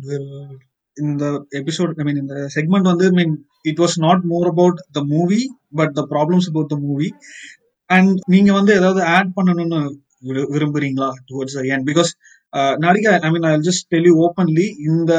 இந்த 0.96 1.24
எபிசோட் 1.56 1.98
ஐ 1.98 2.04
மீன் 2.04 2.16
இந்த 2.16 2.34
செக்மெண்ட் 2.54 2.90
வந்து 2.90 3.04
I 3.04 3.12
mean 3.12 3.34
it 3.62 3.78
was 3.78 3.96
not 3.98 4.22
more 4.24 4.46
about 4.46 4.78
the 4.92 5.04
movie 5.04 5.40
but 5.74 5.92
the 5.92 6.04
problems 6.10 6.48
about 6.48 6.68
the 6.68 6.78
movie 6.78 7.08
and 7.90 8.12
நீங்க 8.26 8.52
வந்து 8.52 8.72
ஏதாவது 8.74 9.02
ஆட் 9.14 9.32
பண்ணணும்னு 9.36 9.80
விரு- 10.22 10.48
விரும்புறீங்களா 10.52 11.08
towards 11.28 11.56
the 11.58 11.64
end 11.72 11.86
because 11.86 12.10
Nadika 12.78 13.12
I 13.20 13.30
mean 13.30 13.48
I 13.48 13.54
just 13.60 13.86
tell 13.88 14.04
you 14.04 14.14
openly 14.22 14.66
இந்த 14.86 15.12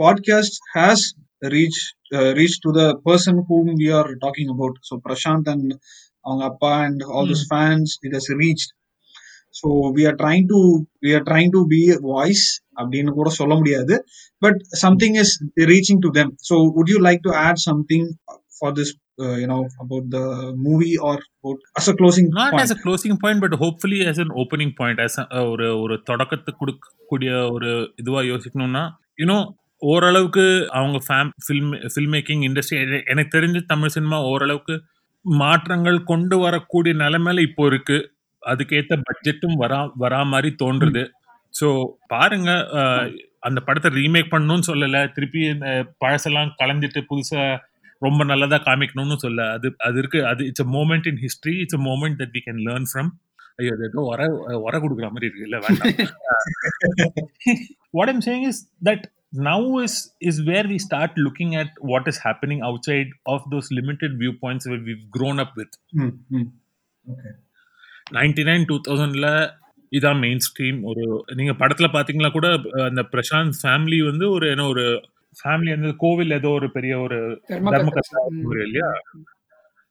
podcast 0.00 0.58
has 0.74 1.06
reach 1.42 1.94
reach 2.10 2.58
to 2.58 2.70
the 2.70 3.00
person 3.04 3.40
whom 3.46 3.70
we 3.76 3.88
are 3.90 4.06
talking 4.06 4.48
about 4.48 4.78
so 4.90 4.96
Prashanth 5.08 5.48
and 5.48 5.72
அவங்க 6.20 6.44
அப்பா 6.44 6.84
and 6.84 7.02
all 7.02 7.28
this 7.28 7.46
fans 7.50 7.98
it 8.02 8.12
has 8.14 8.30
reach 8.30 8.76
so 9.50 9.68
we 9.68 10.06
are 10.06 10.14
trying 10.14 10.46
to 10.46 10.58
we 11.02 11.14
are 11.14 11.22
trying 11.22 11.50
to 11.50 11.66
be 11.66 11.92
voice 12.00 12.62
அப்படின்னு 12.80 13.10
கூட 13.10 13.30
சொல்ல 13.30 13.54
முடியாது. 13.54 14.04
But 14.38 14.62
something 14.70 15.14
is 15.14 15.42
reaching 15.54 15.98
to 15.98 16.10
them 16.10 16.36
so 16.48 16.54
would 16.54 16.90
you 16.90 16.98
like 16.98 17.20
to 17.22 17.30
add 17.30 17.56
something 17.56 18.14
for 18.60 18.72
this 18.72 18.94
ஒரு 25.52 25.78
ஒரு 25.78 26.02
தொடக்கத்துக்கு 26.06 26.66
கொடுக்கக்கூடிய 26.66 27.50
ஒரு 27.50 27.92
இதுவா 27.96 28.20
யோசிக்கணும்னா 28.20 28.90
you know 29.18 29.56
ஓரளவுக்கு 29.82 30.44
அவங்க 30.78 30.98
fame 31.06 31.30
film 31.44 31.72
film 31.92 32.14
making 32.16 32.42
industry 32.48 32.76
எனக்கு 33.12 33.32
தெரிஞ்சு 33.36 33.60
தமிழ் 33.72 33.94
சினிமா 33.96 34.18
ஓரளவுக்கு 34.32 34.74
மாற்றங்கள் 35.24 35.98
கொண்டு 36.10 36.36
வரக்கூடிய 36.44 36.92
நிலைமையில 37.04 37.44
இப்போ 37.48 37.64
இருக்கு. 37.70 37.98
அதுக்கேற்ற 38.42 38.96
பட்ஜெட்டும் 39.08 39.56
வரா 39.62 39.80
வரா 40.02 40.20
மாதிரி 40.32 40.50
தோன்றுது. 40.62 41.02
ஸோ 41.54 41.66
பாருங்க 42.12 42.50
அந்த 43.48 43.58
படத்தை 43.66 43.90
ரீமேக் 43.98 44.32
பண்ணணும்னு 44.34 44.68
சொல்லலை. 44.70 45.02
திருப்பி 45.16 45.40
இந்த 45.54 45.68
பழசெல்லாம் 46.04 46.52
கலந்துட்டு 46.60 47.00
புதுசாக 47.10 47.60
ரொம்ப 48.02 48.22
நல்லதாக 48.30 48.64
காமிக்கணும்னு 48.68 49.16
சொல்ல 49.24 49.42
அது 49.56 49.68
அது 49.88 49.98
இருக்கு. 50.02 50.20
அது 50.32 50.42
it's 50.50 50.64
a 50.66 50.70
moment 50.76 51.06
in 51.12 51.20
history 51.24 51.54
it's 51.64 51.78
a 51.78 51.82
moment 51.88 52.18
that 52.22 52.34
we 52.36 52.42
can 52.48 52.62
learn 52.68 52.88
from 52.92 53.10
ஐயோ 53.58 53.72
அது 53.76 53.84
ஏதோ 53.90 54.00
உர 54.12 54.22
உர 54.66 54.74
கொடுக்குற 54.84 55.08
மாதிரி 55.14 55.28
இருக்கு. 55.28 55.46
இல்லை 55.48 55.60
வேண்டாம். 55.64 55.94
What 57.98 58.10
i'm 58.12 58.20
saying 58.26 58.46
is 58.50 58.60
that 58.88 59.04
now 59.42 59.60
is 59.78 59.94
is 60.22 60.36
where 60.42 60.64
we 60.64 60.78
start 60.78 61.12
looking 61.18 61.54
at 61.54 61.70
what 61.82 62.06
is 62.06 62.18
happening 62.18 62.60
outside 62.62 63.08
of 63.26 63.40
those 63.50 63.68
limited 63.70 64.12
viewpoints 64.18 64.66
where 64.66 64.80
we've 64.80 65.06
grown 65.10 65.38
up 65.38 65.52
with. 65.56 65.72
Okay 67.04 67.30
99 68.16 68.66
two 68.68 68.76
தௌசண்ட்ல 68.86 69.28
இதான் 69.92 70.20
மெயின் 70.20 70.42
ஸ்ட்ரீம் 70.46 70.78
ஒரு 70.84 71.04
நீங்க 71.34 71.52
படத்துல 71.60 71.88
பாத்தீங்கன்னா 71.92 72.32
கூட 72.32 72.48
அந்த 72.86 73.02
பிரசாந்த் 73.12 73.58
ஃபேமிலி 73.62 73.98
வந்து 74.02 74.26
ஒரு 74.30 74.46
என்ன 74.50 74.66
ஒரு 74.66 74.84
ஃபேமிலி 75.36 75.70
வந்து 75.76 75.92
கோவில் 75.96 76.36
ஏதோ 76.36 76.50
ஒரு 76.58 76.68
பெரிய 76.70 76.94
ஒரு 76.98 77.18
தர்மகர்த்தா. 77.50 77.76
தர்மகர்த்தா 77.76 78.20
ம். 78.32 78.44
ஒரு 78.50 78.60
இல்லையா? 78.66 78.90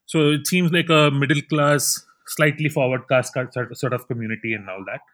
So 0.10 0.20
it 0.34 0.48
seems 0.52 0.74
like 0.76 0.92
a 0.98 1.04
middle 1.22 1.46
class 1.52 1.88
slightly 2.28 2.72
forward 2.76 3.06
caste 3.12 3.36
sort 3.80 3.98
of 4.00 4.08
community 4.12 4.52
and 4.58 4.70
all 4.74 4.88
that 4.92 5.06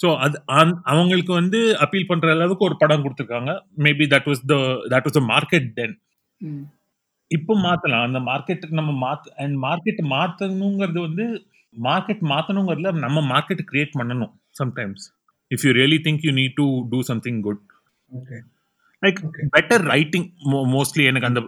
so 0.00 0.08
அது 0.24 0.36
அந்த- 0.54 0.80
அவங்களுக்கு 0.90 1.32
வந்து 1.34 1.58
அப்பீல் 1.84 2.06
பண்ற 2.06 2.28
அளவுக்கு 2.34 2.66
ஒரு 2.68 2.76
படம் 2.80 3.04
கொடுத்துருக்காங்க. 3.04 3.52
Maybe 3.84 4.04
that 4.12 4.28
was 4.28 4.42
the 4.46 4.56
that 4.92 5.06
was 5.06 5.18
the 5.18 5.24
market 5.30 5.68
then 5.78 5.96
ம். 6.40 6.62
இப்போ 7.30 7.52
மாத்தலாம். 7.64 8.04
அந்த 8.06 8.20
மார்க்கெட்டுக்கு 8.28 8.78
நம்ம 8.78 8.92
மாத்த 9.02 9.34
அண்ட் 9.42 9.56
மார்க்கெட் 9.64 10.00
மாத்தணுங்கிறது 10.12 11.00
வந்து 11.06 11.24
மார்க்கெட் 11.74 12.22
மாத்தணுங்கிறதுல 12.30 12.92
நம்ம 13.04 13.18
மார்க்கெட் 13.28 13.68
கிரியேட் 13.68 13.92
பண்ணணும் 13.96 14.32
sometimes 14.60 15.04
if 15.50 15.64
you 15.66 15.72
really 15.76 15.98
think 16.06 16.24
you 16.26 16.32
need 16.36 16.56
to 16.56 16.64
do 16.90 17.00
something 17.10 17.42
good 17.42 17.62
okay 18.12 18.38
like 19.02 19.20
Okay. 19.26 19.44
Better 19.52 19.84
writing 19.90 20.24
mostly 20.72 21.04
எனக்கு 21.10 21.28
அந்த 21.28 21.40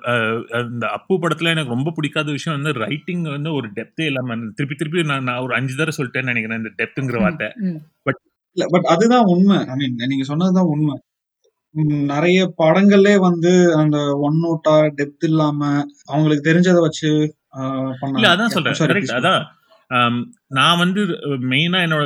அந்த 0.61 0.85
அப்பு 0.95 1.15
படத்துல 1.23 1.51
எனக்கு 1.53 1.75
ரொம்ப 1.75 1.91
பிடிக்காத 1.97 2.29
விஷயம் 2.37 2.57
வந்து 2.57 2.73
ரைட்டிங் 2.85 3.25
வந்து 3.29 3.51
ஒரு 3.59 3.69
டெப்தே 3.77 4.05
இல்லாம 4.11 4.29
திருப்பி 4.59 4.77
திருப்பி 4.77 5.03
நான் 5.11 5.27
நான் 5.29 5.43
ஒரு 5.45 5.55
அஞ்சு 5.59 5.75
தடவை 5.75 5.95
சொல்லிட்டேன்னு 5.97 6.33
நினைக்கிறேன் 6.33 6.61
இந்த 6.63 6.73
டெப்த்துங்கிற 6.79 7.19
வார்த்தை. 7.25 7.49
ம். 7.67 7.77
இல்ல 8.57 8.65
பட் 8.73 8.87
அதுதான் 8.93 9.27
உண்மை 9.33 9.57
ஐ 9.67 9.77
மீன் 9.81 9.97
நீங்க 10.11 10.27
சொன்னதுதான் 10.31 10.71
உண்மை 10.73 10.95
ம், 11.75 12.03
நிறைய 12.11 12.39
படங்கள்லே 12.59 13.15
வந்து 13.27 13.51
அந்த 13.79 13.97
ஒன் 14.27 14.39
நோட்டா 14.43 14.75
டெப்த் 14.99 15.27
இல்லாம 15.29 15.61
அவங்களுக்கு 16.09 16.49
தெரிஞ்சதை 16.49 16.81
வச்சு 16.87 17.11
பண்ணாங்க. 18.01 18.19
இல்ல 18.19 18.33
அதான் 18.35 18.53
சொல்றேன் 18.55 18.79
கரெக்ட். 18.83 19.15
அதான் 19.19 19.43
நான் 20.57 20.81
வந்து 20.83 21.01
மெயினா 21.51 21.79
என்னோட 21.87 22.05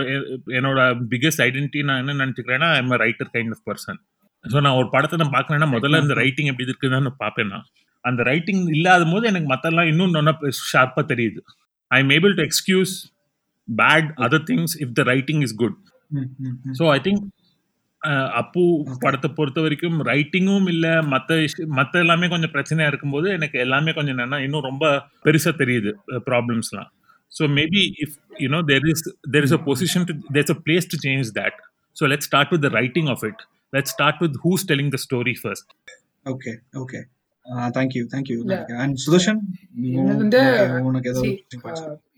என்னோட 0.58 0.78
பிக்கஸ்ட் 1.10 1.42
ஐடென்டிட்டி 1.44 1.82
நான் 1.88 2.00
என்ன 2.02 2.16
நினைச்சுக்கிறேன்னா 2.22 2.68
I'm 2.76 2.94
writer 3.02 3.32
kind 3.34 3.54
of 3.54 3.64
person 3.68 3.98
so 4.44 4.60
நான் 4.64 4.78
ஒரு 4.80 4.88
படத்தை 4.94 5.18
நான் 5.20 5.34
பார்க்கறேன்னா 5.34 5.68
முதல்ல 5.74 6.00
இந்த 6.04 6.16
ரைட்டிங் 6.20 6.50
எப்படி 6.50 6.66
இருக்குன்னு 6.66 7.00
நான் 7.00 7.20
பார்ப்பேன் 7.20 7.50
நான் 7.52 7.66
அந்த 8.04 8.22
ரைட்டிங் 8.30 8.62
இல்லாத 8.74 9.04
போது 9.12 9.24
எனக்கு 9.30 9.48
மத்தெல்லாம் 9.52 9.90
இன்னும் 9.92 10.16
நல்லா 10.16 10.32
ஷார்ப்பா 10.66 11.04
தெரியுது 11.12 11.40
I 11.90 12.00
am 12.00 12.12
able 12.16 12.34
to 12.38 12.44
excuse 12.46 12.94
bad 13.68 14.10
other 14.24 14.46
things 14.50 14.74
if 14.84 14.94
the 14.98 15.04
writing 15.12 15.42
is 15.46 15.56
good. 15.62 15.76
So 16.78 16.84
I 16.92 17.00
think 17.00 17.24
Appu 18.40 18.62
படத்தை 19.00 19.28
பொறுத்த 19.30 19.60
வரைக்கும் 19.60 19.96
ரைட்டிங்கும் 20.08 20.66
இல்லை 20.68 20.92
மற்ற 21.06 21.38
மற்ற 21.78 21.94
எல்லாமே 22.00 22.26
கொஞ்சம் 22.28 22.52
பிரச்சனையா 22.52 22.88
இருக்கும்போது 22.88 23.28
எனக்கு 23.30 23.56
எல்லாமே 23.58 23.92
கொஞ்சம் 23.92 24.14
என்னன்னா 24.16 24.38
இன்னும் 24.38 24.68
ரொம்ப 24.68 24.84
பெருசா 25.24 25.52
தெரியுது 25.58 25.92
ப்ராப்ளம்ஸ்லாம் 26.28 26.90
so 27.32 27.46
maybe 27.54 27.82
if 28.04 28.14
you know 28.42 28.60
there 28.68 28.86
is 28.92 29.04
there 29.34 29.46
is 29.48 29.56
a 29.58 29.62
position 29.66 30.06
to 30.10 30.14
there's 30.34 30.54
a 30.54 30.58
place 30.66 30.90
to 30.92 30.98
change 31.06 31.32
that 31.40 31.58
so 31.96 32.10
let 32.12 32.26
start 32.28 32.52
with 32.54 32.64
the 32.66 32.72
writing 32.76 33.10
of 33.14 33.24
it 33.30 33.42
let 33.72 33.90
start 33.94 34.20
with 34.24 34.36
who's 34.44 34.66
telling 34.70 34.92
the 34.92 35.00
story 35.06 35.34
first 35.42 35.68
okay 36.26 36.52
okay 36.76 37.00
thank you 37.74 38.02
thank you 38.12 38.36
இல்ல. 38.38 38.54
And 38.82 38.96
Sudarshan 39.02 39.40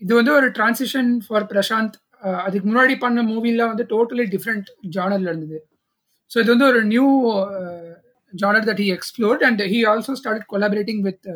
இது 0.01 0.13
வந்து 0.15 0.31
ஒரு 0.33 0.47
transition 0.57 1.11
for 1.25 1.47
Prashanth 1.51 1.97
அதுக்கு 2.45 2.65
முன்னாடி 2.69 2.95
பண்ண 2.99 3.19
மூவிலாம் 3.23 3.71
வந்து 3.73 3.85
totally 3.93 4.25
different 4.35 4.69
ஜானர்ல 4.95 5.31
இருந்தது. 5.31 5.59
So 6.31 6.37
இது 6.43 6.51
வந்து 6.53 6.67
ஒரு 6.71 6.81
new 6.93 7.05
genre 8.33 8.67
that 8.69 8.81
he 8.83 8.89
explored 8.97 9.43
and 9.47 9.61
he 9.73 9.79
also 9.91 10.13
start 10.19 10.45
collaborating 10.53 11.01
with 11.07 11.27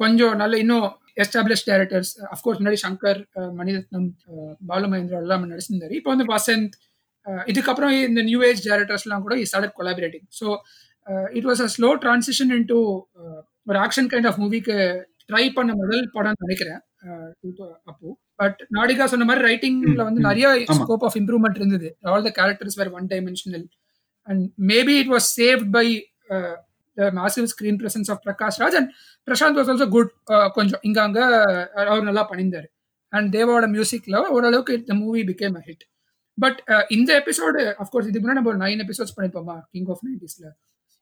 கொஞ்சம் 0.00 0.34
நல்ல 0.42 0.54
இன்னும் 0.56 0.86
எஸ்டாப்ளிஷ் 1.22 1.66
டேரக்டர்ஸ் 1.68 2.12
அஃப்கோர்ஸ் 2.34 2.58
முன்னாடி 2.60 2.78
சங்கர் 2.84 3.20
மணிரத்னம் 3.60 4.08
பாலுமகேந்திரா 4.22 4.70
பாலு 4.70 4.86
மகேந்திரா 4.86 5.20
எல்லாம் 5.24 5.44
நடிச்சிருந்தாரு 5.52 5.94
இப்போ 5.98 6.10
வந்து 6.14 6.26
வசந்த் 6.32 6.74
இதுக்கப்புறம் 7.50 7.92
இந்த 8.08 8.22
நியூ 8.22 8.40
ஏஜ் 8.48 8.62
டேரக்டர்ஸ்லாம் 8.68 9.24
கூட 9.26 9.36
started 9.50 9.76
collaborating 9.78 10.26
so 10.40 10.46
it 11.38 11.46
was 11.50 11.62
a 11.66 11.68
slow 11.76 11.90
transition 12.04 12.52
in 12.56 12.68
to 12.72 12.78
ஒரு 13.66 13.78
ஆக்ஷன் 13.78 14.10
கைண்ட் 14.12 14.28
ஆஃப் 14.30 14.40
மூவிக்கு 14.42 14.76
ட்ரை 15.30 15.44
பண்ண 15.58 15.72
முதல் 15.74 16.02
படம் 16.16 16.40
நினைக்கிறேன். 16.44 16.80
அப்போ. 17.90 18.08
பட் 18.38 18.60
நாடிகா 18.76 19.04
சொன்ன 19.06 19.26
மாதிரி 19.26 19.42
ரைட்டிங்ல 19.46 20.02
வந்து 20.06 20.20
நிறைய. 20.26 20.46
ஸ்கோப் 20.78 21.04
ஆஃப் 21.04 21.16
இம்ப்ரூவ்மெண்ட் 21.20 21.58
இருந்தது. 21.60 21.88
All 22.08 22.24
the 22.24 22.34
characters 22.38 22.76
were 22.80 22.92
one 22.94 23.08
dimensional 23.10 23.66
and 24.28 24.42
maybe 24.70 24.94
it 25.00 25.12
was 25.12 25.28
saved 25.36 25.66
by 25.72 25.86
the 26.96 27.10
massive 27.16 27.48
screen 27.52 27.78
presence 27.80 28.10
of 28.12 28.22
Prakash 28.26 28.58
Raj 28.60 28.76
and 28.76 28.90
Prashanth 29.28 29.58
was 29.58 29.70
also 29.72 29.88
good 29.92 30.12
கொஞ்சம் 30.56 30.82
இங்க 30.84 30.98
அங்க 31.02 31.20
அஹ், 31.38 31.88
அவர் 31.88 32.08
நல்லா 32.08 32.24
பண்ணியிருந்தாரு. 32.28 32.68
அண்ட் 33.12 33.28
தேவோட 33.34 33.64
மியூசிக்ல 33.72 34.16
ஓரளவுக்கு 34.32 34.74
இந்த 34.78 34.94
movie 35.00 35.20
became 35.26 35.56
a 35.56 35.64
hit 35.66 35.84
but 36.38 36.60
இந்த 36.90 37.10
எபிசோடு 37.20 37.60
அஃப்கோர்ஸ் 37.82 38.06
இதுக்கு 38.06 38.22
முன்னாடி 38.22 38.38
நம்ம 38.38 38.52
ஒரு 38.52 38.62
நைன் 38.62 38.80
எபிசோட்ஸ் 38.84 39.14
பண்ணிருப்போமா 39.16 39.56
கிங் 39.72 39.90
ஆஃப் 39.92 40.02
நைன்டிஸ்ல 40.06 40.46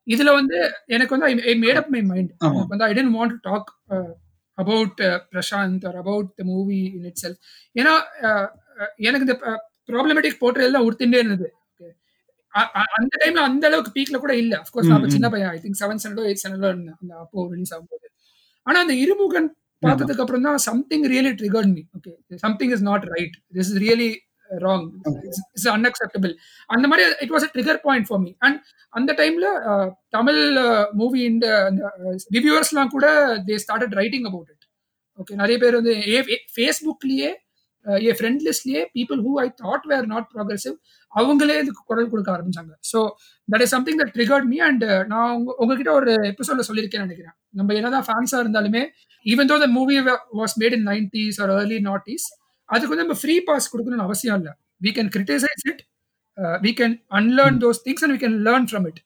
இதுல 0.07 0.30
வந்து 0.37 0.57
எனக்கு 0.89 1.14
வந்து 1.14 1.28
I 1.47 1.55
made 1.61 1.80
up 1.80 1.91
my 1.91 2.03
mind 2.07 2.33
வந்து 2.70 2.85
I 2.85 2.93
didn't 2.95 3.14
want 3.16 3.35
talk 3.45 3.70
about 4.59 5.00
Prashanth 5.32 5.84
or 5.86 5.96
about 5.96 6.30
the 6.38 6.44
movie 6.44 6.80
in 6.96 7.07
itself 7.24 7.40
ஏன்னா 7.76 7.94
uh, 8.28 8.46
uh, 8.78 8.90
எனக்கு 9.09 9.26
இந்த 9.26 9.36
ப்ராப்ளமேட்டிக் 9.90 10.40
போர்ட்ரேல் 10.42 10.76
தான் 10.76 10.86
உடுத்துட்டே 10.88 11.20
இருந்தது. 11.22 11.48
அந்த 12.96 13.14
டைம்ல 13.22 13.42
அந்த 13.48 13.64
அளவுக்கு 13.66 13.92
பீக்ல 13.96 14.16
கூட 14.18 14.32
இல்ல. 14.36 14.55
அஃப்கோர்ஸ் 14.62 14.90
நான் 14.90 15.14
சின்ன 15.16 15.28
பையன். 15.28 15.50
ஐ 15.50 15.59
திங்க் 15.62 15.78
செவன் 15.82 16.00
ஸ்டாண்டர்டோ 16.00 16.26
எயிட் 16.28 16.40
ஸ்டாண்டர்டோ 16.42 16.70
இருந்தேன். 16.74 16.98
அந்த 17.03 17.12
அப்போ 17.16 17.46
ரிலீஸ் 17.53 17.72
ஆகும்போது. 17.74 18.07
ஆனா 18.66 18.78
அந்த 18.80 18.94
இருமுகன் 19.05 19.48
பார்த்ததுக்கு 19.82 20.22
அப்புறம் 20.24 20.46
தான் 20.48 20.59
something 20.68 21.07
really 21.12 21.32
triggered 21.40 21.72
me 21.76 21.82
okay 21.98 22.12
something 22.36 22.72
is 22.76 22.84
not 22.90 23.07
right 23.14 23.36
this 23.57 23.70
is 23.72 23.80
really 23.84 24.11
wrong 24.66 24.86
it's 25.26 25.68
unacceptable 25.76 26.32
அந்த 26.74 26.88
மாதிரி 26.88 27.05
it 27.24 27.34
was 27.34 27.46
a 27.48 27.50
trigger 27.55 27.80
point 27.86 28.09
for 28.09 28.22
me 28.24 28.32
and 28.38 28.59
அந்த 28.92 29.12
டைம்ல 29.12 29.46
தமிழ் 30.09 30.42
மூவி 30.92 31.22
இந்த 31.32 31.46
ரிவ்யூவர்ஸ்லாம் 32.36 32.92
கூட 32.96 33.07
they 33.48 33.57
started 33.64 33.96
writing 34.00 34.26
about 34.30 34.50
it 34.55 34.66
okay 35.18 35.34
நிறைய 35.34 35.57
பேர் 35.59 35.78
வந்து 35.80 35.94
ஃபேஸ்புக்லயே 36.57 37.30
என் 37.86 38.16
friend 38.18 38.42
லிஸ்ட்லயே 38.46 38.82
people 38.96 39.20
who 39.26 39.32
I 39.44 39.46
thought 39.62 39.86
were 39.92 40.05
not 40.07 40.26
progressive 40.34 40.74
அவங்களே 41.12 41.57
இதுக்கு 41.62 41.82
குரல் 41.86 42.11
கொடுக்க 42.12 42.30
ஆரம்பிச்சாங்க. 42.34 42.72
So 42.90 42.98
that 43.48 43.62
is 43.64 43.72
something 43.76 43.98
that 44.00 44.12
triggered 44.16 44.46
me 44.53 44.59
and 44.68 44.84
நான் 45.12 45.32
உங்க 45.38 45.50
உங்ககிட்ட 45.62 45.92
ஒரு 45.92 46.12
எபிசோட்ல 46.32 46.64
சொல்லியிருக்கேன்னு 46.68 47.07
நினைக்கிறேன். 47.07 47.34
நம்ம 47.59 47.74
என்னதான் 47.74 48.07
ஃபேன்ஸா 48.09 48.38
இருந்தாலுமே 48.44 48.82
even 49.26 49.50
though 49.53 49.57
the 49.64 49.68
movie 49.78 49.96
was 50.40 50.55
made 50.62 50.76
in 50.78 50.86
nineties 50.92 51.40
or 51.44 51.53
early 51.59 51.80
noughties 51.90 52.26
அதுக்கு 52.73 52.93
வந்து 52.93 53.05
நம்ம 53.05 53.18
ஃப்ரீ 53.20 53.37
பாஸ் 53.41 53.70
கொடுக்கணும்னு 53.73 54.07
அவசியம் 54.07 54.39
இல்லை. 54.41 54.53
We 54.81 54.91
can 54.97 55.11
criticise 55.14 55.64
it 55.70 55.83
we 56.62 56.73
can 56.81 56.95
unlearn 57.18 57.59
those 57.64 57.81
things 57.87 58.05
and 58.05 58.14
we 58.16 58.20
can 58.23 58.37
learn 58.49 58.66
from 58.70 58.87
it 58.87 59.01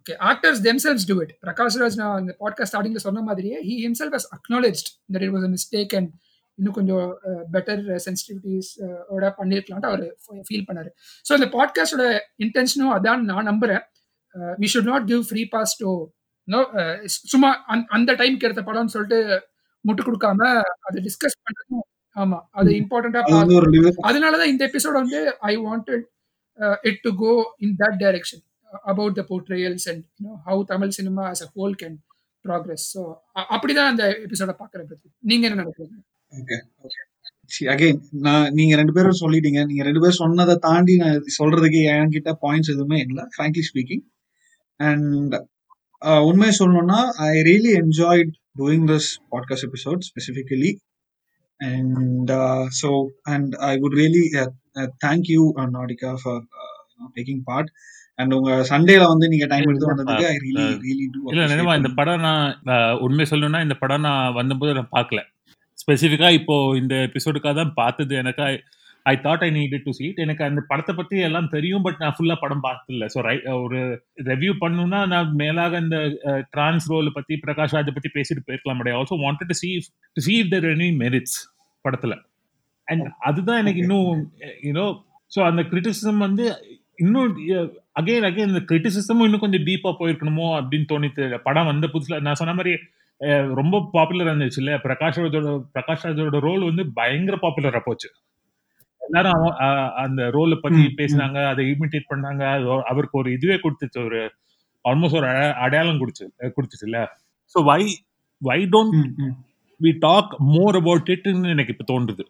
okay 0.00 0.14
actors 0.30 0.60
themselves 0.66 1.04
do 1.08 1.16
it 1.20 1.32
Prakash 1.42 1.78
Raj 1.80 1.96
நான் 1.96 2.16
அந்த 2.18 2.32
podcast 2.40 2.72
ஸ்டார்டிங்ல 2.72 3.02
சொன்ன 3.06 3.22
மாதிரியே 3.22 3.56
he 3.62 3.76
himself 3.84 4.16
has 4.16 4.28
acknowledged 4.36 4.88
that 5.12 5.24
it 5.26 5.34
was 5.34 5.46
a 5.48 5.52
mistake 5.56 5.94
and 5.96 6.10
இன்னும் 6.58 6.74
கொஞ்சம் 6.74 7.08
uh, 7.28 7.42
better 7.52 7.82
sensitivities 8.04 8.70
uh, 8.78 8.88
uh, 8.88 9.02
ஓட 9.08 9.24
பண்ணியிருக்கலான்ட்டு 9.38 9.90
அவர் 9.90 10.04
feel 10.48 10.64
பண்ணாரு. 10.68 10.90
So 11.26 11.32
இந்த 11.32 11.48
பாட்காஸ்டோட 11.48 12.04
இன்டென்ஷனும் 12.38 12.94
அதான் 12.94 13.20
நான் 13.22 13.48
நம்புறேன். 13.48 13.84
We 14.58 14.68
should 14.72 14.84
not 14.84 15.06
give 15.06 15.22
free 15.28 15.42
pass 15.46 15.74
to 15.76 15.90
no 16.48 16.58
சும்மா 17.24 17.50
அந்த- 17.66 17.88
அந்த 17.88 18.10
டைம்க்கு 18.12 18.46
எடுத்த 18.48 18.62
படம்னு 18.62 18.94
சொல்லிட்டு 18.94 19.18
முட்டு 19.84 20.02
கொடுக்காம 20.02 20.40
அதை 20.80 20.98
டிஸ்கஸ் 21.02 21.38
பண்றதும் 21.44 21.84
ஆமா 22.18 22.38
அது 22.52 22.70
இம்பார்ட்டண்டா 22.80 23.22
அதனாலதான் 24.08 24.52
இந்த 24.52 24.62
எபிசோட 24.70 24.94
வந்து 25.02 25.20
I 25.50 25.54
wanted 25.58 26.04
it 26.82 27.00
to 27.02 27.10
go 27.16 27.32
in 27.58 27.76
that 27.82 27.98
direction 28.04 28.42
about 28.84 29.18
the 29.18 29.24
portrayals 29.28 29.86
and 29.92 30.04
how 30.46 30.62
Tamil 30.64 30.96
cinema 30.98 31.24
as 31.30 31.42
a 31.42 31.50
whole 31.54 31.74
can 31.82 31.96
progress 32.44 32.86
so 32.94 33.02
அப்படிதான் 33.54 33.90
அந்த 33.92 34.04
எபிசோட 34.24 34.52
பாக்குறேன் 34.62 34.88
பத்தி 34.90 35.08
நீங்க 35.20 35.44
என்ன 35.48 35.58
நினைக்கிறீங்க? 35.62 35.98
Okay 36.32 36.56
okay. 36.84 37.00
அகைன் 37.72 38.00
நான் 38.18 38.48
நீங்க 38.52 38.74
ரெண்டு 38.76 38.92
பேரும் 38.92 39.20
சொல்லிட்டீங்க. 39.20 39.60
நீங்க 39.64 39.82
ரெண்டு 39.82 40.00
பேரும் 40.00 40.20
சொன்னதை 40.22 40.54
தாண்டி 40.56 40.94
நான் 40.96 41.22
சொல்றதுக்கு 41.38 41.80
என்கிட்ட 41.92 42.32
பாயிண்ட்ஸ் 42.42 42.72
எதுவுமே 42.74 42.98
இல்லை 43.06 43.24
ஃப்ராங்க்லி 43.34 43.64
ஸ்பீக்கிங் 43.68 44.04
அண்ட் 44.80 45.34
உண்மையை 46.28 46.52
சொல்லணும்னா 46.58 46.98
I 47.26 47.30
really 47.48 47.72
enjoyed 47.82 48.32
doing 48.58 48.86
this 48.92 49.08
podcast 49.32 49.66
episode 49.68 50.06
specifically 50.10 50.70
and 51.60 52.32
so 52.80 52.90
and 53.24 53.52
I 53.68 53.72
would 53.82 53.98
really 54.00 54.24
thank 55.06 55.28
you 55.34 55.44
Nadika 55.76 56.12
for 56.22 56.42
taking 57.16 57.42
part 57.44 57.70
and 58.18 58.32
உங்க 58.34 58.52
சண்டேல 58.70 59.02
வந்து 59.08 59.26
நீங்க 59.28 59.46
டைம் 59.46 59.68
எடுத்து 59.70 59.90
வந்ததுக்கு 59.90 60.28
ஐ 60.30 60.36
ரியலி 60.46 60.64
ரியலி 60.84 61.06
டூ 61.14 61.20
இல்ல 61.32 61.44
நினைவா 61.52 61.74
இந்த 61.80 61.90
படம் 61.98 62.24
நான் 62.26 62.44
உண்மை 63.06 63.26
சொல்லணும்னா 63.32 63.60
இந்த 63.66 63.76
படம் 63.82 64.06
நான் 64.08 64.34
வந்தபோது 64.40 64.76
நான் 64.78 64.94
பார்க்கல. 64.96 65.20
ஸ்பெசிஃபிக்கா 65.78 66.28
இப்போ 66.38 66.54
இந்த 66.74 66.94
எபிசோடுக்காக 67.08 67.54
தான் 67.54 67.74
பார்த்தது. 67.74 68.14
எனக்கு 68.22 68.46
I 69.10 69.14
thought 69.24 69.44
I 69.46 69.50
needed 69.56 69.84
to 69.86 69.92
see it 69.98 70.22
எனக்கு 70.24 70.42
அந்த 70.46 70.60
படத்தை 70.70 70.92
பத்தி 70.94 71.16
எல்லாம் 71.26 71.50
தெரியும் 71.54 71.84
பட் 71.86 72.00
நான் 72.02 72.14
ஃபுல்லா 72.16 72.36
படம் 72.42 72.64
பார்த்ததில்ல 72.66 73.06
ஸோ 73.14 73.18
ஒரு 73.64 73.80
ரெவ்யூ 74.30 74.52
பண்ணணும்னா 74.62 75.00
நான் 75.12 75.28
மேலாக 75.42 75.80
இந்த 75.84 75.98
டிரான்ஸ் 76.54 76.86
ரோல் 76.92 77.10
பத்தி 77.16 77.36
பிரகாஷ் 77.44 77.76
ராஜை 77.76 77.94
பத்தி 77.96 78.10
பேசிட்டு 78.16 78.46
போயிருக்கலாம். 78.46 78.80
But 78.80 78.92
also 78.98 79.18
wanted 79.24 79.50
to 79.52 79.58
see 79.62 79.70
to 80.16 80.22
see 80.26 80.34
if 80.40 80.52
there 80.54 80.68
any 80.74 80.88
merits 81.04 81.38
படத்துல. 81.84 82.14
அண்ட் 82.88 83.06
அதுதான் 83.28 83.60
எனக்கு 83.62 83.82
இன்னும் 83.84 84.20
யூனோ 84.68 84.86
ஸோ 85.32 85.40
அந்த 85.48 85.62
கிரிட்டிசிசம் 85.70 86.20
வந்து 86.26 86.44
இன்னும் 86.98 87.32
அகைன் 88.00 88.26
அகைன் 88.28 88.50
இந்த 88.52 88.62
கிரிட்டிசிசமும் 88.70 89.26
இன்னும் 89.26 89.42
கொஞ்சம் 89.42 89.66
டீப்பா 89.68 89.90
போயிருக்கணுமோ 89.98 90.46
அப்படின்னு 90.60 90.88
தோணித்து 90.92 91.24
படம் 91.46 91.70
வந்த 91.70 91.86
புதுசுல 91.94 92.20
நான் 92.26 92.40
சொன்ன 92.40 92.54
மாதிரி 92.60 92.72
ரொம்ப 93.60 93.76
பாப்புலர் 93.94 94.30
இருந்துச்சு 94.30 94.60
இல்ல? 94.62 94.72
பிரகாஷ் 94.84 95.18
ராஜோட 95.20 95.48
பிரகாஷ் 95.74 96.04
ராஜோட 96.06 96.40
ரோல் 96.46 96.68
வந்து 96.68 96.82
பயங்கர 96.98 97.36
பாப்புலரா 97.44 97.80
போச்சு. 97.86 98.08
எல்லாரும் 99.08 99.44
அந்த 99.98 100.22
ரோலை 100.32 100.56
பத்தி. 100.58 100.82
பேசினாங்க 100.98 101.38
அதை 101.48 101.64
இமிட்டேட் 101.68 102.10
பண்ணாங்க. 102.10 102.42
அவருக்கு 102.86 103.18
ஒரு 103.18 103.32
இதுவே 103.32 103.56
கொடுத்துச்சு 103.56 104.00
ஒரு 104.04 104.20
ஆல்மோஸ்ட் 104.84 105.16
ஒரு 105.16 105.28
அட- 105.28 105.54
அடையாளம் 105.58 106.00
கொடுச்சு 106.00 106.24
கொடுத்துச்சு 106.56 106.84
இல்ல 106.84 106.98
so 107.54 107.64
why 107.64 107.82
why 108.42 108.58
don't 108.68 108.96
we 109.80 109.92
talk 110.00 110.32
more 110.48 110.76
about 110.76 111.08
இட்னு 111.08 111.48
எனக்கு 111.48 111.74
இப்போ 111.74 111.86
தோன்றுது. 111.88 112.24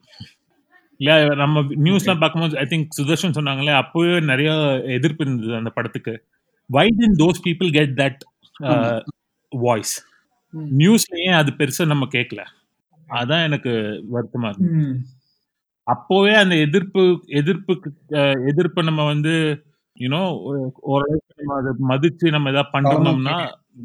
இல்ல 1.00 1.12
நம்ம 1.34 1.60
நியூஸ்லாம் 1.80 2.20
பார்க்கும்போது 2.20 2.58
ஐ 2.58 2.66
திங்க் 2.66 2.96
சுதர்ஷன் 2.96 3.36
சொன்னாங்களே 3.36 3.74
அப்போவே 3.80 4.14
நிறைய 4.24 4.50
எதிர்ப்பு 4.96 5.24
இருந்தது 5.24 5.54
அந்த 5.56 5.70
படத்துக்கு. 5.70 6.14
Why 6.70 6.86
didn't 6.96 7.18
those 7.18 7.44
people 7.44 7.70
get 7.72 7.94
that 7.98 8.22
voice 9.52 9.94
ம். 10.54 10.66
நியூஸ்ல 10.78 11.14
ஏன் 11.22 11.34
அது 11.34 11.50
பெருசா 11.52 11.86
நம்ம 11.86 12.08
கேட்கல 12.12 12.42
அதான் 13.08 13.44
எனக்கு 13.44 13.72
வருத்தமா 14.12 14.48
இருக்கு 14.50 14.70
அப்போவே 15.88 16.32
அந்த 16.40 16.54
எதிர்ப்பு 16.64 17.02
எதிர்ப்புக்கு 17.40 17.88
அஹ், 18.18 18.38
எதிர்ப்பை 18.50 18.82
நம்ம 18.88 19.04
வந்து 19.06 19.34
யூனோ 20.00 20.20
ஓரளவுக்கு 20.88 21.38
நம்ம 21.40 21.54
அதை 21.60 21.70
மதிச்சு 21.90 22.34
நம்ம 22.34 22.50
ஏதாவது 22.52 22.72
பண்ணிருந்தோம்னா 22.74 23.36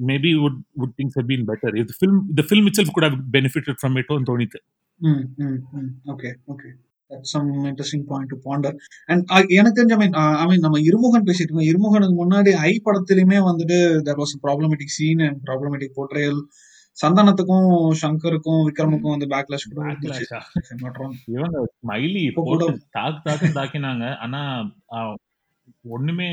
maybe 0.10 0.32
would 0.41 0.60
would 0.82 0.95
things 0.97 1.18
have 1.20 1.28
been 1.32 1.45
better 1.49 1.76
இது 1.80 1.97
film 1.97 2.22
the 2.36 2.45
film 2.47 2.68
it 2.70 2.78
self 2.80 2.97
கூட 2.97 3.08
பெனிஃபிட்டட் 3.36 3.80
ஃப்ரம் 3.82 3.97
இட்னு 3.99 4.64
Mm, 5.01 5.22
mm, 5.38 5.56
mm. 5.74 5.88
Okay, 6.08 6.32
okay. 6.47 6.70
That's 7.12 7.32
some 7.32 7.47
interesting 7.66 8.04
point 8.06 8.28
to 8.30 8.38
ponder. 8.39 8.72
And 9.10 9.22
uh, 9.30 9.41
எனக்கு 9.58 9.78
தெரிஞ்ச 9.78 9.93
ஐ 9.93 10.01
மீன் 10.01 10.14
ஐ 10.36 10.45
மீன் 10.45 10.64
நம்ம 10.66 10.80
இருமுகன் 10.86 11.26
பேசிட்டு 11.28 11.47
இருக்கோம் 11.47 11.70
இருமுகனுக்கு 11.70 12.16
முன்னாடி 12.20 12.51
ஐ 12.64 12.72
படத்திலுமே 12.86 13.39
வந்துட்டு 13.47 13.78
there 14.04 14.20
was 14.22 14.34
problematic 14.45 14.93
scene 14.95 15.24
and 15.28 15.39
problematic 15.43 15.95
portrayal 15.97 16.39
சந்தானத்துக்கும் 17.01 17.91
சங்கருக்கும் 18.01 18.61
விக்ரமுக்கும் 18.67 19.13
வந்து 19.17 19.27
பேக்லாஷ் 19.27 19.69
கூட. 19.73 19.95
இவங்க 21.27 21.67
ஸ்மைலி 21.87 22.21
இப்போ 22.23 22.41
கூட- 22.43 22.77
தாக்கு 22.91 23.21
தாக்கு 23.23 23.47
தாக்கினாங்க. 23.47 24.15
ஆனா 24.17 24.41
ஒண்ணுமே 25.87 26.29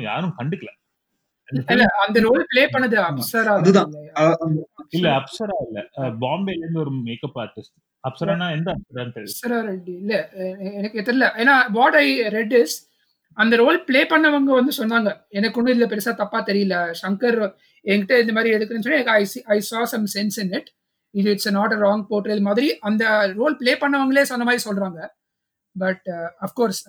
யாரும் 0.00 0.34
கண்டுக்கல. 0.38 0.70
இல்ல 1.68 1.84
அந்த 2.06 2.20
ரோல் 2.20 2.44
ப்ளே 2.48 2.66
பண்ணது 2.66 2.96
அப்சரா 3.08 3.54
இல்ல. 4.90 5.08
அப்சரா 5.18 5.56
இல்ல. 5.66 5.78
பாம்பேல 6.20 6.56
இருந்து 6.56 6.80
ஒரு 6.80 6.90
மேக்கப் 6.90 7.38
ஆர்டிஸ்ட் 7.38 7.74
அப்சரானா 8.04 8.50
எந்த 8.50 8.76
அப்சரா 8.92 9.58
ரெட்டி. 9.60 9.96
இல்ல 9.96 10.30
எனக்கு 10.72 11.00
தெரியல. 11.00 11.26
ஏன்னா 11.42 11.70
வாட் 11.70 11.94
ஐ 11.94 12.28
ரெட் 12.28 12.52
இஸ் 12.52 12.76
அந்த 13.32 13.56
ரோல் 13.56 13.84
ப்ளே 13.84 14.06
பண்ணவங்க 14.06 14.52
வந்து 14.58 14.72
சொன்னாங்க. 14.78 15.10
எனக்கு 15.28 15.62
ஒன்றும் 15.62 15.78
இதுல 15.78 15.92
பெருசா 15.92 16.14
தப்பா 16.14 16.44
தெரியல. 16.44 16.94
சங்கர் 17.02 17.38
என்கிட்ட 17.84 18.14
இந்த 18.22 18.32
மாதிரி 18.36 18.54
எதுக்குன்னு 18.56 18.86
சொல்லி 18.86 19.02
I 19.18 19.22
I 19.56 19.58
saw 19.72 19.80
some 19.94 20.06
sense 20.16 20.38
in 20.44 20.52
it 20.58 20.70
இது 21.14 21.28
it's 21.34 21.50
not 21.58 21.74
a 21.76 21.80
wrong 21.86 22.04
portrayal 22.10 22.46
மாதிரி 22.48 22.68
அந்த 22.88 23.04
ரோல் 23.40 23.56
ப்ளே 23.60 23.74
பண்ணவங்களே 23.82 24.24
சொன்ன 24.32 24.46
மாதிரி 24.48 24.62
சொல்றாங்க. 24.68 25.00
But 25.76 26.06
of course 26.46 26.80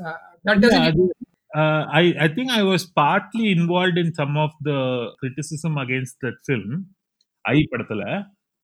that 0.47 0.61
doesn't 0.65 0.87
அது 0.89 1.05
uh, 1.51 1.81
I 1.99 2.05
I 2.25 2.27
think 2.35 2.49
I 2.51 2.63
was 2.63 2.83
partly 2.99 3.45
involved 3.57 3.97
in 3.97 4.09
some 4.13 4.33
of 4.37 4.51
the 4.61 4.79
criticism 5.21 5.73
against 5.85 6.15
that 6.25 6.37
film. 6.49 6.71
I 7.45 7.57
படத்துல 7.71 8.03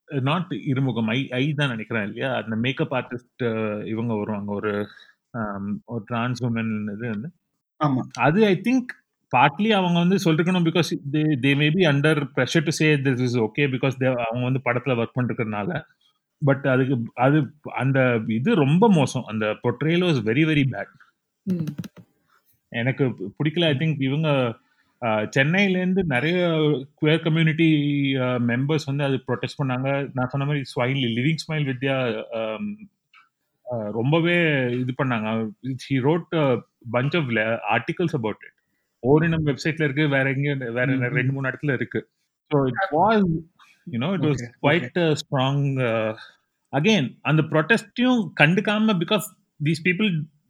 not 0.10 0.52
இருமுகம் 0.72 1.10
ஐ 1.16 1.20
ஐ 1.40 1.44
தான் 1.60 1.72
நினைக்கிறேன் 1.74 2.06
இல்லையா? 2.08 2.30
அந்த 2.40 2.56
மேக்கப் 2.66 2.96
ஆர்டிஸ்ட் 3.00 3.44
இவங்க 3.94 4.14
வருவாங்க 4.22 4.52
ஒரு 4.60 4.74
um, 5.34 5.66
ஒரு 5.94 6.04
டிரான்ஸ் 6.10 6.42
உமன் 6.48 6.74
இது 6.96 7.06
வந்து. 7.14 7.30
ஆமா. 7.82 8.02
அது 8.28 8.40
ஐ 8.52 8.56
திங்க் 8.68 8.92
பார்ட்லி 9.36 9.70
அவங்க 9.80 9.98
வந்து 10.04 10.18
சொல்லிருக்கணும் 10.26 10.68
because 10.68 10.90
they 11.14 11.22
they 11.44 11.52
may 11.60 11.68
be 11.76 11.84
under 11.92 12.22
pressure 12.36 12.66
to 12.68 12.74
say 12.80 12.88
this 13.06 13.24
is 13.28 13.38
okay 13.46 13.66
because 13.76 13.96
அவங்க 14.28 14.44
வந்து 14.50 14.66
படத்துல 14.68 14.98
ஒர்க் 15.02 15.18
பண்ணிருக்கிறதுனால. 15.18 15.82
பட் 16.42 16.66
அதுக்கு 16.74 16.96
அது 17.26 17.40
அந்த 17.82 18.00
இது 18.40 18.52
ரொம்ப 18.64 18.86
மோசம். 18.98 19.26
அந்த 19.32 19.46
portrayal 19.64 20.06
was 20.08 20.20
very 20.30 20.44
very 20.50 20.66
bad. 20.74 20.94
எனக்கு 22.72 23.04
பிடிக்கல 23.38 23.70
ஐ 23.72 23.76
திங்க் 23.82 24.02
இவங்க 24.10 24.30
சென்னையிலேருந்து 25.36 26.02
நிறைய 26.14 26.40
குயர் 27.00 27.24
கம்யூனிட்டி 27.24 27.70
மெம்பர்ஸ் 28.50 28.90
வந்து 28.90 29.04
அது 29.08 29.16
ப்ரொடெஸ்ட் 29.28 29.60
பண்ணாங்க. 29.62 29.90
நான் 30.16 30.32
சொன்ன 30.34 30.48
மாதிரி 30.50 30.64
ஸ்மைல் 30.74 31.02
லிவிங் 31.18 31.42
ஸ்மைல் 31.44 31.68
வித்யா 31.70 31.98
ரொம்பவே 34.00 34.38
இது 34.82 34.94
பண்ணாங்க. 35.02 35.28
He 35.86 35.98
wrote 36.08 36.32
bunch 36.96 37.16
of 37.20 37.32
articles 37.76 38.18
about 38.20 38.44
it 38.48 38.58
Orinam 39.04 39.46
வெப்சைட்ல 39.50 39.86
இருக்கு. 39.88 40.06
வேற 40.16 40.26
எங்க 40.36 40.70
வேற. 40.78 40.88
ரெண்டு 41.20 41.34
மூணு 41.36 41.50
இடத்துல 41.52 41.74
இருக்கு. 41.80 42.00
So 42.52 42.58
it 42.72 42.96
was 43.00 43.26
you know 43.88 44.10
it 44.18 44.28
was 44.30 44.44
quite 44.64 45.00
strong 45.22 45.66
again 46.74 47.10
அந்த 47.30 47.42
ப்ரொட்டஸ்டையும் 47.52 48.22
கண்டுக்காம 48.42 48.96
because 49.04 49.26
these 49.68 49.84
people 49.88 50.10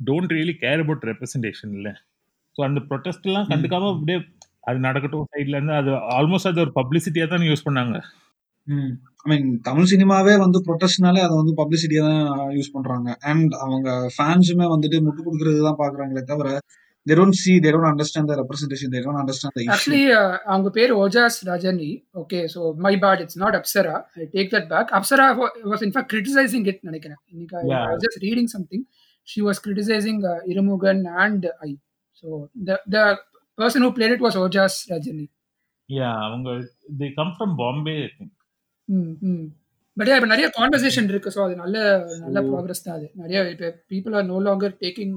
don't 0.09 0.33
really 0.37 0.55
care 0.63 0.81
about 0.83 1.05
representation 1.11 1.73
இல்ல. 1.79 1.89
ஸோ 2.55 2.61
அந்த 2.67 2.79
ப்ரொட்டஸ்ட் 2.89 3.27
எல்லாம். 3.29 3.47
கண்டுக்காம 3.51 3.89
அப்படியே 3.93 4.19
அது 4.69 4.79
நடக்கட்டும் 4.87 5.29
சைட்ல 5.33 5.57
இருந்து 5.57 5.75
அது 5.79 5.91
ஆல்மோஸ்ட் 6.17 6.49
அது 6.49 6.61
ஒரு 6.65 6.73
பப்ளிசிட்டியா 6.79 7.25
தான் 7.31 7.47
யூஸ் 7.49 7.65
பண்ணாங்க. 7.67 7.95
ஐ 9.23 9.27
மீன் 9.31 9.47
தமிழ் 9.67 9.89
சினிமாவே 9.91 10.33
வந்து 10.43 10.59
ப்ரொட்டஸ்ட்னாலே 10.67 11.21
அதை 11.27 11.35
வந்து 11.39 11.53
பப்ளிசிட்டியா 11.61 12.03
தான் 12.09 12.51
யூஸ் 12.57 12.73
பண்றாங்க. 12.75 13.09
அண்ட் 13.31 13.53
அவங்க 13.63 13.89
ஃபேன்ஸுமே 14.15 14.67
வந்துட்டு 14.73 14.99
முட்டு 15.05 15.25
கொடுக்கறது 15.27 15.61
தான் 15.67 15.79
பாக்குறாங்களே 15.81 16.23
தவிர 16.31 16.49
they 17.05 17.15
don't 17.15 17.35
see 17.35 17.53
they 17.59 17.71
don't 17.71 17.85
understand 17.85 18.25
the 18.25 18.35
representation 18.35 18.89
they 18.89 19.01
don't 19.01 19.19
understand 19.21 19.51
the 19.53 19.61
issue. 19.61 19.71
Actually 19.73 20.01
அவங்க 20.51 20.69
பேர் 20.75 20.91
Ojas 20.99 21.37
Rajani 21.47 21.89
okay 22.21 22.39
so 22.53 22.59
my 22.85 22.93
bad 23.03 23.21
it's 23.23 23.39
not 23.43 23.57
Apsara 23.59 23.95
I 24.17 24.27
take 24.33 24.51
that 24.53 24.67
back 24.71 24.91
Apsara 24.97 25.25
was 25.71 25.83
in fact 25.87 26.11
criticising 26.13 26.67
it 26.71 26.81
நினைக்கிறேன். 26.89 27.19
இன்னைக்கு 27.33 27.63
Yeah. 27.71 27.87
Just 28.03 28.19
reading 28.25 28.51
something 28.53 28.85
she 29.27 29.41
was 29.47 29.61
criticising 29.65 30.19
Irumugan 30.51 31.03
and 31.23 31.47
I 31.61 31.71
so 32.23 32.27
the 32.67 32.77
the 32.93 33.05
person 33.57 33.85
who 33.85 33.91
played 33.97 34.13
it 34.15 34.23
was 34.25 34.37
Ojas 34.43 34.77
Rajani 34.91 35.25
yeah 35.89 36.11
அவங்க 36.27 36.49
they 36.99 37.09
come 37.17 37.33
from 37.35 37.55
Bombay 37.61 37.95
I 38.01 38.09
think 38.11 38.35
but 39.97 40.09
இப்போ 40.11 40.27
நிறைய 40.27 40.47
conversation 40.55 41.09
இருக்கு 41.11 41.33
so 41.35 41.41
அது 41.45 41.55
நல்ல 41.63 41.77
நல்ல 42.23 42.37
So- 42.39 42.49
progress 42.51 42.85
தான் 42.85 42.95
அது. 42.97 43.07
நிறைய 43.15 43.39
இப்போ 43.53 43.67
people 43.91 44.15
are 44.19 44.29
no 44.29 44.37
longer 44.45 44.75
taking 44.83 45.15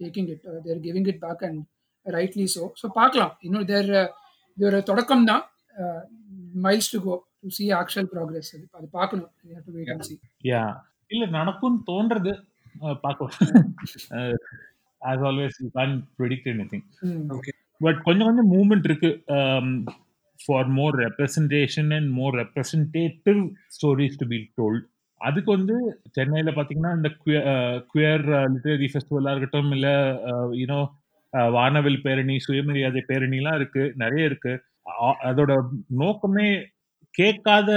taking 0.00 0.28
it 0.34 0.44
there 0.66 0.80
giving 0.86 1.08
it 1.12 1.20
back 1.26 1.44
and 1.48 1.60
rightly 2.06 2.46
so 2.56 2.62
so 2.80 2.88
பார்க்கலாம். 3.00 3.32
இன்னும் 3.46 3.68
தேர் 3.72 3.90
இது 4.56 4.66
ஒரு 4.70 4.80
தொடக்கம் 4.90 5.28
தான். 5.30 5.42
Miles 6.66 6.90
to 6.94 6.98
go 7.06 7.14
to 7.42 7.50
see 7.56 7.64
actual 7.80 8.08
progress 8.12 8.50
அது 8.56 8.64
அது 8.78 8.86
பார்க்கணும். 8.98 9.30
யா 10.52 10.62
இல்ல 11.14 11.24
நடக்கும்னு 11.38 11.82
தோன்றது 11.90 12.32
பார்க்கலாம். 13.04 13.36
As 15.02 15.24
always 15.28 15.58
you 15.64 15.68
can't 15.78 15.94
predict 16.18 16.48
anything 16.72 16.86
but 17.80 17.98
கொஞ்சம் 18.08 18.28
கொஞ்சம் 18.28 18.50
மூவ்மெண்ட் 18.54 18.88
இருக்கு. 18.90 19.10
For 20.40 20.68
more 20.78 20.94
representation 21.04 21.90
and 21.96 22.08
more 22.18 22.34
representative 22.42 23.40
stories 23.76 24.18
to 24.22 24.26
be 24.32 24.38
told 24.60 24.84
அதுக்கு 25.20 25.50
வந்து 25.56 25.76
சென்னையில் 26.16 26.56
பார்த்தீங்கன்னா 26.56 26.92
இந்த 26.98 27.08
குயர் 27.92 28.24
லிட்டரரி 28.54 28.88
ஃபெஸ்டிவலாக 28.92 29.34
இருக்கட்டும் 29.34 29.70
இல்லை 29.76 29.94
யூனோ 30.60 30.78
வானவில் 31.56 32.02
பேரணி 32.04 32.34
சுயமரியாதை 32.46 33.00
பேரணிலாம் 33.10 33.58
இருக்கு 33.60 33.82
நிறைய 34.02 34.28
இருக்கு. 34.30 34.52
அதோட 35.28 35.52
நோக்கமே 36.02 36.48
கேட்காத 37.14 37.70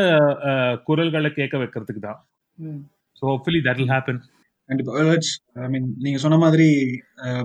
குரல்களை 0.87 1.29
கேட்க 1.39 1.55
வைக்கிறதுக்கு 1.61 2.01
தான். 2.07 2.19
So 3.19 3.23
hopefully 3.31 3.61
that 3.67 3.79
will 3.81 3.93
happen 3.95 4.21
கண்டிப்பா. 4.69 4.91
ஐ 5.63 5.67
மீன் 5.73 5.87
நீங்க 6.05 6.19
சொன்ன 6.25 6.39
மாதிரி 6.45 6.67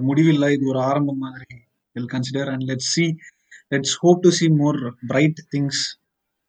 முடிவில்லை 0.09 0.49
இது 0.57 0.65
ஒரு 0.73 0.81
ஆரம்பம் 0.89 1.23
மாதிரி 1.27 1.57
will 1.97 2.11
consider 2.15 2.51
and 2.53 2.67
let's 2.71 2.93
see 2.97 3.07
let's 3.75 3.97
hope 4.03 4.21
to 4.27 4.33
see 4.39 4.49
more 4.63 4.79
bright 5.13 5.41
things 5.55 5.83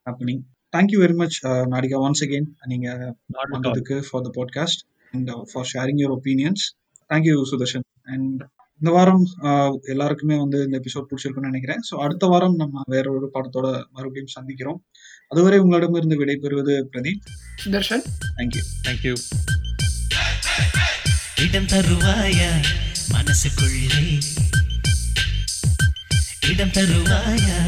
happening 0.06 0.44
thank you 0.76 1.00
very 1.04 1.16
much 1.16 1.38
Nadika 1.74 2.00
once 2.06 2.24
again 2.26 2.50
நீங்க 2.66 2.90
வந்ததுக்கு 3.54 3.98
for 4.10 4.26
the 4.28 4.32
podcast 4.40 4.84
and 5.14 5.32
for 5.52 5.70
sharing 5.74 6.02
your 6.02 6.16
opinions 6.20 6.66
thank you 7.10 7.38
Sudarshan 7.54 7.88
and 8.08 8.44
இந்த 8.82 8.92
வாரம் 8.96 9.22
uh, 9.42 9.70
எல்லாருக்குமே 9.84 10.38
வந்து 10.38 10.58
இந்த 10.64 10.76
episode 10.80 11.06
பிடிச்சிருக்குன்னு 11.10 11.50
நினைக்கிறேன். 11.50 11.82
So 11.90 11.94
அடுத்த 11.96 12.26
வாரம் 12.26 12.56
நம்ம 12.56 12.82
வேற 12.86 13.06
ஒரு 13.12 13.28
படத்தோட 13.34 13.68
மறுபடியும் 13.92 14.34
சந்திக்கிறோம். 14.36 14.80
அதுவரை 15.28 15.60
உங்களிடமிருந்து 15.60 16.18
விடைபெறுவது 16.22 16.74
பிரதீப். 16.94 17.22
சுதர்ஷன் 17.64 18.04
தேங்க்யூ 18.38 18.64
தேங்க்யூ 18.88 19.14
இடம் 21.46 21.70
தருவாயா? 21.72 22.52
மனசுக்குள்ளே. 23.16 24.04
இடம் 26.52 26.76
தருவாயா? 26.78 27.60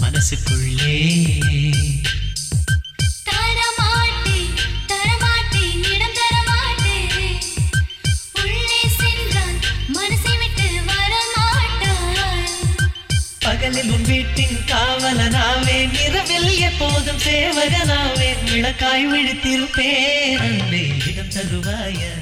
மனசுக்குள்ளே. 0.00 0.96
பகலில் 13.78 13.94
உன் 13.94 14.06
வீட்டின் 14.06 14.56
காவலனாவேன் 14.66 15.92
இரவில் 16.06 16.48
எப்போதும் 16.58 17.20
சேவகனாவேன் 17.26 18.42
விளக்காய் 18.50 19.06
விழித்திருப்பேன். 19.12 20.40
அன்பே 20.40 20.82
இடம் 21.10 21.32
தருவாயா? 21.36 22.12